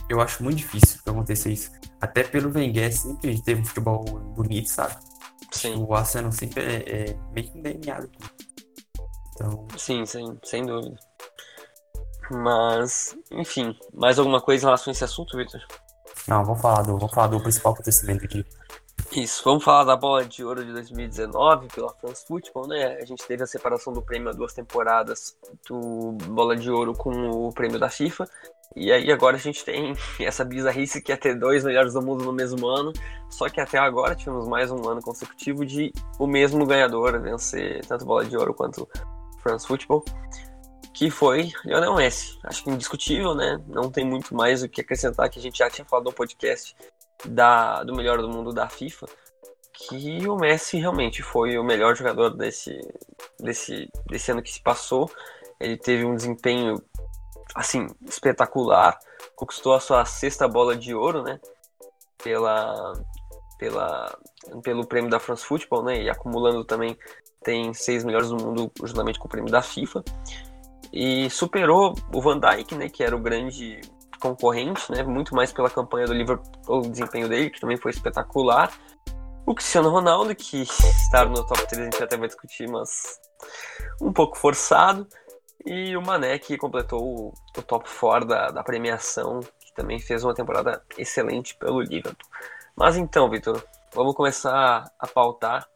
Eu 0.09 0.21
acho 0.21 0.43
muito 0.43 0.59
difícil 0.59 1.01
acontecer 1.07 1.53
isso. 1.53 1.71
Até 2.01 2.25
pelo 2.25 2.53
Wenger 2.53 2.93
sempre 2.93 3.41
teve 3.43 3.61
um 3.61 3.65
futebol 3.65 4.05
bonito, 4.05 4.69
sabe? 4.69 4.97
Sim. 5.53 5.77
O 5.77 5.95
Arsenal 5.95 6.33
sempre 6.33 6.63
é, 6.63 7.11
é 7.11 7.19
meio 7.33 7.51
que 7.51 7.59
um 7.59 7.63
DNA 7.63 8.09
Então... 9.35 9.69
Sim, 9.77 10.05
sim, 10.07 10.39
sem 10.45 10.65
dúvida. 10.65 10.97
Mas, 12.31 13.17
enfim, 13.31 13.77
mais 13.93 14.19
alguma 14.19 14.41
coisa 14.41 14.65
em 14.65 14.67
relação 14.67 14.91
a 14.91 14.93
esse 14.93 15.05
assunto, 15.05 15.37
Victor? 15.37 15.61
Não, 16.29 16.45
vamos 16.45 16.61
falar 16.61 16.83
do, 16.83 16.97
vamos 16.97 17.13
falar 17.13 17.27
do 17.27 17.41
principal 17.41 17.73
acontecimento 17.73 18.25
aqui. 18.25 18.45
Isso, 19.13 19.43
vamos 19.45 19.65
falar 19.65 19.83
da 19.83 19.97
bola 19.97 20.25
de 20.25 20.45
ouro 20.45 20.65
de 20.65 20.73
2019 20.73 21.67
pela 21.75 21.93
France 21.95 22.25
Football, 22.27 22.69
né? 22.69 22.99
A 23.01 23.05
gente 23.05 23.27
teve 23.27 23.43
a 23.43 23.47
separação 23.47 23.93
do 23.93 24.01
prêmio 24.01 24.29
há 24.29 24.33
duas 24.33 24.53
temporadas 24.53 25.37
do 25.69 26.13
bola 26.29 26.57
de 26.57 26.71
ouro 26.71 26.95
com 26.95 27.11
o 27.11 27.53
prêmio 27.53 27.79
da 27.79 27.89
FIFA. 27.89 28.29
E 28.77 28.93
aí 28.93 29.11
agora 29.11 29.37
a 29.37 29.41
gente 29.41 29.65
tem 29.65 29.97
essa 30.21 30.45
bizarrice 30.45 31.03
que 31.03 31.11
é 31.11 31.17
ter 31.17 31.35
dois 31.35 31.65
melhores 31.65 31.95
do 31.95 32.03
mundo 32.03 32.25
no 32.25 32.33
mesmo 32.33 32.69
ano. 32.69 32.93
Só 33.29 33.49
que 33.49 33.61
até 33.61 33.79
agora 33.79 34.15
tivemos 34.15 34.47
mais 34.47 34.71
um 34.71 34.89
ano 34.89 35.03
consecutivo 35.03 35.67
de 35.67 35.93
o 36.19 36.27
mesmo 36.27 36.65
ganhador 36.65 37.21
vencer 37.21 37.85
tanto 37.87 38.05
bola 38.05 38.25
de 38.25 38.37
ouro 38.37 38.55
quanto 38.55 38.89
France 39.43 39.67
Football. 39.67 40.05
Que 40.93 41.11
foi 41.11 41.53
Lionel 41.65 41.95
Messi. 41.95 42.39
Acho 42.45 42.65
que 42.65 42.71
indiscutível, 42.71 43.35
né? 43.35 43.61
Não 43.67 43.91
tem 43.91 44.05
muito 44.05 44.35
mais 44.35 44.63
o 44.63 44.69
que 44.69 44.81
acrescentar 44.81 45.31
que 45.31 45.39
a 45.39 45.43
gente 45.43 45.59
já 45.59 45.71
tinha 45.71 45.85
falado 45.85 46.07
no 46.07 46.13
podcast 46.13 46.77
da, 47.25 47.83
do 47.85 47.95
melhor 47.95 48.21
do 48.21 48.29
mundo 48.29 48.53
da 48.53 48.69
FIFA, 48.69 49.07
que 49.73 50.27
o 50.29 50.37
Messi 50.37 50.79
realmente 50.79 51.23
foi 51.23 51.59
o 51.59 51.65
melhor 51.65 51.97
jogador 51.97 52.31
desse, 52.31 52.79
desse, 53.39 53.89
desse 54.07 54.31
ano 54.31 54.43
que 54.43 54.53
se 54.53 54.61
passou. 54.61 55.11
Ele 55.59 55.77
teve 55.77 56.05
um 56.05 56.15
desempenho 56.15 56.83
assim 57.55 57.89
espetacular, 58.07 58.99
conquistou 59.35 59.75
a 59.75 59.81
sua 59.81 60.05
sexta 60.05 60.47
bola 60.47 60.77
de 60.77 60.95
ouro, 60.95 61.23
né? 61.23 61.41
Pela, 62.23 62.93
pela, 63.59 64.19
pelo 64.63 64.87
prêmio 64.87 65.11
da 65.11 65.19
France 65.19 65.45
Football, 65.45 65.85
né? 65.85 66.03
E 66.03 66.11
acumulando 66.11 66.65
também 66.65 66.97
tem 67.43 67.73
seis 67.73 68.05
melhores 68.05 68.29
do 68.29 68.37
mundo 68.37 68.71
juntamente 68.85 69.19
com 69.19 69.27
o 69.27 69.31
prêmio 69.31 69.51
da 69.51 69.63
FIFA. 69.63 70.05
E 70.93 71.31
superou 71.31 71.95
o 72.13 72.21
Van 72.21 72.39
Dijk, 72.39 72.75
né? 72.75 72.89
Que 72.89 73.03
era 73.05 73.15
o 73.15 73.21
grande 73.21 73.81
concorrente, 74.21 74.91
né? 74.93 75.03
Muito 75.03 75.35
mais 75.35 75.53
pela 75.53 75.71
campanha 75.71 76.07
do 76.07 76.15
Liverpool, 76.15 76.51
o 76.69 76.81
desempenho 76.83 77.29
dele, 77.29 77.51
que 77.51 77.61
também 77.61 77.77
foi 77.77 77.91
espetacular. 77.91 78.73
O 79.47 79.55
Cristiano 79.55 79.89
Ronaldo, 79.89 80.35
que 80.35 80.63
estar 80.63 81.27
no 81.27 81.45
top 81.47 81.67
3 81.67 81.81
a 81.81 81.85
gente 81.85 82.03
até 82.03 82.17
vai 82.17 82.29
discutir, 82.29 82.69
mas 82.69 83.19
um 84.01 84.13
pouco 84.13 84.37
forçado. 84.37 85.07
E 85.65 85.97
o 85.97 86.03
Mané, 86.03 86.39
que 86.39 86.57
completou 86.57 87.03
o, 87.03 87.35
o 87.59 87.63
top 87.63 87.89
4 87.89 88.27
da, 88.27 88.51
da 88.51 88.63
premiação, 88.63 89.41
que 89.59 89.75
também 89.75 89.99
fez 89.99 90.25
uma 90.25 90.35
temporada 90.35 90.83
excelente 90.97 91.55
pelo 91.57 91.81
Liverpool. 91.81 92.29
Mas 92.75 92.97
então, 92.97 93.29
Vitor, 93.29 93.63
vamos 93.95 94.15
começar 94.15 94.91
a 94.99 95.07
pautar 95.07 95.69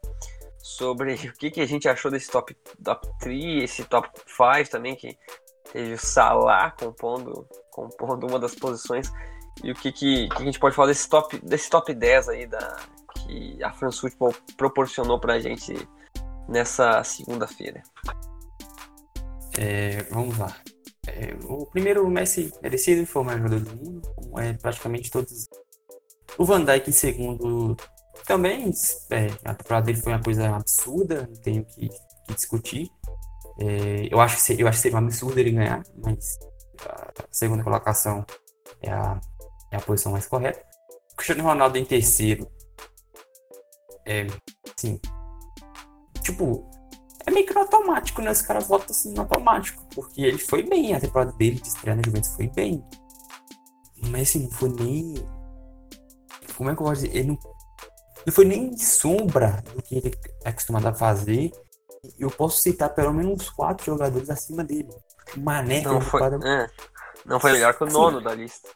sobre 0.64 1.12
o 1.28 1.32
que, 1.34 1.50
que 1.50 1.60
a 1.60 1.66
gente 1.66 1.86
achou 1.86 2.10
desse 2.10 2.30
top, 2.30 2.56
top 2.82 3.06
3, 3.20 3.64
esse 3.64 3.84
top 3.84 4.08
5 4.26 4.70
também, 4.70 4.96
que 4.96 5.16
teve 5.70 5.92
o 5.92 5.98
Salah 5.98 6.70
compondo 6.70 7.46
compondo 7.70 8.26
uma 8.26 8.38
das 8.38 8.54
posições. 8.54 9.12
E 9.62 9.70
o 9.70 9.74
que, 9.74 9.92
que, 9.92 10.28
que, 10.28 10.42
a 10.42 10.44
gente 10.44 10.58
pode 10.58 10.74
falar 10.74 10.88
desse 10.88 11.08
top, 11.08 11.38
desse 11.38 11.68
top 11.68 11.92
10 11.92 12.28
aí 12.28 12.46
da, 12.46 12.76
que 13.18 13.62
a 13.62 13.72
France 13.72 14.00
Football 14.00 14.34
proporcionou 14.56 15.20
pra 15.20 15.38
gente 15.38 15.74
nessa 16.48 17.02
segunda-feira? 17.04 17.82
É, 19.58 20.02
vamos 20.04 20.38
lá. 20.38 20.56
É, 21.06 21.36
o 21.44 21.66
primeiro, 21.66 22.06
o 22.06 22.10
Messi 22.10 22.52
merecido, 22.62 23.06
foi 23.06 23.22
o 23.22 23.24
melhor 23.24 23.48
jogador 23.48 23.60
do 23.60 23.76
mundo, 23.76 24.14
como 24.16 24.40
é 24.40 24.52
praticamente 24.54 25.10
todos. 25.10 25.46
O 26.38 26.44
Van 26.44 26.64
Dijk 26.64 26.88
em 26.88 26.92
segundo 26.92 27.76
também, 28.26 28.70
é, 29.10 29.26
a 29.44 29.54
temporada 29.54 29.86
dele 29.86 30.00
foi 30.00 30.12
uma 30.12 30.22
coisa 30.22 30.56
absurda, 30.56 31.28
não 31.28 31.36
tenho 31.36 31.64
que, 31.64 31.88
que 31.88 32.34
discutir. 32.34 32.90
É, 33.58 34.08
eu, 34.10 34.20
acho 34.20 34.44
que, 34.44 34.60
eu 34.60 34.66
acho 34.66 34.78
que 34.78 34.82
seria 34.82 34.98
um 34.98 35.04
absurdo 35.04 35.38
ele 35.38 35.52
ganhar, 35.52 35.84
mas 36.02 36.38
a 36.86 37.12
segunda 37.30 37.62
colocação 37.62 38.24
é 38.80 38.90
a, 38.90 39.20
é 39.70 39.76
a 39.76 39.80
posição 39.80 40.12
mais 40.12 40.26
correta. 40.26 40.64
O 41.12 41.16
Cristiano 41.16 41.44
Ronaldo 41.44 41.78
em 41.78 41.84
terceiro 41.84 42.48
é, 44.06 44.26
assim, 44.76 45.00
tipo, 46.22 46.68
é 47.26 47.30
meio 47.30 47.46
que 47.46 47.54
no 47.54 47.60
automático, 47.60 48.20
né? 48.20 48.30
Os 48.30 48.42
caras 48.42 48.66
votam 48.66 48.90
assim 48.90 49.12
no 49.12 49.22
automático, 49.22 49.82
porque 49.94 50.22
ele 50.22 50.38
foi 50.38 50.62
bem, 50.62 50.94
a 50.94 51.00
temporada 51.00 51.32
dele 51.32 51.60
de 51.60 51.68
estreia 51.68 51.96
na 51.96 52.02
Juventus 52.04 52.34
foi 52.34 52.48
bem. 52.48 52.84
Mas 54.08 54.28
assim, 54.28 54.44
não 54.44 54.50
foi 54.50 54.68
nem. 54.70 55.14
Como 56.56 56.70
é 56.70 56.74
que 56.74 56.82
eu 56.82 56.86
posso 56.86 57.02
dizer? 57.02 57.16
Ele 57.16 57.28
não, 57.28 57.38
não 58.26 58.32
foi 58.32 58.44
nem 58.44 58.70
de 58.70 58.84
sombra 58.84 59.62
do 59.74 59.82
que 59.82 59.96
ele 59.96 60.14
é 60.44 60.48
acostumado 60.48 60.86
a 60.86 60.94
fazer. 60.94 61.52
Eu 62.18 62.30
posso 62.30 62.60
citar 62.60 62.94
pelo 62.94 63.12
menos 63.12 63.32
uns 63.32 63.50
quatro 63.50 63.86
jogadores 63.86 64.30
acima 64.30 64.64
dele. 64.64 64.88
Mané 65.36 65.80
não 65.80 66.00
foi, 66.00 66.20
é, 66.22 66.70
não 67.24 67.40
foi 67.40 67.52
melhor 67.52 67.74
que 67.74 67.84
o 67.84 67.86
nono 67.86 68.20
da 68.20 68.34
lista. 68.34 68.68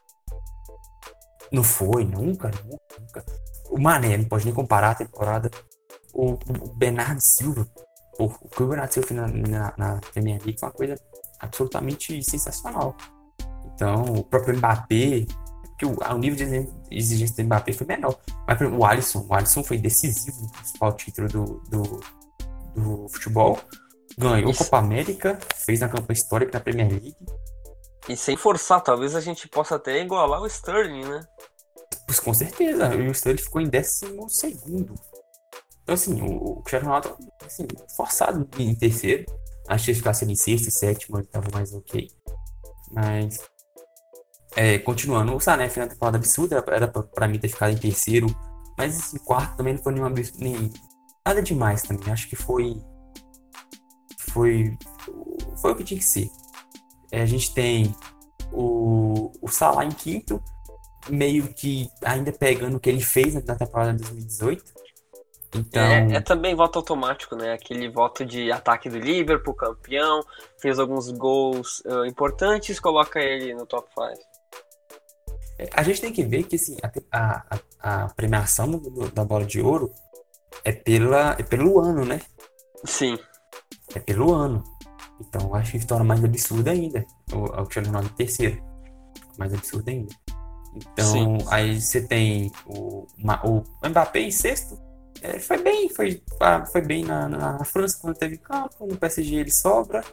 Não 1.53 1.63
foi, 1.63 2.05
nunca, 2.05 2.51
nunca. 2.65 3.25
O 3.71 3.79
Mané, 3.79 4.17
não 4.17 4.25
pode 4.25 4.45
nem 4.45 4.55
comparar 4.55 4.91
a 4.91 4.95
temporada. 4.95 5.51
O, 6.13 6.33
o 6.33 6.75
Bernardo 6.77 7.21
Silva, 7.21 7.67
o, 8.19 8.25
o 8.25 8.49
que 8.49 8.63
o 8.63 8.67
Bernardo 8.67 8.93
Silva 8.93 9.09
fez 9.09 9.21
na, 9.21 9.29
na, 9.29 9.75
na 9.77 10.01
Premier 10.13 10.41
League 10.43 10.59
foi 10.59 10.69
uma 10.69 10.75
coisa 10.75 10.95
absolutamente 11.41 12.23
sensacional. 12.23 12.97
Então, 13.75 14.03
o 14.03 14.25
próprio 14.25 14.57
Mbappé, 14.57 15.27
que 15.79 15.87
o, 15.87 15.97
o 15.97 16.19
nível 16.19 16.37
de 16.37 16.69
exigência 16.91 17.37
do 17.37 17.45
Mbappé 17.45 17.73
foi 17.73 17.87
menor. 17.87 18.19
Mas 18.47 18.61
o 18.61 18.85
Alisson, 18.85 19.27
o 19.29 19.35
Alisson 19.35 19.63
foi 19.63 19.79
decisivo 19.79 20.43
no 20.43 20.53
principal 20.53 20.93
título 20.95 21.29
do, 21.29 21.45
do, 21.69 22.01
do 22.75 23.09
futebol. 23.09 23.59
Ganhou 24.19 24.51
Isso. 24.51 24.65
Copa 24.65 24.79
América, 24.79 25.39
fez 25.55 25.83
a 25.83 25.89
campanha 25.89 26.19
histórica 26.19 26.59
na 26.59 26.61
Premier 26.61 26.91
League. 26.91 27.17
E 28.09 28.17
sem 28.17 28.37
forçar, 28.37 28.83
talvez 28.83 29.15
a 29.15 29.21
gente 29.21 29.47
possa 29.47 29.77
até 29.77 30.03
igualar 30.03 30.43
o 30.43 30.47
Sterling, 30.47 31.05
né? 31.05 31.21
Pois 32.07 32.19
com 32.19 32.35
certeza. 32.35 32.95
E 32.95 33.07
o 33.07 33.13
Sterling 33.13 33.43
ficou 33.43 33.61
em 33.61 33.69
décimo 33.69 34.29
segundo. 34.29 34.95
Então, 35.83 35.95
assim, 35.95 36.21
o, 36.21 36.57
Cristiano 36.63 36.87
Ronaldo, 36.87 37.17
assim, 37.45 37.67
forçado 37.97 38.49
em 38.59 38.75
terceiro. 38.75 39.25
Acho 39.69 39.85
que 39.85 39.91
ele 39.91 39.99
ficasse 39.99 40.25
em 40.25 40.35
sexto 40.35 40.71
sétimo, 40.71 41.19
ele 41.19 41.27
tava 41.27 41.49
mais 41.53 41.73
ok. 41.73 42.09
Mas, 42.91 43.39
é, 44.57 44.79
continuando, 44.79 45.35
o 45.35 45.41
Sané 45.41 45.69
fez 45.69 45.85
uma 45.85 45.93
temporada 45.93 46.19
absurda, 46.19 46.65
era 46.69 46.89
pra, 46.89 47.29
mim 47.29 47.39
ter 47.39 47.49
ficado 47.49 47.73
em 47.73 47.77
terceiro. 47.77 48.27
Mas, 48.77 48.99
assim, 48.99 49.19
quarto 49.19 49.57
também 49.57 49.75
não 49.75 49.83
foi 49.83 49.93
nenhuma, 49.93 50.13
nem, 50.39 50.73
nada 51.27 51.43
demais 51.43 51.83
também. 51.83 52.13
Acho 52.13 52.29
que 52.29 52.37
foi 52.37 52.81
foi, 54.39 54.77
foi 55.61 55.73
o 55.73 55.77
que 55.77 55.85
tinha 55.85 55.99
que 55.99 56.07
ser. 56.07 56.31
É, 57.11 57.23
a 57.23 57.27
gente 57.27 57.53
tem 57.53 57.95
o, 58.53 59.33
o 59.41 59.49
Salah 59.49 59.85
em 59.85 59.91
quinto, 59.91 60.43
meio 61.09 61.53
que 61.55 61.91
ainda 62.05 62.33
pegando 62.33 62.77
o 62.77 62.81
que 62.81 62.89
ele 62.89 63.01
fez 63.01 63.35
na 63.35 63.57
temporada 63.57 63.95
de 63.95 64.05
2018. 64.05 64.65
Então... 65.55 65.83
É, 65.83 66.17
é, 66.17 66.21
também 66.21 66.55
voto 66.55 66.79
automático, 66.79 67.35
né? 67.35 67.55
Aquele 67.55 67.89
voto 67.89 68.25
de 68.25 68.53
ataque 68.53 68.91
do 68.91 68.99
Liverpool, 68.99 69.55
campeão, 69.55 70.21
fez 70.61 70.79
alguns 70.79 71.11
gols 71.11 71.81
uh, 71.87 72.05
importantes, 72.05 72.79
coloca 72.79 73.19
ele 73.19 73.55
no 73.55 73.65
top 73.65 73.89
5. 73.89 74.28
A 75.73 75.83
gente 75.83 76.01
tem 76.01 76.13
que 76.13 76.25
ver 76.25 76.45
que 76.45 76.57
assim, 76.57 76.77
a, 77.11 77.45
a, 77.51 77.59
a 77.81 78.09
premiação 78.15 78.71
do, 78.71 79.11
da 79.11 79.25
bola 79.25 79.45
de 79.45 79.61
ouro 79.61 79.91
é, 80.65 80.73
pela, 80.73 81.37
é 81.39 81.43
pelo 81.43 81.81
ano, 81.81 82.05
né? 82.05 82.21
Sim 82.85 83.19
é 83.95 84.01
pelo 84.01 84.35
ano. 84.35 84.63
Então 85.21 85.55
acho 85.55 85.73
que 85.73 85.87
torna 85.87 86.05
mais 86.05 86.25
absurdo 86.25 86.69
ainda. 86.69 87.05
O, 87.33 87.45
o 87.45 87.65
Cristiano 87.65 87.89
Ronaldo 87.89 88.11
terceiro. 88.11 88.63
Mais 89.39 89.53
absurdo 89.53 89.89
ainda. 89.89 90.15
Então, 90.75 91.07
Sim. 91.07 91.39
aí 91.51 91.81
você 91.81 92.07
tem 92.07 92.53
o, 92.67 93.07
o 93.45 93.89
Mbappé 93.89 94.21
em 94.21 94.31
sexto. 94.31 94.79
É, 95.21 95.39
foi 95.41 95.59
bem, 95.59 95.89
foi, 95.89 96.23
foi 96.71 96.81
bem 96.81 97.05
na, 97.05 97.29
na 97.29 97.65
França 97.65 97.99
quando 98.01 98.17
teve 98.17 98.37
campo, 98.39 98.87
no 98.87 98.97
PSG 98.97 99.37
ele 99.37 99.51
sobra. 99.51 100.05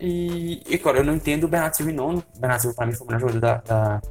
E, 0.00 0.60
e 0.68 0.74
agora, 0.74 0.98
eu 0.98 1.04
não 1.04 1.14
entendo 1.14 1.44
o 1.44 1.48
Bernardo 1.48 1.76
Silva 1.76 1.92
em 1.92 1.94
nono. 1.94 2.24
O 2.34 2.40
Bernardo 2.40 2.62
Silva, 2.62 2.76
pra 2.76 2.86
mim, 2.86 2.94
foi 2.94 3.06
o 3.06 3.10
melhor 3.10 3.20
jogador 3.20 3.40
da, 3.40 3.56
da, 3.58 4.02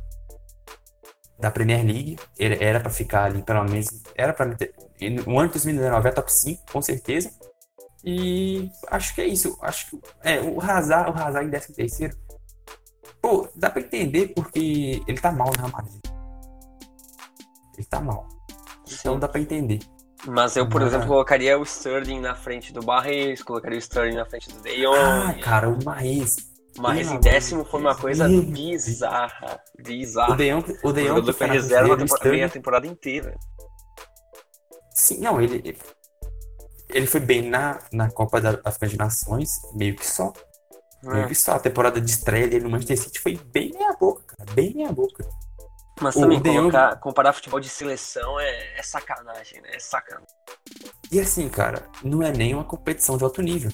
da 1.43 1.51
Premier 1.51 1.85
League. 1.85 2.17
Ele 2.39 2.63
era 2.63 2.79
pra 2.79 2.89
ficar 2.89 3.25
ali, 3.25 3.43
pelo 3.43 3.65
menos. 3.65 3.87
Era 4.15 4.33
pra. 4.33 4.45
O 4.47 5.39
ano 5.39 5.47
de 5.47 5.53
2019 5.53 6.07
é 6.07 6.11
top 6.11 6.31
5, 6.31 6.71
com 6.71 6.81
certeza. 6.81 7.29
E 8.03 8.69
acho 8.89 9.13
que 9.13 9.21
é 9.21 9.27
isso. 9.27 9.57
Acho 9.61 9.89
que 9.89 10.01
é, 10.23 10.39
o 10.39 10.59
Hazard, 10.61 11.11
o 11.11 11.13
Hazard 11.13 11.45
em 11.45 11.49
13 11.49 11.73
terceiro. 11.73 12.17
Pô, 13.21 13.47
dá 13.55 13.69
pra 13.69 13.81
entender 13.81 14.29
porque 14.29 15.01
ele 15.05 15.17
tá 15.19 15.31
mal 15.31 15.51
na 15.57 15.67
Madrid. 15.67 16.01
Ele 17.77 17.87
tá 17.87 17.99
mal. 17.99 18.27
Então 18.87 19.13
Sim. 19.15 19.19
dá 19.19 19.27
pra 19.27 19.41
entender. 19.41 19.79
Mas 20.25 20.55
eu, 20.55 20.67
por 20.67 20.79
Mas... 20.79 20.89
exemplo, 20.89 21.07
colocaria 21.07 21.59
o 21.59 21.63
Sterling 21.63 22.21
na 22.21 22.35
frente 22.35 22.71
do 22.71 22.81
Barres, 22.81 23.43
colocaria 23.43 23.77
o 23.77 23.81
Sterling 23.81 24.15
na 24.15 24.25
frente 24.25 24.49
do 24.49 24.61
De 24.61 24.81
Jong. 24.81 24.97
Ah, 24.97 25.35
cara, 25.41 25.69
o 25.69 25.83
Maes. 25.83 26.52
Mas 26.77 27.11
em 27.11 27.19
décimo 27.19 27.63
foi 27.63 27.79
uma 27.79 27.95
coisa 27.95 28.27
bizarra. 28.27 29.59
Bizarra. 29.77 30.33
O 30.33 30.35
De 30.37 30.49
Jong, 30.49 30.79
o 30.83 30.91
De 30.91 31.07
Jong 31.07 31.33
foi 31.33 31.47
reserva 31.47 31.93
a 32.45 32.49
temporada 32.49 32.87
inteira. 32.87 33.37
Sim, 34.95 35.19
não, 35.19 35.41
ele, 35.41 35.77
ele 36.89 37.07
foi 37.07 37.19
bem 37.19 37.49
na, 37.49 37.79
na 37.91 38.09
Copa 38.11 38.39
da 38.39 38.59
África 38.63 38.87
de 38.87 38.97
Nações, 38.97 39.49
meio 39.73 39.95
que 39.95 40.05
só. 40.05 40.31
É. 41.03 41.07
Meio 41.13 41.27
que 41.27 41.35
só. 41.35 41.53
A 41.53 41.59
temporada 41.59 41.99
de 41.99 42.09
estreia 42.09 42.47
dele 42.47 42.63
no 42.63 42.69
Manchester 42.69 42.97
City 42.97 43.19
foi 43.19 43.35
bem 43.35 43.71
meia 43.73 43.93
boca, 43.93 44.23
cara. 44.35 44.51
Bem 44.53 44.73
meia 44.73 44.91
boca. 44.91 45.27
Mas 46.01 46.15
O 46.15 46.21
também 46.21 46.41
De 46.41 46.49
Jong- 46.49 46.59
colocar, 46.71 46.95
comparar 46.99 47.33
futebol 47.33 47.59
de 47.59 47.69
seleção 47.69 48.39
é, 48.39 48.79
é 48.79 48.83
sacanagem, 48.83 49.61
né? 49.61 49.69
É 49.73 49.79
sacanagem. 49.79 50.27
E 51.11 51.19
assim, 51.19 51.47
cara, 51.49 51.87
não 52.03 52.21
é 52.23 52.31
nem 52.31 52.53
uma 52.55 52.63
competição 52.63 53.17
de 53.17 53.23
alto 53.23 53.41
nível. 53.41 53.71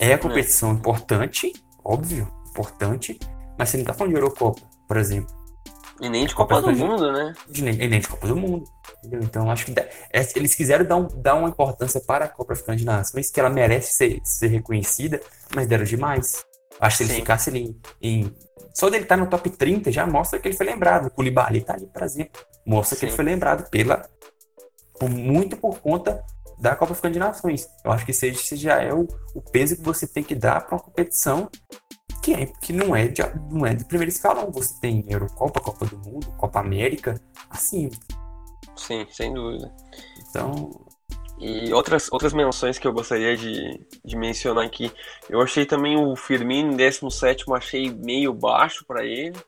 É 0.00 0.12
a 0.14 0.18
competição 0.18 0.72
importante, 0.72 1.52
óbvio, 1.84 2.26
importante, 2.48 3.18
mas 3.58 3.68
você 3.68 3.76
não 3.76 3.84
tá 3.84 3.92
falando 3.92 4.14
de 4.14 4.18
Eurocopa, 4.18 4.62
por 4.88 4.96
exemplo. 4.96 5.38
E 6.00 6.08
nem 6.08 6.26
de 6.26 6.34
Copa 6.34 6.56
do 6.56 6.62
Copa 6.62 6.72
do 6.74 6.78
Mundo, 6.86 7.12
né? 7.12 7.34
De 7.50 7.60
e 7.68 7.86
nem 7.88 8.00
de 8.00 8.08
Copa 8.08 8.26
do 8.26 8.34
Mundo. 8.34 8.64
Entendeu? 9.00 9.20
Então, 9.22 9.50
acho 9.50 9.66
que 9.66 9.78
é, 9.78 9.90
eles 10.34 10.54
quiseram 10.54 10.86
dar, 10.86 10.96
um- 10.96 11.06
dar 11.20 11.34
uma 11.34 11.50
importância 11.50 12.00
para 12.00 12.24
a 12.24 12.28
Copa 12.28 12.54
Africana 12.54 12.78
de 12.78 12.86
Nações, 12.86 13.30
que 13.30 13.38
ela 13.38 13.50
merece 13.50 13.92
ser, 13.92 14.20
ser 14.24 14.46
reconhecida, 14.48 15.20
mas 15.54 15.66
deram 15.66 15.84
demais. 15.84 16.42
Acho 16.80 16.96
que 16.96 17.04
se 17.04 17.10
ele 17.10 17.12
Sim. 17.16 17.20
ficasse 17.20 17.50
ali 17.50 17.76
em. 18.00 18.34
Só 18.74 18.88
dele 18.88 19.02
estar 19.02 19.18
no 19.18 19.26
top 19.26 19.50
30 19.50 19.92
já 19.92 20.06
mostra 20.06 20.38
que 20.38 20.48
ele 20.48 20.56
foi 20.56 20.64
lembrado. 20.64 21.08
O 21.08 21.10
Koulibaly 21.10 21.60
tá 21.60 21.74
ali, 21.74 21.86
por 21.86 22.02
exemplo. 22.02 22.40
Mostra 22.64 22.96
que 22.96 23.00
Sim. 23.00 23.06
ele 23.08 23.16
foi 23.16 23.24
lembrado 23.26 23.68
pela. 23.68 24.08
por- 24.98 25.10
muito 25.10 25.56
por 25.58 25.80
conta 25.80 26.24
da 26.60 26.76
Copa 26.76 26.92
Africana 26.92 27.14
de 27.14 27.18
Nações. 27.18 27.68
Eu 27.84 27.90
acho 27.90 28.04
que 28.04 28.10
esse, 28.10 28.26
esse 28.28 28.56
já 28.56 28.80
é 28.82 28.92
o, 28.92 29.08
o 29.34 29.40
peso 29.40 29.76
que 29.76 29.82
você 29.82 30.06
tem 30.06 30.22
que 30.22 30.34
dar 30.34 30.60
para 30.60 30.76
uma 30.76 30.82
competição 30.82 31.48
que, 32.22 32.34
é, 32.34 32.46
que 32.46 32.72
não, 32.72 32.94
é 32.94 33.08
de, 33.08 33.22
não 33.50 33.64
é 33.66 33.74
de 33.74 33.84
primeiro 33.84 34.12
escalão. 34.12 34.50
Você 34.52 34.78
tem 34.80 35.04
Eurocopa, 35.08 35.60
Copa 35.60 35.86
do 35.86 35.96
Mundo, 35.98 36.30
Copa 36.36 36.60
América, 36.60 37.20
assim. 37.48 37.90
Sim, 38.76 39.06
sem 39.10 39.32
dúvida. 39.32 39.72
Então, 40.28 40.70
E 41.40 41.72
outras, 41.72 42.12
outras 42.12 42.34
menções 42.34 42.78
que 42.78 42.86
eu 42.86 42.92
gostaria 42.92 43.34
de, 43.36 43.80
de 44.04 44.16
mencionar 44.16 44.64
aqui. 44.64 44.92
Eu 45.28 45.40
achei 45.40 45.64
também 45.64 45.96
o 45.96 46.14
Firmino 46.14 46.72
em 46.72 46.76
17, 46.76 47.46
achei 47.54 47.90
meio 47.90 48.34
baixo 48.34 48.84
para 48.86 49.04
ele. 49.04 49.38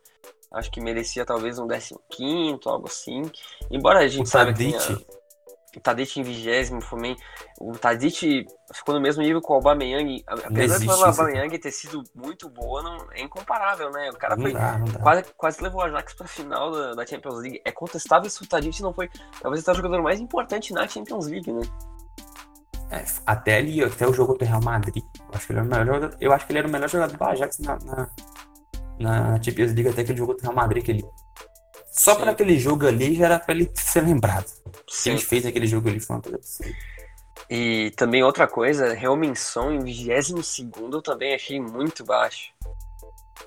Acho 0.50 0.70
que 0.70 0.80
merecia 0.80 1.24
talvez 1.24 1.58
um 1.58 1.66
15, 2.10 2.60
algo 2.66 2.86
assim. 2.86 3.22
Embora 3.70 4.00
a 4.00 4.08
gente 4.08 4.24
o 4.24 4.28
saiba 4.28 4.52
que 4.52 4.64
o 5.76 5.80
Tadic 5.80 6.20
em 6.20 6.22
vigésimo 6.22 6.80
também. 6.80 7.16
O 7.60 7.72
Tadic 7.72 8.46
ficou 8.74 8.94
no 8.94 9.00
mesmo 9.00 9.22
nível 9.22 9.40
com 9.40 9.54
o 9.54 9.56
Aubameyang. 9.56 10.22
Apesar 10.26 10.78
do. 10.78 10.90
Aubameyang 10.90 11.58
ter 11.58 11.70
sido 11.70 12.02
muito 12.14 12.48
boa, 12.48 12.82
não, 12.82 13.06
é 13.12 13.22
incomparável, 13.22 13.90
né? 13.90 14.10
O 14.10 14.16
cara 14.16 14.36
foi 14.36 14.52
dá, 14.52 14.80
quase, 15.02 15.24
quase 15.36 15.62
levou 15.62 15.80
o 15.80 15.84
Ajax 15.84 16.14
pra 16.14 16.26
final 16.26 16.70
da, 16.70 16.94
da 16.94 17.06
Champions 17.06 17.40
League. 17.40 17.60
É 17.64 17.72
contestável 17.72 18.28
se 18.28 18.42
o 18.42 18.46
Tadic 18.46 18.82
não 18.82 18.92
foi. 18.92 19.08
Talvez 19.40 19.66
o 19.66 19.74
jogador 19.74 20.02
mais 20.02 20.20
importante 20.20 20.72
na 20.72 20.86
Champions 20.86 21.26
League, 21.26 21.50
né? 21.52 21.62
É, 22.90 23.04
até 23.26 23.56
ali, 23.56 23.82
até 23.82 24.06
o 24.06 24.12
jogo 24.12 24.32
contra 24.32 24.46
o 24.46 24.50
Real 24.50 24.62
Madrid, 24.62 25.02
eu 25.18 25.30
acho 25.32 25.46
que 25.46 25.52
ele 25.52 25.60
era 25.60 25.66
o 25.66 25.70
melhor, 25.70 25.86
jogador- 25.86 26.16
eu 26.20 26.32
acho 26.34 26.46
que 26.46 26.52
ele 26.52 26.58
era 26.58 26.68
o 26.68 26.70
melhor 26.70 26.88
jogador 26.90 27.16
do 27.16 27.24
Ajax 27.24 27.58
na, 27.60 27.78
na, 27.78 28.08
na 29.00 29.42
Champions 29.42 29.72
League 29.72 29.88
até 29.88 30.02
aquele 30.02 30.18
jogo 30.18 30.32
contra 30.32 30.46
o 30.46 30.52
Real 30.52 30.62
Madrid, 30.62 30.84
que 30.84 30.90
ele 30.90 31.04
só 31.92 32.14
para 32.16 32.32
aquele 32.32 32.58
jogo 32.58 32.86
ali 32.86 33.14
já 33.14 33.26
era 33.26 33.38
pra 33.38 33.54
ele 33.54 33.70
ser 33.74 34.00
lembrado. 34.02 34.46
Sim. 34.88 35.10
ele 35.10 35.20
fez 35.20 35.44
naquele 35.44 35.66
jogo 35.66 35.88
ali 35.88 36.00
foi 36.00 36.16
uma 36.16 36.22
coisa 36.22 36.38
absurda. 36.38 36.72
E 37.50 37.90
também 37.96 38.22
outra 38.22 38.46
coisa, 38.48 38.96
Helminson 38.96 39.72
em 39.72 39.80
22 39.84 40.92
eu 40.92 41.02
também 41.02 41.34
achei 41.34 41.60
muito 41.60 42.04
baixo. 42.04 42.50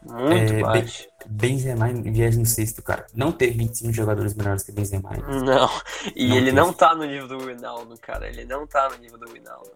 Muito 0.03 0.53
É, 0.53 0.59
baixo. 0.61 1.07
Benzema 1.25 1.89
em 1.89 2.01
26 2.03 2.73
cara. 2.81 3.07
Não 3.15 3.31
teve 3.31 3.57
25 3.57 3.91
jogadores 3.93 4.35
melhores 4.35 4.61
que 4.63 4.71
Benzema. 4.71 5.09
Não. 5.43 5.69
E 6.15 6.27
Não 6.29 6.35
ele 6.37 6.51
não 6.51 6.71
tá 6.73 6.93
no 6.93 7.03
nível 7.05 7.27
do 7.27 7.39
Ronaldo, 7.39 7.97
cara. 7.99 8.27
Ele 8.27 8.45
não 8.45 8.67
tá 8.67 8.89
no 8.89 8.97
nível 8.97 9.17
do 9.17 9.25
Ronaldo. 9.27 9.71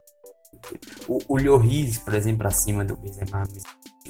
O, 1.08 1.20
o 1.28 1.38
Lloris, 1.42 1.98
por 2.00 2.14
exemplo, 2.14 2.46
acima 2.48 2.84
do 2.86 2.96
Benzema. 2.98 3.44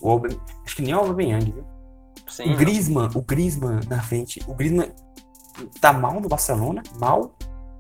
O 0.02 0.10
Aubame- 0.10 0.40
acho 0.66 0.76
que 0.76 0.82
nem 0.82 0.94
o 0.94 1.00
Aubameyang, 1.00 1.52
viu? 1.52 1.66
Sim. 2.30 2.54
O 2.54 2.58
Griezmann, 2.58 3.10
o 3.16 3.22
Griezmann 3.22 3.80
na 3.88 4.02
frente, 4.02 4.42
o 4.48 4.54
Griezmann 4.54 4.92
tá 5.82 5.92
mal 5.94 6.20
no 6.20 6.30
Barcelona, 6.30 6.84
mal. 7.00 7.36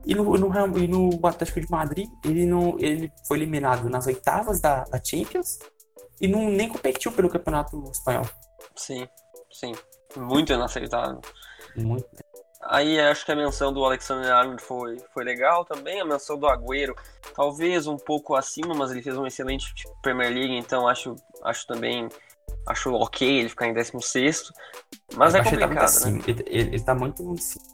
E 0.06 0.16
no, 0.16 0.24
no, 0.38 0.78
e 0.78 0.88
no 0.88 1.28
Atlético 1.28 1.62
de 1.62 1.70
Madrid, 1.70 2.10
ele, 2.24 2.46
não, 2.46 2.78
ele 2.80 3.12
foi 3.28 3.38
eliminado 3.38 3.90
nas 3.90 4.08
oitavas 4.08 4.60
da, 4.60 4.84
da 4.86 5.00
Champions 5.04 5.60
e 6.20 6.28
não, 6.28 6.50
nem 6.50 6.68
competiu 6.70 7.12
pelo 7.12 7.30
Campeonato 7.30 7.82
Espanhol. 7.92 8.26
Sim, 8.76 9.08
sim. 9.52 9.74
Muito 10.16 10.52
inaceitável. 10.52 11.22
Muito. 11.76 12.08
Aí 12.62 13.00
acho 13.00 13.26
que 13.26 13.32
a 13.32 13.36
menção 13.36 13.72
do 13.72 13.84
Alexander 13.86 14.32
Arnold 14.32 14.62
foi, 14.62 14.98
foi 15.14 15.24
legal 15.24 15.64
também. 15.64 16.02
A 16.02 16.06
menção 16.06 16.38
do 16.38 16.48
Agüero, 16.48 16.94
talvez 17.34 17.88
um 17.88 17.98
pouco 17.98 18.36
acima, 18.36 18.74
mas 18.74 18.92
ele 18.92 19.02
fez 19.02 19.18
um 19.18 19.26
excelente 19.26 19.74
Premier 20.02 20.32
League, 20.32 20.56
então 20.56 20.88
acho, 20.88 21.16
acho 21.44 21.66
também. 21.66 22.10
Acho 22.68 22.94
ok 22.94 23.40
ele 23.40 23.50
ficar 23.50 23.68
em 23.68 23.74
16. 23.74 24.52
Mas 25.16 25.36
é 25.36 25.38
Eu 25.38 25.42
acho 25.42 25.50
que 25.50 25.56
ele 25.56 25.62
tá 25.62 25.68
muito 25.68 25.80
complicado, 25.80 26.12
né? 26.12 26.24
Ele, 26.28 26.44
ele, 26.48 26.70
ele 26.76 26.84
tá 26.84 26.96
muito 26.96 27.38
cima. 27.38 27.66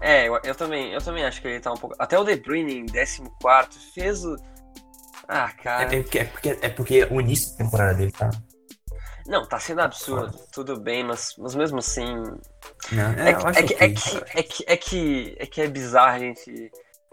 É, 0.00 0.28
eu, 0.28 0.38
eu 0.44 0.54
também, 0.54 0.92
eu 0.92 1.00
também 1.00 1.24
acho 1.24 1.40
que 1.42 1.48
ele 1.48 1.60
tá 1.60 1.72
um 1.72 1.76
pouco. 1.76 1.96
Até 1.98 2.18
o 2.18 2.24
De 2.24 2.36
Bruyne 2.36 2.78
em 2.78 2.86
14 2.86 3.78
fez 3.92 4.24
o. 4.24 4.36
Ah, 5.26 5.50
cara. 5.52 5.94
É, 5.94 6.02
porque, 6.02 6.18
é, 6.18 6.24
porque, 6.24 6.58
é 6.62 6.68
porque 6.68 7.04
o 7.10 7.20
início 7.20 7.50
da 7.52 7.64
temporada 7.64 7.94
dele 7.94 8.12
tá. 8.12 8.30
Não, 9.26 9.46
tá 9.46 9.58
sendo 9.60 9.82
absurdo. 9.82 10.38
Tudo 10.52 10.80
bem, 10.80 11.04
mas, 11.04 11.34
mas 11.36 11.54
mesmo 11.54 11.78
assim. 11.78 12.06
Não, 12.92 13.12
É, 13.18 13.30
é, 13.30 13.34
que- 13.34 13.52
é, 13.58 13.62
que, 13.62 13.74
é, 13.84 13.88
que, 13.90 14.18
é, 14.38 14.42
que, 14.42 14.64
é, 14.66 14.76
que, 14.76 15.36
é 15.38 15.46
que 15.46 15.60
é 15.60 15.68
bizarro 15.68 16.16
a 16.16 16.18
gente, 16.18 16.70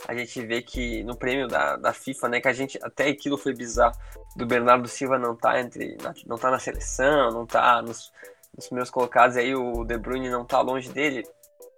a 0.08 0.16
gente 0.16 0.46
ver 0.46 0.62
que 0.64 1.04
no 1.04 1.16
prêmio 1.16 1.48
da, 1.48 1.76
da 1.78 1.94
FIFA, 1.94 2.30
né, 2.30 2.42
que 2.42 2.48
a 2.48 2.54
gente, 2.54 2.80
até 2.82 3.08
aquilo 3.08 3.38
foi 3.38 3.54
bizarro, 3.54 3.96
do 4.36 4.46
Bernardo 4.46 4.88
Silva 4.88 5.18
não 5.18 5.36
tá 5.36 5.60
entre, 5.60 5.98
não 6.26 6.38
tá 6.38 6.52
na 6.52 6.60
seleção, 6.60 7.32
não 7.32 7.46
tá 7.46 7.82
nos, 7.82 8.12
nos 8.56 8.70
meus 8.70 8.90
colocados, 8.90 9.38
aí 9.38 9.56
o 9.56 9.84
De 9.84 9.98
Bruyne 9.98 10.30
não 10.30 10.46
tá 10.46 10.62
longe 10.62 10.92
dele, 10.92 11.24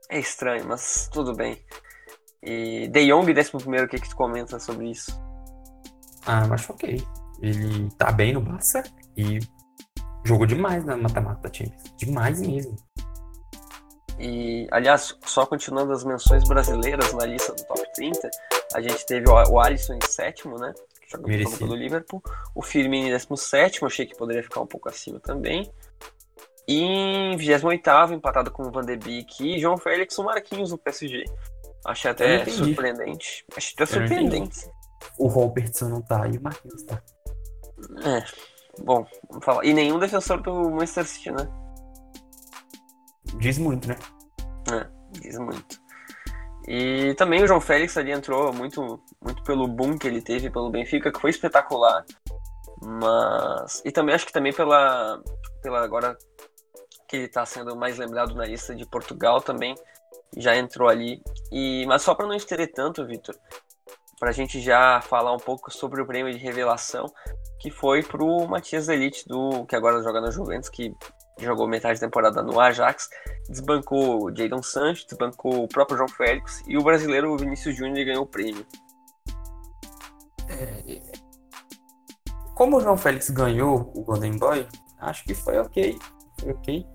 é 0.10 0.20
estranho, 0.20 0.66
mas 0.68 1.10
tudo 1.12 1.34
bem. 1.34 1.62
E 2.42 2.88
De 2.88 3.08
Jong, 3.08 3.32
11 3.32 3.52
primeiro, 3.52 3.86
o 3.86 3.90
que 3.90 4.00
que 4.00 4.10
tu 4.10 4.16
comenta 4.16 4.60
sobre 4.60 4.92
isso? 4.92 5.12
Ah, 6.26 6.46
eu 6.46 6.54
acho 6.54 6.74
ok. 6.74 7.02
Ele 7.42 7.90
tá 7.98 8.12
bem 8.12 8.34
no 8.34 8.42
Barça 8.42 8.84
e 9.16 9.40
jogou 10.24 10.46
demais 10.46 10.84
na 10.84 10.98
mata-mata 10.98 11.52
Champions. 11.54 11.84
Demais 11.98 12.42
mesmo. 12.42 12.76
E, 14.20 14.68
aliás, 14.72 15.16
só 15.26 15.46
continuando 15.46 15.92
as 15.92 16.04
menções 16.04 16.44
brasileiras 16.44 17.14
na 17.14 17.26
lista 17.26 17.54
do 17.54 17.64
top 17.66 17.84
30, 17.94 18.30
a 18.74 18.82
gente 18.82 19.06
teve 19.06 19.30
o, 19.30 19.60
Alisson 19.60 19.94
em 19.94 20.08
sétimo, 20.08 20.58
né? 20.58 20.74
Que 21.08 21.18
Merecido. 21.18 21.60
pelo 21.60 21.76
Liverpool. 21.76 22.22
O 22.54 22.62
Firmino 22.62 23.08
em 23.08 23.12
17, 23.12 23.86
achei 23.86 24.06
que 24.06 24.18
poderia 24.18 24.44
ficar 24.44 24.62
um 24.62 24.66
pouco 24.66 24.90
acima 24.90 25.20
também. 25.20 25.72
E 26.68 26.82
em 26.82 27.38
28, 27.38 28.14
empatado 28.14 28.52
com 28.52 28.64
o 28.64 28.72
Van 28.72 28.84
de 28.84 28.98
Beek 28.98 29.56
e 29.56 29.60
João 29.60 29.78
Félix, 29.78 30.18
o 30.18 30.24
Marquinhos 30.24 30.72
do 30.72 30.78
PSG. 30.78 31.24
Achei 31.86 32.12
até 32.12 32.44
surpreendente. 32.46 33.46
Achei 33.56 33.74
até 33.76 33.86
surpreendente. 33.86 34.70
O 35.18 35.28
Robertson 35.28 35.88
não 35.88 36.02
tá 36.02 36.28
e 36.28 36.38
o 36.38 36.42
Marquinhos 36.42 36.84
tá. 36.84 37.02
É. 38.04 38.24
Bom, 38.84 39.06
vamos 39.30 39.46
falar. 39.46 39.64
E 39.64 39.74
nenhum 39.74 39.98
defensor 39.98 40.42
do 40.42 40.70
Manchester 40.72 41.06
City, 41.06 41.32
né? 41.32 41.48
Diz 43.36 43.58
muito, 43.58 43.88
né? 43.88 43.98
Diz 45.12 45.38
muito. 45.38 45.80
E 46.68 47.14
também 47.16 47.44
o 47.44 47.48
João 47.48 47.62
Félix 47.62 47.96
ali 47.98 48.12
entrou 48.12 48.52
muito, 48.54 49.02
muito 49.22 49.42
pelo 49.44 49.68
boom 49.68 49.98
que 49.98 50.06
ele 50.06 50.22
teve 50.22 50.50
pelo 50.50 50.70
Benfica, 50.70 51.12
que 51.12 51.20
foi 51.20 51.30
espetacular. 51.30 52.04
Mas. 52.82 53.82
E 53.86 53.92
também 53.92 54.14
acho 54.14 54.26
que 54.26 54.34
também 54.34 54.52
pela. 54.52 55.22
pela 55.62 55.82
agora 55.82 56.18
que 57.08 57.16
ele 57.16 57.28
tá 57.30 57.46
sendo 57.46 57.74
mais 57.76 57.98
lembrado 57.98 58.36
na 58.36 58.46
lista 58.46 58.76
de 58.76 58.86
Portugal 58.86 59.40
também. 59.40 59.76
Já 60.36 60.58
entrou 60.58 60.90
ali. 60.90 61.22
E, 61.52 61.86
mas 61.88 62.02
só 62.02 62.14
para 62.14 62.28
não 62.28 62.36
estender 62.36 62.70
tanto, 62.74 63.06
Vitor, 63.08 63.34
pra 64.20 64.34
gente 64.34 64.60
já 64.60 65.00
falar 65.00 65.34
um 65.34 65.40
pouco 65.40 65.72
sobre 65.72 66.02
o 66.02 66.06
prêmio 66.06 66.34
de 66.34 66.38
revelação, 66.38 67.06
que 67.62 67.72
foi 67.72 68.04
pro 68.04 68.46
Matias 68.46 68.90
Elite, 68.90 69.26
do, 69.26 69.66
que 69.66 69.76
agora 69.76 70.04
joga 70.04 70.20
na 70.20 70.32
Juventus, 70.32 70.68
que 70.68 70.94
jogou 71.40 71.68
metade 71.68 72.00
da 72.00 72.08
temporada 72.08 72.42
no 72.42 72.60
Ajax 72.60 73.10
desbancou 73.50 74.36
Jadon 74.36 74.62
Sancho, 74.62 75.06
desbancou 75.08 75.64
o 75.64 75.68
próprio 75.68 75.98
João 75.98 76.10
Félix 76.10 76.64
e 76.68 76.78
o 76.78 76.84
brasileiro 76.84 77.38
Vinícius 77.38 77.76
Júnior 77.76 78.06
ganhou 78.06 78.24
o 78.24 78.28
prêmio. 78.28 78.66
Como 82.56 82.78
o 82.78 82.82
João 82.82 82.98
Félix 82.98 83.30
ganhou 83.30 83.92
o 83.96 84.04
Golden 84.04 84.38
Boy, 84.38 84.68
acho 85.00 85.24
que 85.26 85.36
foi 85.36 85.58
ok. 85.60 85.98
Foi 86.40 86.52
ok. 86.52 86.86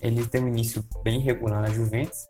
Ele 0.00 0.26
tem 0.26 0.42
um 0.42 0.48
início 0.48 0.84
bem 1.04 1.20
irregular 1.20 1.60
na 1.62 1.70
Juventus, 1.70 2.26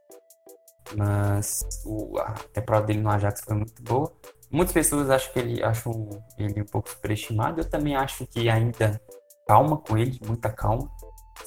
mas 0.94 1.60
o- 1.86 2.18
a 2.18 2.32
temporada 2.52 2.86
dele 2.86 3.00
no 3.00 3.08
Ajax 3.10 3.40
foi 3.42 3.56
muito 3.56 3.82
boa. 3.82 4.12
Muitas 4.50 4.74
pessoas 4.74 5.08
acham 5.08 5.32
que 5.32 5.38
ele 5.38 5.62
acham 5.64 6.10
ele 6.36 6.60
um 6.60 6.66
pouco 6.66 6.90
superestimado. 6.90 7.60
Eu 7.62 7.70
também 7.70 7.96
acho 7.96 8.26
que 8.26 8.50
ainda 8.50 9.00
calma 9.48 9.78
com 9.78 9.96
ele, 9.96 10.20
muita 10.26 10.50
calma. 10.50 10.90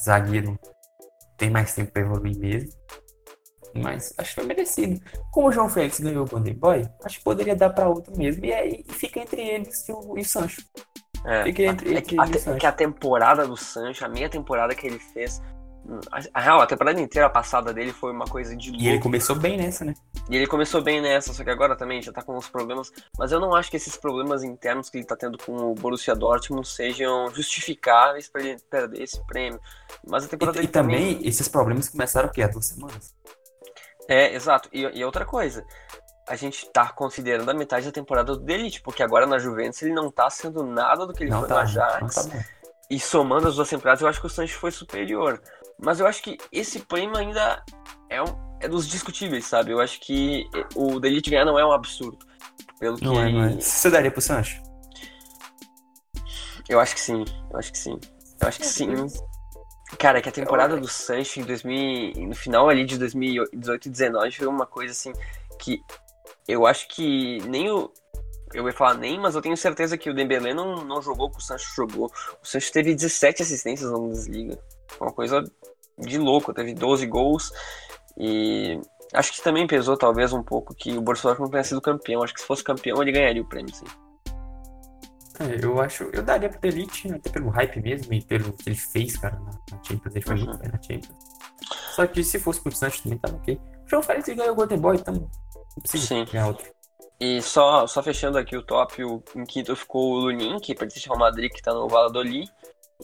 Zagueiro 0.02 0.58
tem 1.38 1.50
mais 1.50 1.74
tempo 1.74 1.92
para 1.92 2.02
evoluir 2.02 2.38
mesmo. 2.38 2.72
Mas 3.76 4.14
acho 4.18 4.30
que 4.30 4.36
foi 4.36 4.46
merecido. 4.46 5.02
Como 5.32 5.50
o 5.50 5.52
João 5.52 5.68
Félix 5.68 6.00
ganhou 6.00 6.26
o 6.26 6.30
Golden 6.30 6.54
Boy, 6.54 6.88
acho 7.04 7.18
que 7.18 7.24
poderia 7.26 7.56
dar 7.56 7.72
para 7.72 7.90
outro 7.90 8.16
mesmo. 8.18 8.46
E 8.46 8.54
aí 8.54 8.86
fica 8.90 9.20
entre 9.20 9.42
eles 9.42 9.88
e 9.90 9.92
o, 9.92 10.18
e 10.18 10.22
o 10.22 10.26
Sancho. 10.26 10.62
É, 11.26 11.44
Fica 11.44 11.64
entre- 11.64 11.94
é 11.94 11.98
entre 11.98 12.18
a, 12.20 12.56
que 12.58 12.66
a 12.68 12.72
temporada 12.72 13.46
do 13.48 13.58
Sancho, 13.58 14.06
a 14.06 14.08
meia 14.08 14.30
temporada 14.30 14.74
que 14.76 14.88
ele 14.88 15.00
fez 15.00 15.42
A 16.34 16.40
real, 16.42 16.62
a 16.62 16.66
temporada 16.66 17.00
inteira 17.00 17.30
passada 17.30 17.72
dele 17.74 17.94
foi 17.94 18.12
uma 18.12 18.26
coisa 18.26 18.56
de 18.56 18.70
louco. 18.72 18.84
E 18.84 18.88
ele 18.88 19.00
começou 19.00 19.36
bem 19.36 19.56
nessa, 19.58 19.86
né? 19.86 19.94
E 20.30 20.36
ele 20.36 20.48
começou 20.48 20.82
bem 20.82 21.00
nessa, 21.02 21.32
só 21.34 21.44
que 21.44 21.50
agora 21.50 21.76
também 21.76 22.02
já 22.02 22.12
tá 22.12 22.24
com 22.24 22.36
uns 22.36 22.50
problemas. 22.50 22.92
Mas 23.20 23.32
eu 23.32 23.40
não 23.40 23.56
acho 23.56 23.70
que 23.70 23.78
esses 23.78 23.96
problemas 23.96 24.44
internos 24.44 24.90
que 24.90 24.98
ele 24.98 25.06
tá 25.06 25.16
tendo 25.16 25.38
com 25.38 25.56
o 25.56 25.76
Borussia 25.76 26.16
Dortmund 26.16 26.68
sejam 26.68 27.30
justificáveis 27.34 28.28
para 28.28 28.42
ele 28.42 28.60
perder 28.70 29.04
esse 29.04 29.24
prêmio. 29.28 29.60
Mas 30.08 30.26
a 30.26 30.28
temporada 30.28 30.58
E, 30.58 30.62
dele 30.62 30.68
e 30.70 30.72
também, 30.72 31.20
esses 31.28 31.48
problemas 31.48 31.88
começaram 31.88 32.30
o 32.30 32.32
quê? 32.32 32.42
Há 32.42 32.48
duas 32.48 32.66
semanas. 32.66 33.14
É, 34.08 34.34
exato. 34.34 34.70
E, 34.74 34.82
e 34.82 35.06
outra 35.06 35.26
coisa, 35.26 35.66
a 36.28 36.36
gente 36.36 36.68
tá 36.72 36.90
considerando 36.90 37.50
a 37.50 37.54
metade 37.54 37.86
da 37.86 37.92
temporada 37.92 38.36
do 38.36 38.52
Elite, 38.52 38.82
porque 38.82 39.04
agora 39.04 39.28
na 39.28 39.38
Juventus 39.38 39.82
ele 39.84 39.94
não 39.94 40.10
tá 40.10 40.30
sendo 40.30 40.64
nada 40.64 41.06
do 41.06 41.14
que 41.14 41.24
ele 41.24 41.32
Não 41.32 41.40
foi 41.42 41.50
tá, 41.50 41.56
no 41.56 41.62
não 41.62 41.68
Ajax. 41.68 42.16
tá 42.16 42.24
bom. 42.24 42.44
E 42.90 43.00
somando 43.00 43.48
as 43.48 43.56
duas 43.56 43.70
temporadas, 43.70 44.02
eu 44.02 44.08
acho 44.08 44.20
que 44.20 44.28
o 44.28 44.30
Sancho 44.30 44.58
foi 44.60 44.72
superior. 44.72 45.42
Mas 45.82 46.00
eu 46.00 46.08
acho 46.08 46.22
que 46.22 46.38
esse 46.52 46.80
prêmio 46.80 47.18
ainda 47.18 47.64
é, 48.10 48.22
um, 48.22 48.58
é 48.62 48.68
dos 48.68 48.88
discutíveis, 48.88 49.46
sabe? 49.46 49.72
Eu 49.72 49.80
acho 49.80 50.00
que 50.00 50.50
o 50.76 51.00
Delite 51.00 51.30
ganhar 51.30 51.46
não 51.46 51.60
é 51.60 51.66
um 51.66 51.72
absurdo. 51.72 52.26
Pelo 52.80 52.98
que. 52.98 53.04
Não 53.04 53.22
é, 53.22 53.32
não 53.32 53.44
é. 53.44 53.60
Você 53.60 53.90
daria 53.90 54.12
pro 54.12 54.22
Sancho? 54.22 54.62
Eu 56.68 56.80
acho 56.80 56.96
que 56.96 57.02
sim. 57.02 57.24
Eu 57.52 57.60
acho 57.60 57.72
que 57.72 57.78
sim. 57.78 58.00
Eu 58.42 58.48
acho 58.48 58.60
que 58.60 58.66
sim. 58.66 58.90
Cara, 60.00 60.18
é 60.18 60.22
que 60.22 60.30
a 60.30 60.32
temporada 60.32 60.78
do 60.78 60.88
Sancho 60.88 61.40
em 61.40 61.44
2000, 61.44 62.28
no 62.28 62.36
final 62.36 62.70
ali 62.70 62.86
de 62.86 62.98
2018 62.98 63.54
e 63.54 63.58
2019 63.92 64.32
foi 64.32 64.48
uma 64.48 64.66
coisa 64.66 64.92
assim 64.92 65.14
que 65.60 65.80
eu 66.48 66.66
acho 66.66 66.88
que 66.88 67.40
nem 67.48 67.70
o. 67.72 67.92
Eu 68.54 68.68
ia 68.68 68.74
falar 68.74 68.94
nem, 68.96 69.20
mas 69.20 69.36
eu 69.36 69.42
tenho 69.42 69.58
certeza 69.58 69.98
que 69.98 70.10
o 70.10 70.14
Dembélé 70.14 70.54
não, 70.54 70.86
não 70.86 71.02
jogou 71.02 71.28
o 71.28 71.32
que 71.32 71.40
o 71.40 71.42
Sancho 71.42 71.74
jogou. 71.76 72.12
O 72.42 72.48
Sancho 72.48 72.72
teve 72.72 72.94
17 72.94 73.42
assistências 73.42 73.92
na 73.92 73.98
Bundesliga. 73.98 74.58
Uma 75.00 75.12
coisa 75.12 75.44
de 75.98 76.18
louco. 76.18 76.54
Teve 76.54 76.74
12 76.74 77.06
gols. 77.08 77.52
E 78.18 78.80
acho 79.14 79.34
que 79.34 79.42
também 79.44 79.68
pesou 79.68 79.98
talvez 79.98 80.32
um 80.34 80.44
pouco 80.44 80.74
que 80.74 80.98
o 80.98 81.02
Borussia 81.02 81.30
Dortmund 81.30 81.52
tenha 81.52 81.64
sido 81.64 81.82
campeão. 81.82 82.24
Acho 82.24 82.34
que 82.34 82.42
se 82.42 82.48
fosse 82.48 82.64
campeão 82.64 83.02
ele 83.02 83.12
ganharia 83.12 83.42
o 83.42 83.46
prêmio, 83.48 83.74
sim. 83.74 83.86
É, 85.40 85.64
eu 85.64 85.82
acho, 85.82 86.04
eu 86.14 86.24
daria 86.24 86.48
pro 86.50 86.66
Elite, 86.70 87.12
até 87.14 87.30
pelo 87.30 87.50
hype 87.50 87.82
mesmo 87.82 88.14
e 88.14 88.22
pelo 88.22 88.54
que 88.54 88.70
ele 88.70 88.78
fez, 88.78 89.18
cara, 89.18 89.38
na, 89.40 89.52
Champions. 89.84 90.16
Ele 90.16 90.26
foi 90.26 90.36
Uhum. 90.36 90.46
muito 90.46 90.58
bem 90.60 90.72
na 90.72 90.82
Champions. 90.82 91.18
Só 91.94 92.08
que 92.08 92.24
se 92.24 92.40
fosse 92.40 92.62
pro 92.62 92.74
Sancho 92.74 93.04
também 93.04 93.18
tava 93.18 93.36
ok. 93.36 93.60
O 93.86 93.90
João 93.90 94.02
Félix 94.02 94.30
ganhou 94.30 94.54
o 94.54 94.56
Golden 94.56 94.80
Boy, 94.80 94.96
então 94.96 95.14
não 95.14 95.30
precisa 95.82 96.08
Sim. 96.08 96.26
ganhar 96.32 96.48
outro. 96.48 96.66
E 97.20 97.42
só, 97.42 97.86
só 97.88 98.02
fechando 98.02 98.38
aqui 98.38 98.56
o 98.56 98.64
top, 98.64 99.04
o, 99.04 99.22
em 99.36 99.44
quinto 99.46 99.76
ficou 99.76 100.14
o 100.14 100.20
Lunin, 100.20 100.58
que 100.60 100.74
pertence 100.74 101.10
ao 101.10 101.18
Madrid, 101.18 101.52
que 101.52 101.62
tá 101.62 101.74
no 101.74 101.88
Valladolid. 101.88 102.50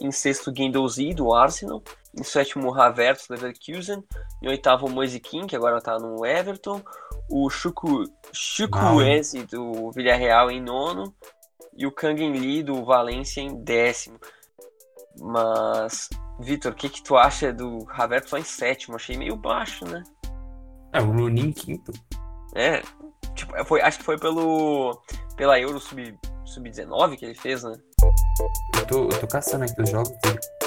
Em 0.00 0.10
sexto, 0.10 0.50
Guendouzi, 0.50 1.12
do 1.12 1.34
Arsenal. 1.34 1.82
Em 2.18 2.22
sétimo, 2.22 2.74
Havertz, 2.74 3.28
Leverkusen. 3.28 4.04
Em 4.42 4.48
oitavo, 4.48 4.88
Moise 4.88 5.18
Kean, 5.18 5.46
que 5.46 5.56
agora 5.56 5.80
tá 5.80 5.98
no 5.98 6.24
Everton. 6.26 6.82
O 7.30 7.48
Chuku, 7.48 8.04
Chukwueze, 8.32 9.44
do 9.46 9.90
Villarreal, 9.92 10.50
em 10.50 10.60
nono. 10.60 11.14
E 11.74 11.86
o 11.86 11.92
Kangin 11.92 12.32
Lee, 12.32 12.62
do 12.62 12.84
Valência, 12.84 13.40
em 13.40 13.62
décimo. 13.62 14.18
Mas, 15.18 16.10
Vitor, 16.40 16.72
o 16.72 16.74
que, 16.74 16.88
que 16.88 17.02
tu 17.02 17.16
acha 17.16 17.52
do 17.52 17.86
Havertz 17.88 18.28
só 18.28 18.38
em 18.38 18.44
sétimo? 18.44 18.96
Achei 18.96 19.16
meio 19.16 19.36
baixo, 19.36 19.84
né? 19.86 20.02
É, 20.92 21.00
o 21.00 21.10
Lunin 21.10 21.46
em 21.46 21.52
quinto. 21.52 21.92
É, 22.54 22.82
tipo, 23.34 23.64
foi, 23.64 23.80
acho 23.80 23.98
que 23.98 24.04
foi 24.04 24.18
pelo 24.18 25.00
pela 25.36 25.58
Euro 25.58 25.80
Sub, 25.80 26.18
Sub-19 26.44 27.16
que 27.16 27.24
ele 27.24 27.34
fez, 27.34 27.62
né? 27.62 27.74
Eu 28.78 28.86
tô, 28.86 29.04
eu 29.04 29.20
tô 29.20 29.26
caçando 29.26 29.64
aqui 29.64 29.80
os 29.80 29.90
jogos 29.90 30.12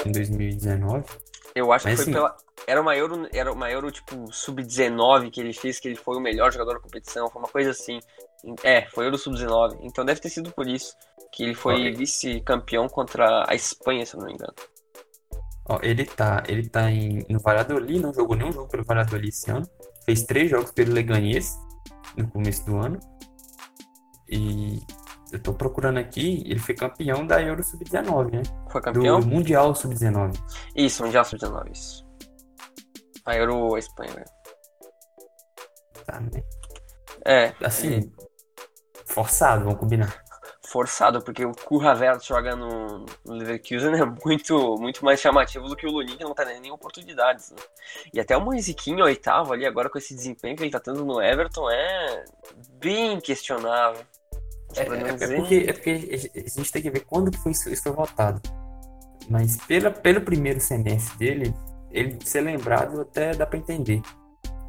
em 0.04 0.12
2019. 0.12 1.04
Eu 1.56 1.72
acho 1.72 1.86
Mas 1.88 1.98
que 1.98 2.04
foi 2.04 2.12
assim- 2.12 2.12
pela. 2.12 2.36
Era 2.66 2.80
uma 2.82 2.94
Euro, 2.96 3.26
era 3.32 3.50
uma 3.52 3.70
Euro 3.70 3.90
tipo 3.90 4.30
Sub-19 4.32 5.30
que 5.30 5.40
ele 5.40 5.52
fez, 5.54 5.78
que 5.80 5.88
ele 5.88 5.96
foi 5.96 6.16
o 6.16 6.20
melhor 6.20 6.52
jogador 6.52 6.74
da 6.74 6.80
competição, 6.80 7.30
foi 7.30 7.40
uma 7.40 7.48
coisa 7.48 7.70
assim. 7.70 7.98
É, 8.62 8.82
foi 8.90 9.06
Euro 9.06 9.16
Sub-19. 9.16 9.78
Então 9.80 10.04
deve 10.04 10.20
ter 10.20 10.28
sido 10.28 10.52
por 10.52 10.68
isso 10.68 10.94
que 11.32 11.42
ele 11.42 11.54
foi 11.54 11.74
Ok. 11.74 11.92
vice-campeão 11.94 12.88
contra 12.88 13.44
a 13.48 13.54
Espanha, 13.54 14.04
se 14.04 14.14
eu 14.14 14.20
não 14.20 14.26
me 14.26 14.34
engano. 14.34 14.52
Ó, 15.68 15.78
ele 15.82 16.04
tá, 16.04 16.42
ele 16.46 16.68
tá 16.68 16.90
em, 16.90 17.24
no 17.28 17.40
Valladolid, 17.40 18.00
não 18.00 18.12
jogou 18.14 18.36
nenhum 18.36 18.52
jogo 18.52 18.68
pelo 18.68 18.84
Valladolid 18.84 19.28
esse 19.30 19.50
ano. 19.50 19.66
Fez 20.04 20.22
três 20.24 20.50
jogos 20.50 20.70
pelo 20.72 20.92
Leganés 20.92 21.58
no 22.16 22.28
começo 22.30 22.64
do 22.66 22.76
ano. 22.76 23.00
E 24.28 24.80
eu 25.32 25.42
tô 25.42 25.52
procurando 25.54 25.98
aqui, 25.98 26.42
ele 26.46 26.58
foi 26.58 26.74
campeão 26.74 27.26
da 27.26 27.42
Euro 27.42 27.62
Sub-19, 27.62 28.32
né? 28.32 28.42
Foi 28.70 28.80
Do 28.80 28.84
campeão? 28.84 29.20
Mundial 29.20 29.74
Sub-19. 29.74 30.32
Isso, 30.74 31.02
Mundial 31.04 31.24
Sub-19, 31.24 31.72
isso. 31.72 32.06
A 33.24 33.36
Euro 33.36 33.74
a 33.74 33.78
Espanha, 33.78 34.14
né? 34.14 34.24
Tá, 36.06 36.20
né? 36.20 36.42
É, 37.24 37.52
Assim, 37.64 38.12
forçado, 39.04 39.64
vamos 39.64 39.80
combinar. 39.80 40.22
forçado, 40.64 41.22
porque 41.22 41.44
o 41.44 41.80
Havertz 41.80 42.24
joga 42.26 42.54
no, 42.54 43.04
no 43.24 43.34
Leverkusen 43.34 43.94
é 43.94 44.04
muito, 44.24 44.76
muito 44.78 45.04
mais 45.04 45.20
chamativo 45.20 45.68
do 45.68 45.74
que 45.76 45.86
o 45.86 45.90
Lunin, 45.90 46.16
que 46.16 46.24
não 46.24 46.34
tá 46.34 46.44
nem 46.44 46.60
nem 46.60 46.70
oportunidades. 46.70 47.50
né? 47.50 47.56
E 48.14 48.20
até 48.20 48.36
o 48.36 48.40
Moisiquinho, 48.40 49.04
oitavo 49.04 49.52
ali, 49.52 49.66
agora 49.66 49.90
com 49.90 49.98
esse 49.98 50.14
desempenho 50.14 50.56
que 50.56 50.62
ele 50.62 50.70
tá 50.70 50.78
tendo 50.80 51.04
no 51.04 51.20
Everton, 51.20 51.68
é 51.70 52.24
bem 52.78 53.20
questionável. 53.20 54.04
É, 54.76 54.88
não 54.88 54.94
é- 54.94 55.10
é 55.10 55.36
porque, 55.36 55.66
é 55.68 55.72
porque 55.72 56.30
a 56.36 56.48
gente 56.48 56.72
tem 56.72 56.82
que 56.82 56.90
ver 56.90 57.00
quando 57.04 57.36
foi 57.38 57.52
isso, 57.52 57.74
foi 57.82 57.92
votado. 57.92 58.40
Mas 59.28 59.56
pela, 59.56 59.90
pelo 59.90 60.20
primeiro 60.20 60.60
semestre 60.60 61.16
dele, 61.18 61.54
ele 61.90 62.18
ser 62.24 62.42
lembrado 62.42 63.00
até 63.00 63.34
dá 63.34 63.46
pra 63.46 63.58
entender. 63.58 64.00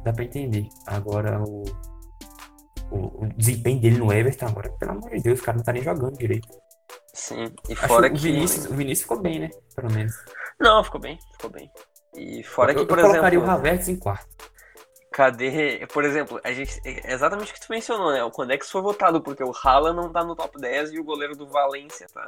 Dá 0.04 0.12
pra 0.12 0.24
entender. 0.24 0.68
Agora 0.86 1.40
o, 1.42 1.62
o, 2.90 3.24
o 3.24 3.28
desempenho 3.36 3.80
dele 3.80 3.98
no 3.98 4.12
Everton, 4.12 4.46
agora, 4.46 4.70
pelo 4.72 4.92
amor 4.92 5.10
de 5.10 5.20
Deus, 5.22 5.40
o 5.40 5.42
cara 5.44 5.56
não 5.58 5.64
tá 5.64 5.72
nem 5.72 5.82
jogando 5.82 6.16
direito. 6.16 6.48
Sim, 7.12 7.52
e 7.68 7.72
Acho 7.72 7.86
fora 7.86 8.08
que 8.08 8.16
o. 8.16 8.18
Vinícius, 8.18 8.66
o 8.66 8.74
Vinícius 8.74 9.02
ficou 9.02 9.20
bem, 9.20 9.40
né? 9.40 9.50
Pelo 9.74 9.92
menos. 9.92 10.14
Não, 10.58 10.82
ficou 10.82 11.00
bem, 11.00 11.18
ficou 11.32 11.50
bem. 11.50 11.70
E 12.16 12.42
fora 12.42 12.72
eu, 12.72 12.80
que, 12.80 12.86
por 12.86 12.98
eu 12.98 13.04
colocaria 13.04 13.38
exemplo, 13.38 13.52
o 13.54 13.56
Havertz 13.56 13.88
em 13.88 13.96
quarto. 13.96 14.28
Cadê... 15.18 15.84
Por 15.92 16.04
exemplo, 16.04 16.40
a 16.44 16.52
gente... 16.52 16.80
é 16.84 17.12
exatamente 17.12 17.50
o 17.50 17.54
que 17.54 17.60
tu 17.60 17.66
mencionou, 17.70 18.12
né? 18.12 18.22
O 18.22 18.30
Condex 18.30 18.70
foi 18.70 18.80
votado, 18.80 19.20
porque 19.20 19.42
o 19.42 19.52
Haaland 19.52 19.96
não 19.96 20.12
tá 20.12 20.22
no 20.22 20.36
top 20.36 20.56
10 20.60 20.92
e 20.92 21.00
o 21.00 21.04
goleiro 21.04 21.34
do 21.34 21.48
Valência 21.48 22.06
tá. 22.14 22.24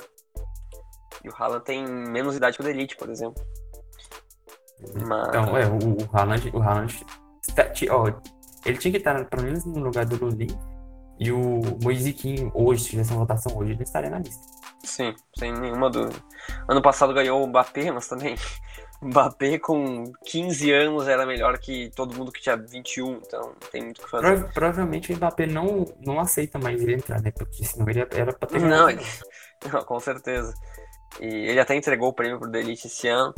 E 1.22 1.28
o 1.28 1.32
Haaland 1.32 1.64
tem 1.64 1.86
menos 1.86 2.34
idade 2.34 2.56
que 2.56 2.62
o 2.62 2.66
Delite, 2.66 2.96
por 2.96 3.08
exemplo. 3.08 3.40
Mas... 5.06 5.28
Então, 5.28 5.56
é, 5.56 5.66
o, 5.66 6.08
Haaland, 6.12 6.50
o 6.52 6.60
Haaland 6.60 7.06
está- 7.48 7.68
ti- 7.68 7.88
ó, 7.88 8.08
ele 8.66 8.78
tinha 8.78 8.90
que 8.90 8.98
estar 8.98 9.24
pelo 9.26 9.42
menos 9.44 9.64
no 9.64 9.78
lugar 9.78 10.04
do 10.04 10.24
Lunin. 10.24 10.48
E 11.20 11.30
o 11.30 11.60
Moisiquinho, 11.84 12.50
hoje, 12.52 12.82
se 12.82 12.90
tivesse 12.90 13.12
uma 13.12 13.20
votação 13.20 13.56
hoje, 13.56 13.72
ele 13.72 13.82
estaria 13.84 14.10
na 14.10 14.18
lista. 14.18 14.42
Sim, 14.82 15.14
sem 15.38 15.52
nenhuma 15.52 15.90
dúvida. 15.90 16.18
Ano 16.66 16.82
passado 16.82 17.14
ganhou 17.14 17.44
o 17.44 17.46
Mbappé, 17.46 17.92
mas 17.92 18.08
também 18.08 18.34
Mbappé 19.02 19.58
com 19.58 20.12
15 20.26 20.70
anos 20.72 21.08
era 21.08 21.24
melhor 21.24 21.56
que 21.58 21.90
todo 21.96 22.14
mundo 22.14 22.30
que 22.30 22.40
tinha 22.42 22.56
21, 22.56 23.14
então 23.26 23.54
tem 23.72 23.82
muito 23.82 23.98
o 24.00 24.04
que 24.04 24.10
fazer. 24.10 24.26
Prova- 24.36 24.52
provavelmente 24.52 25.12
o 25.12 25.16
Mbappé 25.16 25.46
não, 25.46 25.86
não 26.04 26.20
aceita 26.20 26.58
mais 26.58 26.80
ele 26.82 26.94
entrar, 26.94 27.20
né? 27.22 27.30
Porque 27.30 27.64
senão 27.64 27.88
ele 27.88 28.00
era 28.00 28.32
pra 28.32 28.48
ter 28.48 28.60
Não, 28.60 28.90
ele- 28.90 29.00
Não, 29.72 29.82
com 29.84 29.98
certeza. 30.00 30.54
E 31.20 31.26
ele 31.26 31.60
até 31.60 31.74
entregou 31.74 32.08
o 32.08 32.12
prêmio 32.12 32.38
pro 32.38 32.50
Delite 32.50 32.86
esse 32.86 33.08
ano. 33.08 33.34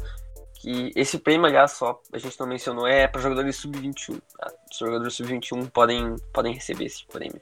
Que 0.61 0.93
esse 0.95 1.19
prêmio, 1.19 1.47
aliás, 1.47 1.73
só 1.73 2.01
a 2.13 2.19
gente 2.19 2.39
não 2.39 2.47
mencionou, 2.47 2.87
é 2.87 3.09
para 3.09 3.21
jogadores 3.21 3.57
sub-21. 3.57 4.21
Tá? 4.39 4.53
Os 4.71 4.79
jogadores 4.79 5.15
sub-21 5.15 5.69
podem, 5.71 6.15
podem 6.33 6.55
receber 6.55 6.85
esse 6.85 7.05
prêmio. 7.07 7.41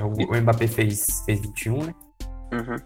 O, 0.00 0.04
o 0.06 0.40
Mbappé 0.40 0.66
fez, 0.66 1.04
fez 1.26 1.40
21, 1.40 1.84
né? 1.84 1.94
Uhum. 2.52 2.76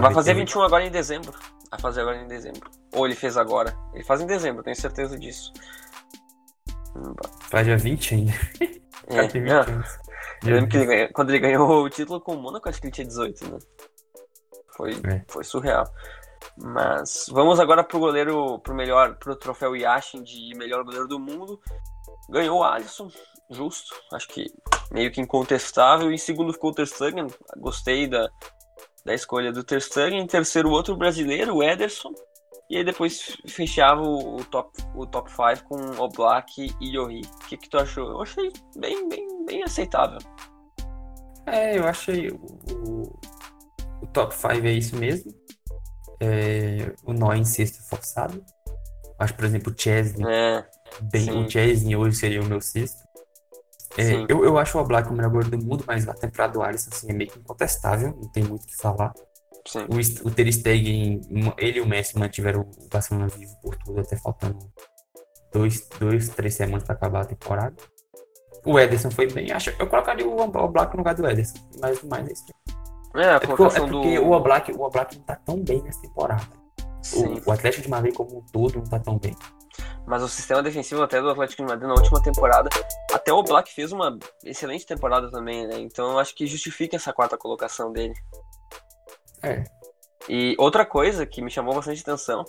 Vai 0.00 0.12
fazer 0.14 0.34
98. 0.34 0.36
21 0.38 0.62
agora 0.62 0.84
em 0.84 0.90
dezembro. 0.90 1.32
Vai 1.70 1.80
fazer 1.80 2.00
agora 2.00 2.16
em 2.20 2.26
dezembro. 2.26 2.68
Ou 2.94 3.06
ele 3.06 3.14
fez 3.14 3.36
agora. 3.36 3.76
Ele 3.94 4.04
faz 4.04 4.20
em 4.20 4.26
dezembro, 4.26 4.62
tenho 4.62 4.76
certeza 4.76 5.18
disso. 5.18 5.52
Faz 7.48 7.66
dia 7.66 7.76
20 7.76 8.14
ainda. 8.14 8.32
É, 9.06 9.26
tem 9.28 9.42
20 9.42 9.50
não, 9.50 9.60
anos. 9.60 9.98
Eu 10.44 10.54
lembro 10.54 10.68
que 10.70 10.76
ele 10.76 10.86
ganhou- 10.86 11.08
quando 11.12 11.30
ele 11.30 11.38
ganhou 11.38 11.84
o 11.84 11.90
título 11.90 12.20
com 12.20 12.34
o 12.34 12.40
Mônaco, 12.42 12.68
acho 12.68 12.80
que 12.80 12.86
ele 12.86 12.92
tinha 12.94 13.06
18, 13.06 13.48
né? 13.50 13.58
Foi, 14.76 14.92
É. 14.92 15.24
foi 15.28 15.44
surreal. 15.44 15.84
Mas 16.56 17.26
vamos 17.30 17.60
agora 17.60 17.84
pro 17.84 17.98
goleiro, 17.98 18.58
pro 18.60 18.74
melhor, 18.74 19.16
pro 19.16 19.36
troféu 19.36 19.76
Yashin 19.76 20.22
de 20.22 20.52
melhor 20.56 20.82
goleiro 20.84 21.06
do 21.06 21.18
mundo. 21.20 21.60
Ganhou 22.28 22.60
o 22.60 22.64
Alisson, 22.64 23.10
justo, 23.50 23.94
acho 24.12 24.28
que 24.28 24.46
meio 24.90 25.10
que 25.12 25.20
incontestável. 25.20 26.10
Em 26.10 26.18
segundo 26.18 26.52
ficou 26.52 26.70
o 26.70 26.74
Ter 26.74 26.86
Stegen, 26.86 27.26
gostei 27.58 28.06
da, 28.08 28.30
da 29.04 29.14
escolha 29.14 29.52
do 29.52 29.64
Stegen. 29.80 30.20
Em 30.20 30.26
terceiro, 30.26 30.70
outro 30.70 30.96
brasileiro, 30.96 31.56
o 31.56 31.62
Ederson. 31.62 32.12
E 32.68 32.76
aí 32.76 32.84
depois 32.84 33.36
fechava 33.48 34.00
o, 34.00 34.44
top 34.44 34.70
o 34.94 35.04
top 35.04 35.28
5 35.28 35.68
com 35.68 36.00
Oblak 36.00 36.72
e 36.80 36.96
Yohi. 36.96 37.22
O 37.22 37.48
que, 37.48 37.56
que 37.56 37.68
tu 37.68 37.78
achou? 37.78 38.08
Eu 38.08 38.22
achei 38.22 38.52
bem, 38.76 39.08
bem, 39.08 39.44
bem 39.44 39.62
aceitável. 39.64 40.18
É, 41.46 41.76
eu 41.76 41.88
achei 41.88 42.28
o, 42.28 42.36
o, 42.86 43.20
o 44.02 44.06
top 44.12 44.32
5 44.32 44.66
é 44.66 44.72
isso 44.72 44.94
mesmo. 44.96 45.32
É, 46.20 46.94
o 47.04 47.12
Nó 47.12 47.34
em 47.34 47.44
sexto 47.44 47.82
forçado. 47.88 48.40
Acho, 49.18 49.34
por 49.34 49.44
exemplo, 49.46 49.72
o 49.72 49.78
Chesney. 49.78 50.24
É, 50.32 50.64
Bem, 51.02 51.24
sim. 51.24 51.44
o 51.44 51.50
Chesney 51.50 51.96
hoje 51.96 52.16
seria 52.16 52.40
o 52.40 52.46
meu 52.46 52.60
sexto. 52.60 53.02
É, 53.98 54.24
eu, 54.28 54.44
eu 54.44 54.56
acho 54.58 54.78
o 54.78 54.80
Oblak 54.80 55.08
o 55.08 55.12
melhor 55.12 55.30
goleiro 55.30 55.56
do 55.56 55.64
mundo, 55.64 55.84
mas 55.86 56.08
a 56.08 56.14
temporada 56.14 56.52
do 56.52 56.62
Alisson 56.62 56.90
assim, 56.92 57.10
é 57.10 57.12
meio 57.12 57.30
que 57.30 57.38
incontestável, 57.38 58.16
não 58.16 58.30
tem 58.30 58.44
muito 58.44 58.62
o 58.62 58.66
que 58.66 58.76
falar. 58.76 59.12
sim. 59.66 59.80
O, 59.80 60.28
o 60.28 60.30
Ter 60.30 60.52
Stegen, 60.52 61.20
ele 61.58 61.78
e 61.78 61.80
o 61.80 61.86
Messi 61.86 62.18
mantiveram 62.18 62.60
o 62.60 62.88
Barcelona 62.88 63.26
vivo 63.28 63.52
por 63.62 63.76
tudo, 63.76 64.00
até 64.00 64.16
faltando 64.16 64.58
dois, 65.52 65.88
dois 65.98 66.28
três 66.28 66.54
semanas 66.54 66.84
para 66.84 66.94
acabar 66.94 67.22
a 67.22 67.26
temporada. 67.26 67.76
O 68.64 68.78
Ederson 68.78 69.10
foi 69.10 69.26
bem, 69.26 69.50
acho, 69.50 69.70
eu 69.78 69.86
colocaria 69.86 70.26
o 70.26 70.38
Oblak 70.38 70.92
no 70.92 70.98
lugar 70.98 71.14
do 71.14 71.26
Ederson, 71.26 71.58
mas 71.80 72.02
mais 72.04 72.28
é 72.28 72.32
isso. 72.32 72.44
É, 73.16 73.24
a 73.24 73.36
É 73.36 73.40
porque, 73.40 73.62
é 73.62 73.80
porque 73.80 74.18
do. 74.18 74.26
o 74.26 74.32
Oblak, 74.32 74.72
o 74.72 74.82
Oblak 74.82 75.16
não 75.16 75.24
tá 75.24 75.36
tão 75.36 75.62
bem 75.62 75.82
nessa 75.82 76.00
temporada. 76.00 76.59
Sim. 77.02 77.40
O, 77.44 77.50
o 77.50 77.52
Atlético 77.52 77.82
de 77.82 77.88
Madrid 77.88 78.14
como 78.14 78.38
um 78.38 78.46
todo 78.52 78.76
não 78.76 78.84
tá 78.84 78.98
tão 78.98 79.18
bem. 79.18 79.36
Mas 80.06 80.22
o 80.22 80.28
sistema 80.28 80.62
defensivo 80.62 81.02
até 81.02 81.20
do 81.20 81.30
Atlético 81.30 81.62
de 81.62 81.68
Madrid 81.68 81.88
na 81.88 81.94
última 81.94 82.22
temporada, 82.22 82.68
até 83.12 83.32
o 83.32 83.42
Black 83.42 83.72
fez 83.72 83.92
uma 83.92 84.18
excelente 84.44 84.86
temporada 84.86 85.30
também, 85.30 85.66
né? 85.66 85.78
Então 85.78 86.12
eu 86.12 86.18
acho 86.18 86.34
que 86.34 86.46
justifica 86.46 86.96
essa 86.96 87.12
quarta 87.12 87.38
colocação 87.38 87.92
dele. 87.92 88.14
É. 89.42 89.64
E 90.28 90.54
outra 90.58 90.84
coisa 90.84 91.24
que 91.24 91.40
me 91.40 91.50
chamou 91.50 91.74
bastante 91.74 92.02
atenção 92.02 92.44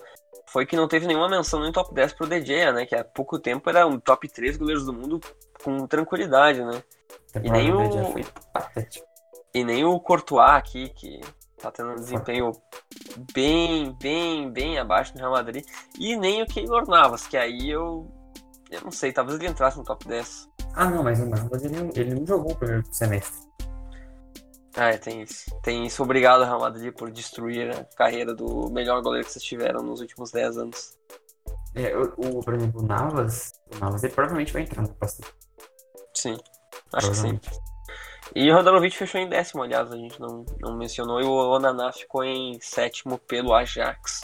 foi 0.47 0.65
que 0.65 0.75
não 0.75 0.87
teve 0.87 1.07
nenhuma 1.07 1.29
menção 1.29 1.59
no 1.59 1.71
top 1.71 1.93
10 1.93 2.13
pro 2.13 2.27
DJ, 2.27 2.71
né? 2.73 2.85
Que 2.85 2.95
há 2.95 3.03
pouco 3.03 3.39
tempo 3.39 3.69
era 3.69 3.87
um 3.87 3.99
top 3.99 4.27
3 4.27 4.57
goleiros 4.57 4.85
do 4.85 4.93
mundo 4.93 5.19
com 5.63 5.87
tranquilidade, 5.87 6.63
né? 6.63 6.83
E 7.41 7.49
nem 7.49 7.71
o, 7.73 7.79
e 9.53 9.63
nem 9.63 9.85
o 9.85 9.99
Courtois 9.99 10.51
aqui, 10.51 10.89
que 10.89 11.21
tá 11.61 11.71
tendo 11.71 11.91
um 11.91 11.95
desempenho 11.95 12.51
bem, 13.33 13.95
bem, 14.01 14.51
bem 14.51 14.79
abaixo 14.79 15.13
no 15.13 15.19
Real 15.19 15.31
Madrid. 15.31 15.65
E 15.99 16.15
nem 16.15 16.41
o 16.41 16.45
Keylor 16.47 16.87
Navas, 16.87 17.27
que 17.27 17.37
aí 17.37 17.69
eu. 17.69 18.11
Eu 18.69 18.81
não 18.81 18.91
sei, 18.91 19.11
talvez 19.11 19.37
ele 19.39 19.49
entrasse 19.49 19.77
no 19.77 19.83
top 19.83 20.07
10. 20.07 20.49
Ah, 20.73 20.89
não, 20.89 21.03
mas 21.03 21.19
o 21.19 21.25
Navas 21.25 21.63
ele, 21.65 21.75
não- 21.77 21.91
ele 21.93 22.15
não 22.15 22.25
jogou 22.25 22.53
o 22.53 22.55
primeiro 22.55 22.83
semestre. 22.91 23.49
Ah, 24.77 24.89
é, 24.89 24.97
tem 24.97 25.21
isso. 25.21 25.53
Tem 25.61 25.85
isso. 25.85 26.01
Obrigado, 26.01 26.45
Real 26.45 26.59
Madrid, 26.61 26.93
por 26.93 27.11
destruir 27.11 27.69
a 27.71 27.83
carreira 27.97 28.33
do 28.33 28.69
melhor 28.71 29.01
goleiro 29.01 29.25
que 29.27 29.33
vocês 29.33 29.43
tiveram 29.43 29.81
nos 29.83 29.99
últimos 29.99 30.31
10 30.31 30.57
anos. 30.57 30.97
É, 31.75 31.95
o, 31.97 32.03
o- 32.17 32.39
por 32.43 32.53
exemplo, 32.53 32.81
o 32.81 32.85
Navas, 32.85 33.51
o 33.75 33.77
Navas 33.79 34.01
ele 34.03 34.13
provavelmente 34.13 34.53
vai 34.53 34.61
entrar 34.61 34.81
no 34.81 34.93
próximo. 34.93 35.27
Sim. 36.15 36.37
Acho 36.93 37.09
que 37.11 37.17
sim. 37.17 37.39
E 38.35 38.49
o 38.51 38.55
Rodanovic 38.55 38.95
fechou 38.97 39.19
em 39.19 39.27
décimo, 39.27 39.63
aliás, 39.63 39.91
a 39.91 39.97
gente 39.97 40.19
não, 40.19 40.45
não 40.59 40.77
mencionou. 40.77 41.19
E 41.21 41.25
o 41.25 41.31
Onaná 41.31 41.91
ficou 41.91 42.23
em 42.23 42.57
sétimo 42.61 43.17
pelo 43.17 43.53
Ajax. 43.53 44.21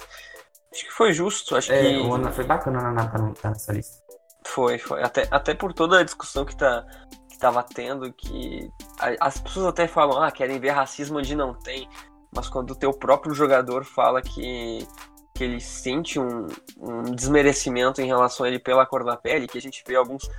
Acho 0.73 0.85
que 0.85 0.91
foi 0.91 1.11
justo, 1.13 1.55
acho 1.55 1.71
É, 1.73 1.81
que. 1.81 1.97
o 1.97 2.13
Ana, 2.13 2.31
foi 2.31 2.45
bacana 2.45 2.79
o 2.79 2.83
Naná 2.83 3.07
tá, 3.07 3.17
tá 3.41 3.49
nessa 3.49 3.73
lista. 3.73 4.01
Foi, 4.45 4.77
foi. 4.77 5.03
Até, 5.03 5.27
até 5.29 5.53
por 5.53 5.73
toda 5.73 5.99
a 5.99 6.03
discussão 6.03 6.45
que, 6.45 6.55
tá, 6.55 6.85
que 7.29 7.37
tava 7.37 7.61
tendo, 7.63 8.11
que 8.13 8.69
a- 8.99 9.27
as 9.27 9.39
pessoas 9.39 9.65
até 9.67 9.87
falam, 9.87 10.21
ah, 10.23 10.31
querem 10.31 10.59
ver 10.59 10.69
racismo 10.69 11.17
onde 11.19 11.35
não 11.35 11.53
tem. 11.53 11.87
Mas 12.33 12.47
quando 12.47 12.71
o 12.71 12.75
teu 12.75 12.91
próprio 12.91 13.33
jogador 13.33 13.83
fala 13.83 14.21
que, 14.21 14.87
que 15.35 15.43
ele 15.43 15.59
sente 15.59 16.19
um, 16.19 16.47
um 16.77 17.01
desmerecimento 17.03 18.01
em 18.01 18.05
relação 18.07 18.45
a 18.45 18.49
ele 18.49 18.59
pela 18.59 18.85
cor 18.85 19.03
da 19.03 19.17
pele, 19.17 19.47
que 19.47 19.57
a 19.57 19.61
gente 19.61 19.83
vê 19.87 19.95
alguns 19.95 20.29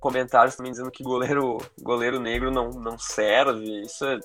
comentários 0.00 0.56
também 0.56 0.72
dizendo 0.72 0.90
que 0.90 1.02
goleiro, 1.02 1.58
goleiro 1.80 2.20
negro 2.20 2.50
não, 2.50 2.70
não 2.70 2.98
serve, 2.98 3.82
isso 3.82 4.04
é, 4.04 4.20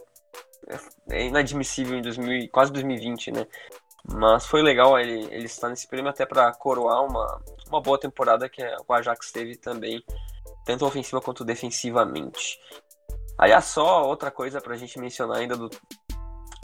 é 1.09 1.25
inadmissível 1.25 1.97
em 1.97 2.01
2000, 2.01 2.49
quase 2.49 2.71
2020, 2.71 3.31
né? 3.31 3.47
Mas 4.05 4.45
foi 4.45 4.61
legal 4.61 4.99
ele, 4.99 5.27
ele 5.31 5.45
estar 5.45 5.69
nesse 5.69 5.87
prêmio 5.87 6.09
até 6.09 6.25
para 6.25 6.51
coroar 6.53 7.05
uma, 7.05 7.41
uma 7.69 7.81
boa 7.81 7.97
temporada 7.97 8.49
que 8.49 8.61
o 8.87 8.93
Ajax 8.93 9.31
teve 9.31 9.55
também, 9.55 10.03
tanto 10.65 10.85
ofensiva 10.85 11.21
quanto 11.21 11.45
defensivamente. 11.45 12.59
Aliás, 13.37 13.65
só 13.65 14.05
outra 14.05 14.29
coisa 14.29 14.61
pra 14.61 14.75
gente 14.75 14.99
mencionar 14.99 15.37
ainda 15.37 15.55
do, 15.55 15.69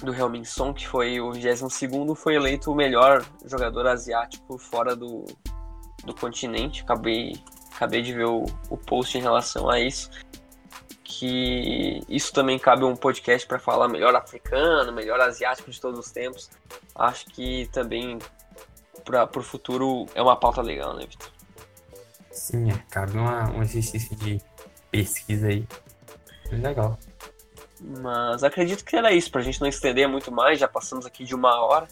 do 0.03 0.45
Son, 0.45 0.73
que 0.73 0.87
foi 0.87 1.19
o 1.19 1.31
22º, 1.31 2.15
foi 2.15 2.35
eleito 2.35 2.71
o 2.71 2.75
melhor 2.75 3.25
jogador 3.45 3.87
asiático 3.87 4.57
fora 4.57 4.95
do, 4.95 5.25
do 6.05 6.13
continente. 6.13 6.83
Acabei, 6.83 7.33
acabei 7.79 8.01
de 8.01 8.13
ver 8.13 8.25
o, 8.25 8.43
o 8.69 8.77
post 8.77 9.17
em 9.17 9.21
relação 9.21 9.69
a 9.69 9.79
isso. 9.79 10.09
Que 11.01 12.01
isso 12.09 12.33
também 12.33 12.59
cabe 12.59 12.83
um 12.83 12.95
podcast 12.95 13.47
para 13.47 13.57
falar 13.57 13.87
melhor 13.87 14.13
africano, 14.15 14.91
melhor 14.91 15.19
asiático 15.21 15.71
de 15.71 15.79
todos 15.79 15.99
os 15.99 16.11
tempos. 16.11 16.49
Acho 16.93 17.25
que 17.27 17.67
também 17.71 18.19
para 19.05 19.27
o 19.39 19.41
futuro 19.41 20.05
é 20.13 20.21
uma 20.21 20.35
pauta 20.35 20.61
legal, 20.61 20.93
né, 20.93 21.05
Vitor? 21.09 21.31
Sim, 22.31 22.69
é, 22.69 22.77
cabe 22.91 23.17
uma, 23.17 23.49
um 23.51 23.63
exercício 23.63 24.15
de 24.17 24.39
pesquisa 24.91 25.47
aí. 25.47 25.65
Legal. 26.51 26.99
Mas 27.81 28.43
acredito 28.43 28.83
que 28.83 28.95
era 28.95 29.11
isso, 29.11 29.31
pra 29.31 29.41
gente 29.41 29.61
não 29.61 29.67
estender 29.67 30.07
muito 30.07 30.31
mais, 30.31 30.59
já 30.59 30.67
passamos 30.67 31.05
aqui 31.05 31.23
de 31.23 31.33
uma 31.33 31.59
hora. 31.61 31.87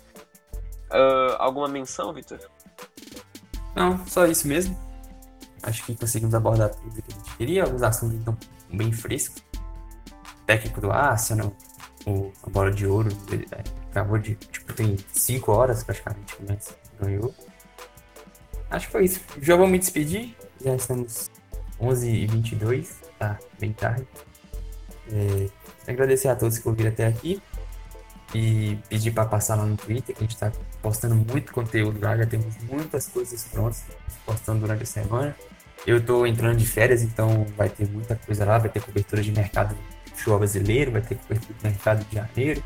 Ah, 0.89 1.37
alguma 1.39 1.67
menção, 1.67 2.13
Vitor? 2.13 2.39
Não, 3.73 4.05
só 4.05 4.25
isso 4.25 4.47
mesmo. 4.47 4.86
Acho 5.63 5.83
que 5.85 5.95
conseguimos 5.95 6.35
abordar 6.35 6.69
tudo 6.69 7.01
que 7.01 7.11
a 7.11 7.15
gente 7.15 7.37
queria. 7.37 7.63
Alguns 7.63 7.83
assuntos 7.83 8.15
então 8.15 8.37
bem 8.71 8.91
frescos. 8.91 9.43
Técnico 10.45 10.79
do 10.79 10.91
Arsenal, 10.91 11.53
o, 12.05 12.31
a 12.43 12.49
bola 12.49 12.71
de 12.71 12.87
ouro, 12.87 13.09
ele, 13.31 13.45
é, 13.51 13.63
acabou 13.89 14.17
de. 14.17 14.35
Tipo, 14.35 14.73
tem 14.73 14.95
5 15.11 15.51
horas 15.51 15.83
praticamente 15.83 16.35
o 16.39 16.43
Messi 16.49 16.73
ganhou. 16.99 17.33
Acho 18.69 18.85
que 18.85 18.91
foi 18.91 19.05
isso. 19.05 19.21
Já 19.41 19.55
vou 19.55 19.67
me 19.67 19.77
despedir. 19.77 20.35
Já 20.63 20.75
estamos 20.75 21.29
11h22, 21.81 22.87
tá 23.19 23.37
bem 23.59 23.73
tarde. 23.73 24.07
É, 25.11 25.91
agradecer 25.91 26.29
a 26.29 26.35
todos 26.35 26.57
que 26.57 26.67
ouviram 26.67 26.91
até 26.91 27.07
aqui. 27.07 27.41
E 28.35 28.77
pedir 28.89 29.11
para 29.11 29.25
passar 29.25 29.55
lá 29.55 29.65
no 29.65 29.77
Twitter, 29.77 30.15
que 30.15 30.21
a 30.21 30.25
gente 30.25 30.35
está 30.35 30.51
postando 30.87 31.15
muito 31.15 31.51
conteúdo 31.51 31.99
lá, 32.01 32.15
já 32.15 32.25
temos 32.25 32.55
muitas 32.63 33.09
coisas 33.09 33.43
prontas, 33.43 33.83
postando 34.25 34.61
durante 34.61 34.83
a 34.83 34.85
semana. 34.85 35.35
Eu 35.85 36.03
tô 36.03 36.25
entrando 36.25 36.57
de 36.57 36.65
férias, 36.65 37.01
então 37.03 37.45
vai 37.57 37.67
ter 37.67 37.85
muita 37.89 38.15
coisa 38.15 38.45
lá, 38.45 38.57
vai 38.57 38.69
ter 38.69 38.81
cobertura 38.81 39.21
de 39.21 39.33
mercado 39.33 39.75
futebol 40.15 40.39
brasileiro, 40.39 40.91
vai 40.91 41.01
ter 41.01 41.15
cobertura 41.15 41.53
de 41.59 41.67
mercado 41.67 42.05
de 42.05 42.15
janeiro. 42.15 42.63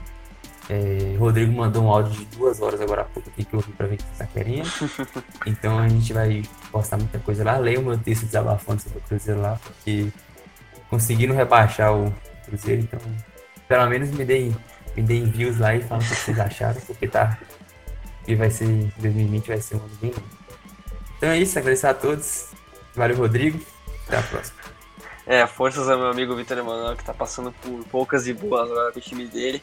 É, 0.70 1.16
Rodrigo 1.18 1.52
mandou 1.52 1.84
um 1.84 1.90
áudio 1.90 2.14
de 2.14 2.26
duas 2.38 2.62
horas 2.62 2.80
agora 2.80 3.02
há 3.02 3.06
pouco 3.06 3.28
aqui 3.28 3.44
que 3.44 3.54
eu 3.56 3.60
ouvi 3.60 3.72
para 3.72 3.88
ver 3.88 3.96
o 3.96 3.98
que 3.98 4.04
você 4.04 4.18
tá 4.20 4.26
querendo. 4.28 4.70
Então 5.48 5.80
a 5.80 5.90
gente 5.90 6.14
vai 6.14 6.44
postar 6.72 6.98
muita 6.98 7.18
coisa 7.18 7.44
lá. 7.44 7.58
Leia 7.58 7.80
o 7.80 7.84
meu 7.84 7.98
texto 7.98 8.28
desabafando 8.28 8.84
sobre 8.84 9.00
o 9.00 9.02
Cruzeiro 9.02 9.42
lá, 9.42 9.60
porque 9.64 10.10
conseguiram 10.92 11.36
rebaixar 11.36 11.92
o 11.92 12.14
Cruzeiro, 12.46 12.84
então 12.84 13.00
pelo 13.68 13.90
menos 13.90 14.12
me 14.12 14.24
deem, 14.24 14.56
me 14.96 15.02
deem 15.02 15.26
views 15.26 15.58
lá 15.58 15.74
e 15.74 15.82
falem 15.82 16.06
o 16.06 16.10
que 16.10 16.16
vocês 16.16 16.40
acharam, 16.40 16.80
porque 16.82 17.08
tá. 17.08 17.40
E 18.28 18.36
vai 18.36 18.50
ser. 18.50 18.68
2020 18.98 19.48
vai 19.48 19.62
ser 19.62 19.76
um 19.76 19.80
ano 19.80 19.98
bem. 20.02 20.14
Então 21.18 21.30
é 21.30 21.38
isso, 21.40 21.58
agradecer 21.58 21.88
a 21.88 21.94
todos. 21.94 22.50
Valeu, 22.96 23.18
Rodrigo. 23.18 23.60
Até 24.08 24.18
a 24.18 24.24
próxima. 24.24 24.60
É, 25.26 25.46
forças 25.46 25.88
ao 25.88 25.98
meu 25.98 26.08
amigo 26.08 26.36
Vitor 26.36 26.58
Emanuel, 26.58 26.96
que 26.96 27.04
tá 27.04 27.14
passando 27.14 27.52
por 27.62 27.84
poucas 27.86 28.28
e 28.28 28.34
boas 28.34 28.70
agora 28.70 28.92
com 28.92 29.00
o 29.00 29.02
time 29.02 29.26
dele. 29.26 29.62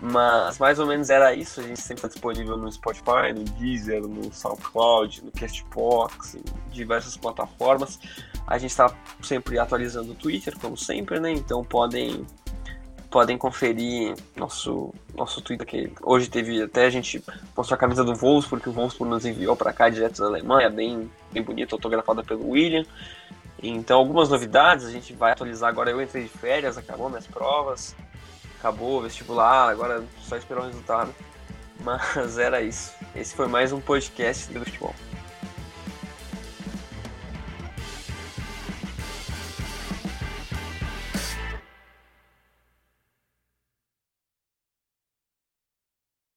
Mas 0.00 0.58
mais 0.58 0.78
ou 0.78 0.86
menos 0.86 1.10
era 1.10 1.34
isso. 1.34 1.60
A 1.60 1.62
gente 1.62 1.80
sempre 1.80 1.96
está 1.96 2.08
disponível 2.08 2.56
no 2.56 2.70
Spotify, 2.70 3.32
no 3.34 3.44
Deezer, 3.44 4.02
no 4.02 4.32
SoundCloud, 4.32 5.24
no 5.24 5.32
Castbox, 5.32 6.36
em 6.36 6.44
diversas 6.70 7.16
plataformas. 7.16 7.98
A 8.46 8.58
gente 8.58 8.70
está 8.70 8.94
sempre 9.22 9.58
atualizando 9.58 10.12
o 10.12 10.14
Twitter, 10.14 10.56
como 10.58 10.76
sempre, 10.76 11.18
né? 11.18 11.32
Então 11.32 11.64
podem 11.64 12.24
podem 13.10 13.38
conferir 13.38 14.14
nosso 14.36 14.94
nosso 15.14 15.40
Twitter 15.40 15.66
que 15.66 15.92
hoje 16.02 16.28
teve 16.28 16.62
até 16.62 16.86
a 16.86 16.90
gente 16.90 17.22
mostrou 17.56 17.76
a 17.76 17.78
camisa 17.78 18.04
do 18.04 18.14
Wolfsburg, 18.14 18.62
porque 18.62 18.68
o 18.68 18.72
Wolfsburg 18.72 19.10
nos 19.10 19.24
enviou 19.24 19.56
para 19.56 19.72
cá 19.72 19.88
direto 19.88 20.20
da 20.20 20.26
Alemanha, 20.26 20.70
bem 20.70 21.10
bem 21.32 21.42
bonita, 21.42 21.74
autografada 21.74 22.22
pelo 22.22 22.50
William. 22.50 22.84
Então 23.62 23.98
algumas 23.98 24.28
novidades 24.28 24.86
a 24.86 24.90
gente 24.90 25.12
vai 25.12 25.32
atualizar 25.32 25.68
agora. 25.68 25.90
Eu 25.90 26.00
entrei 26.00 26.24
de 26.24 26.28
férias, 26.28 26.78
acabou 26.78 27.08
minhas 27.08 27.26
provas, 27.26 27.96
acabou 28.58 28.98
o 28.98 29.02
vestibular, 29.02 29.68
agora 29.68 30.04
só 30.20 30.36
esperar 30.36 30.62
o 30.62 30.66
resultado. 30.66 31.14
Mas 31.80 32.38
era 32.38 32.60
isso. 32.60 32.92
Esse 33.14 33.34
foi 33.34 33.46
mais 33.46 33.72
um 33.72 33.80
podcast 33.80 34.52
do 34.52 34.64
futebol. 34.64 34.94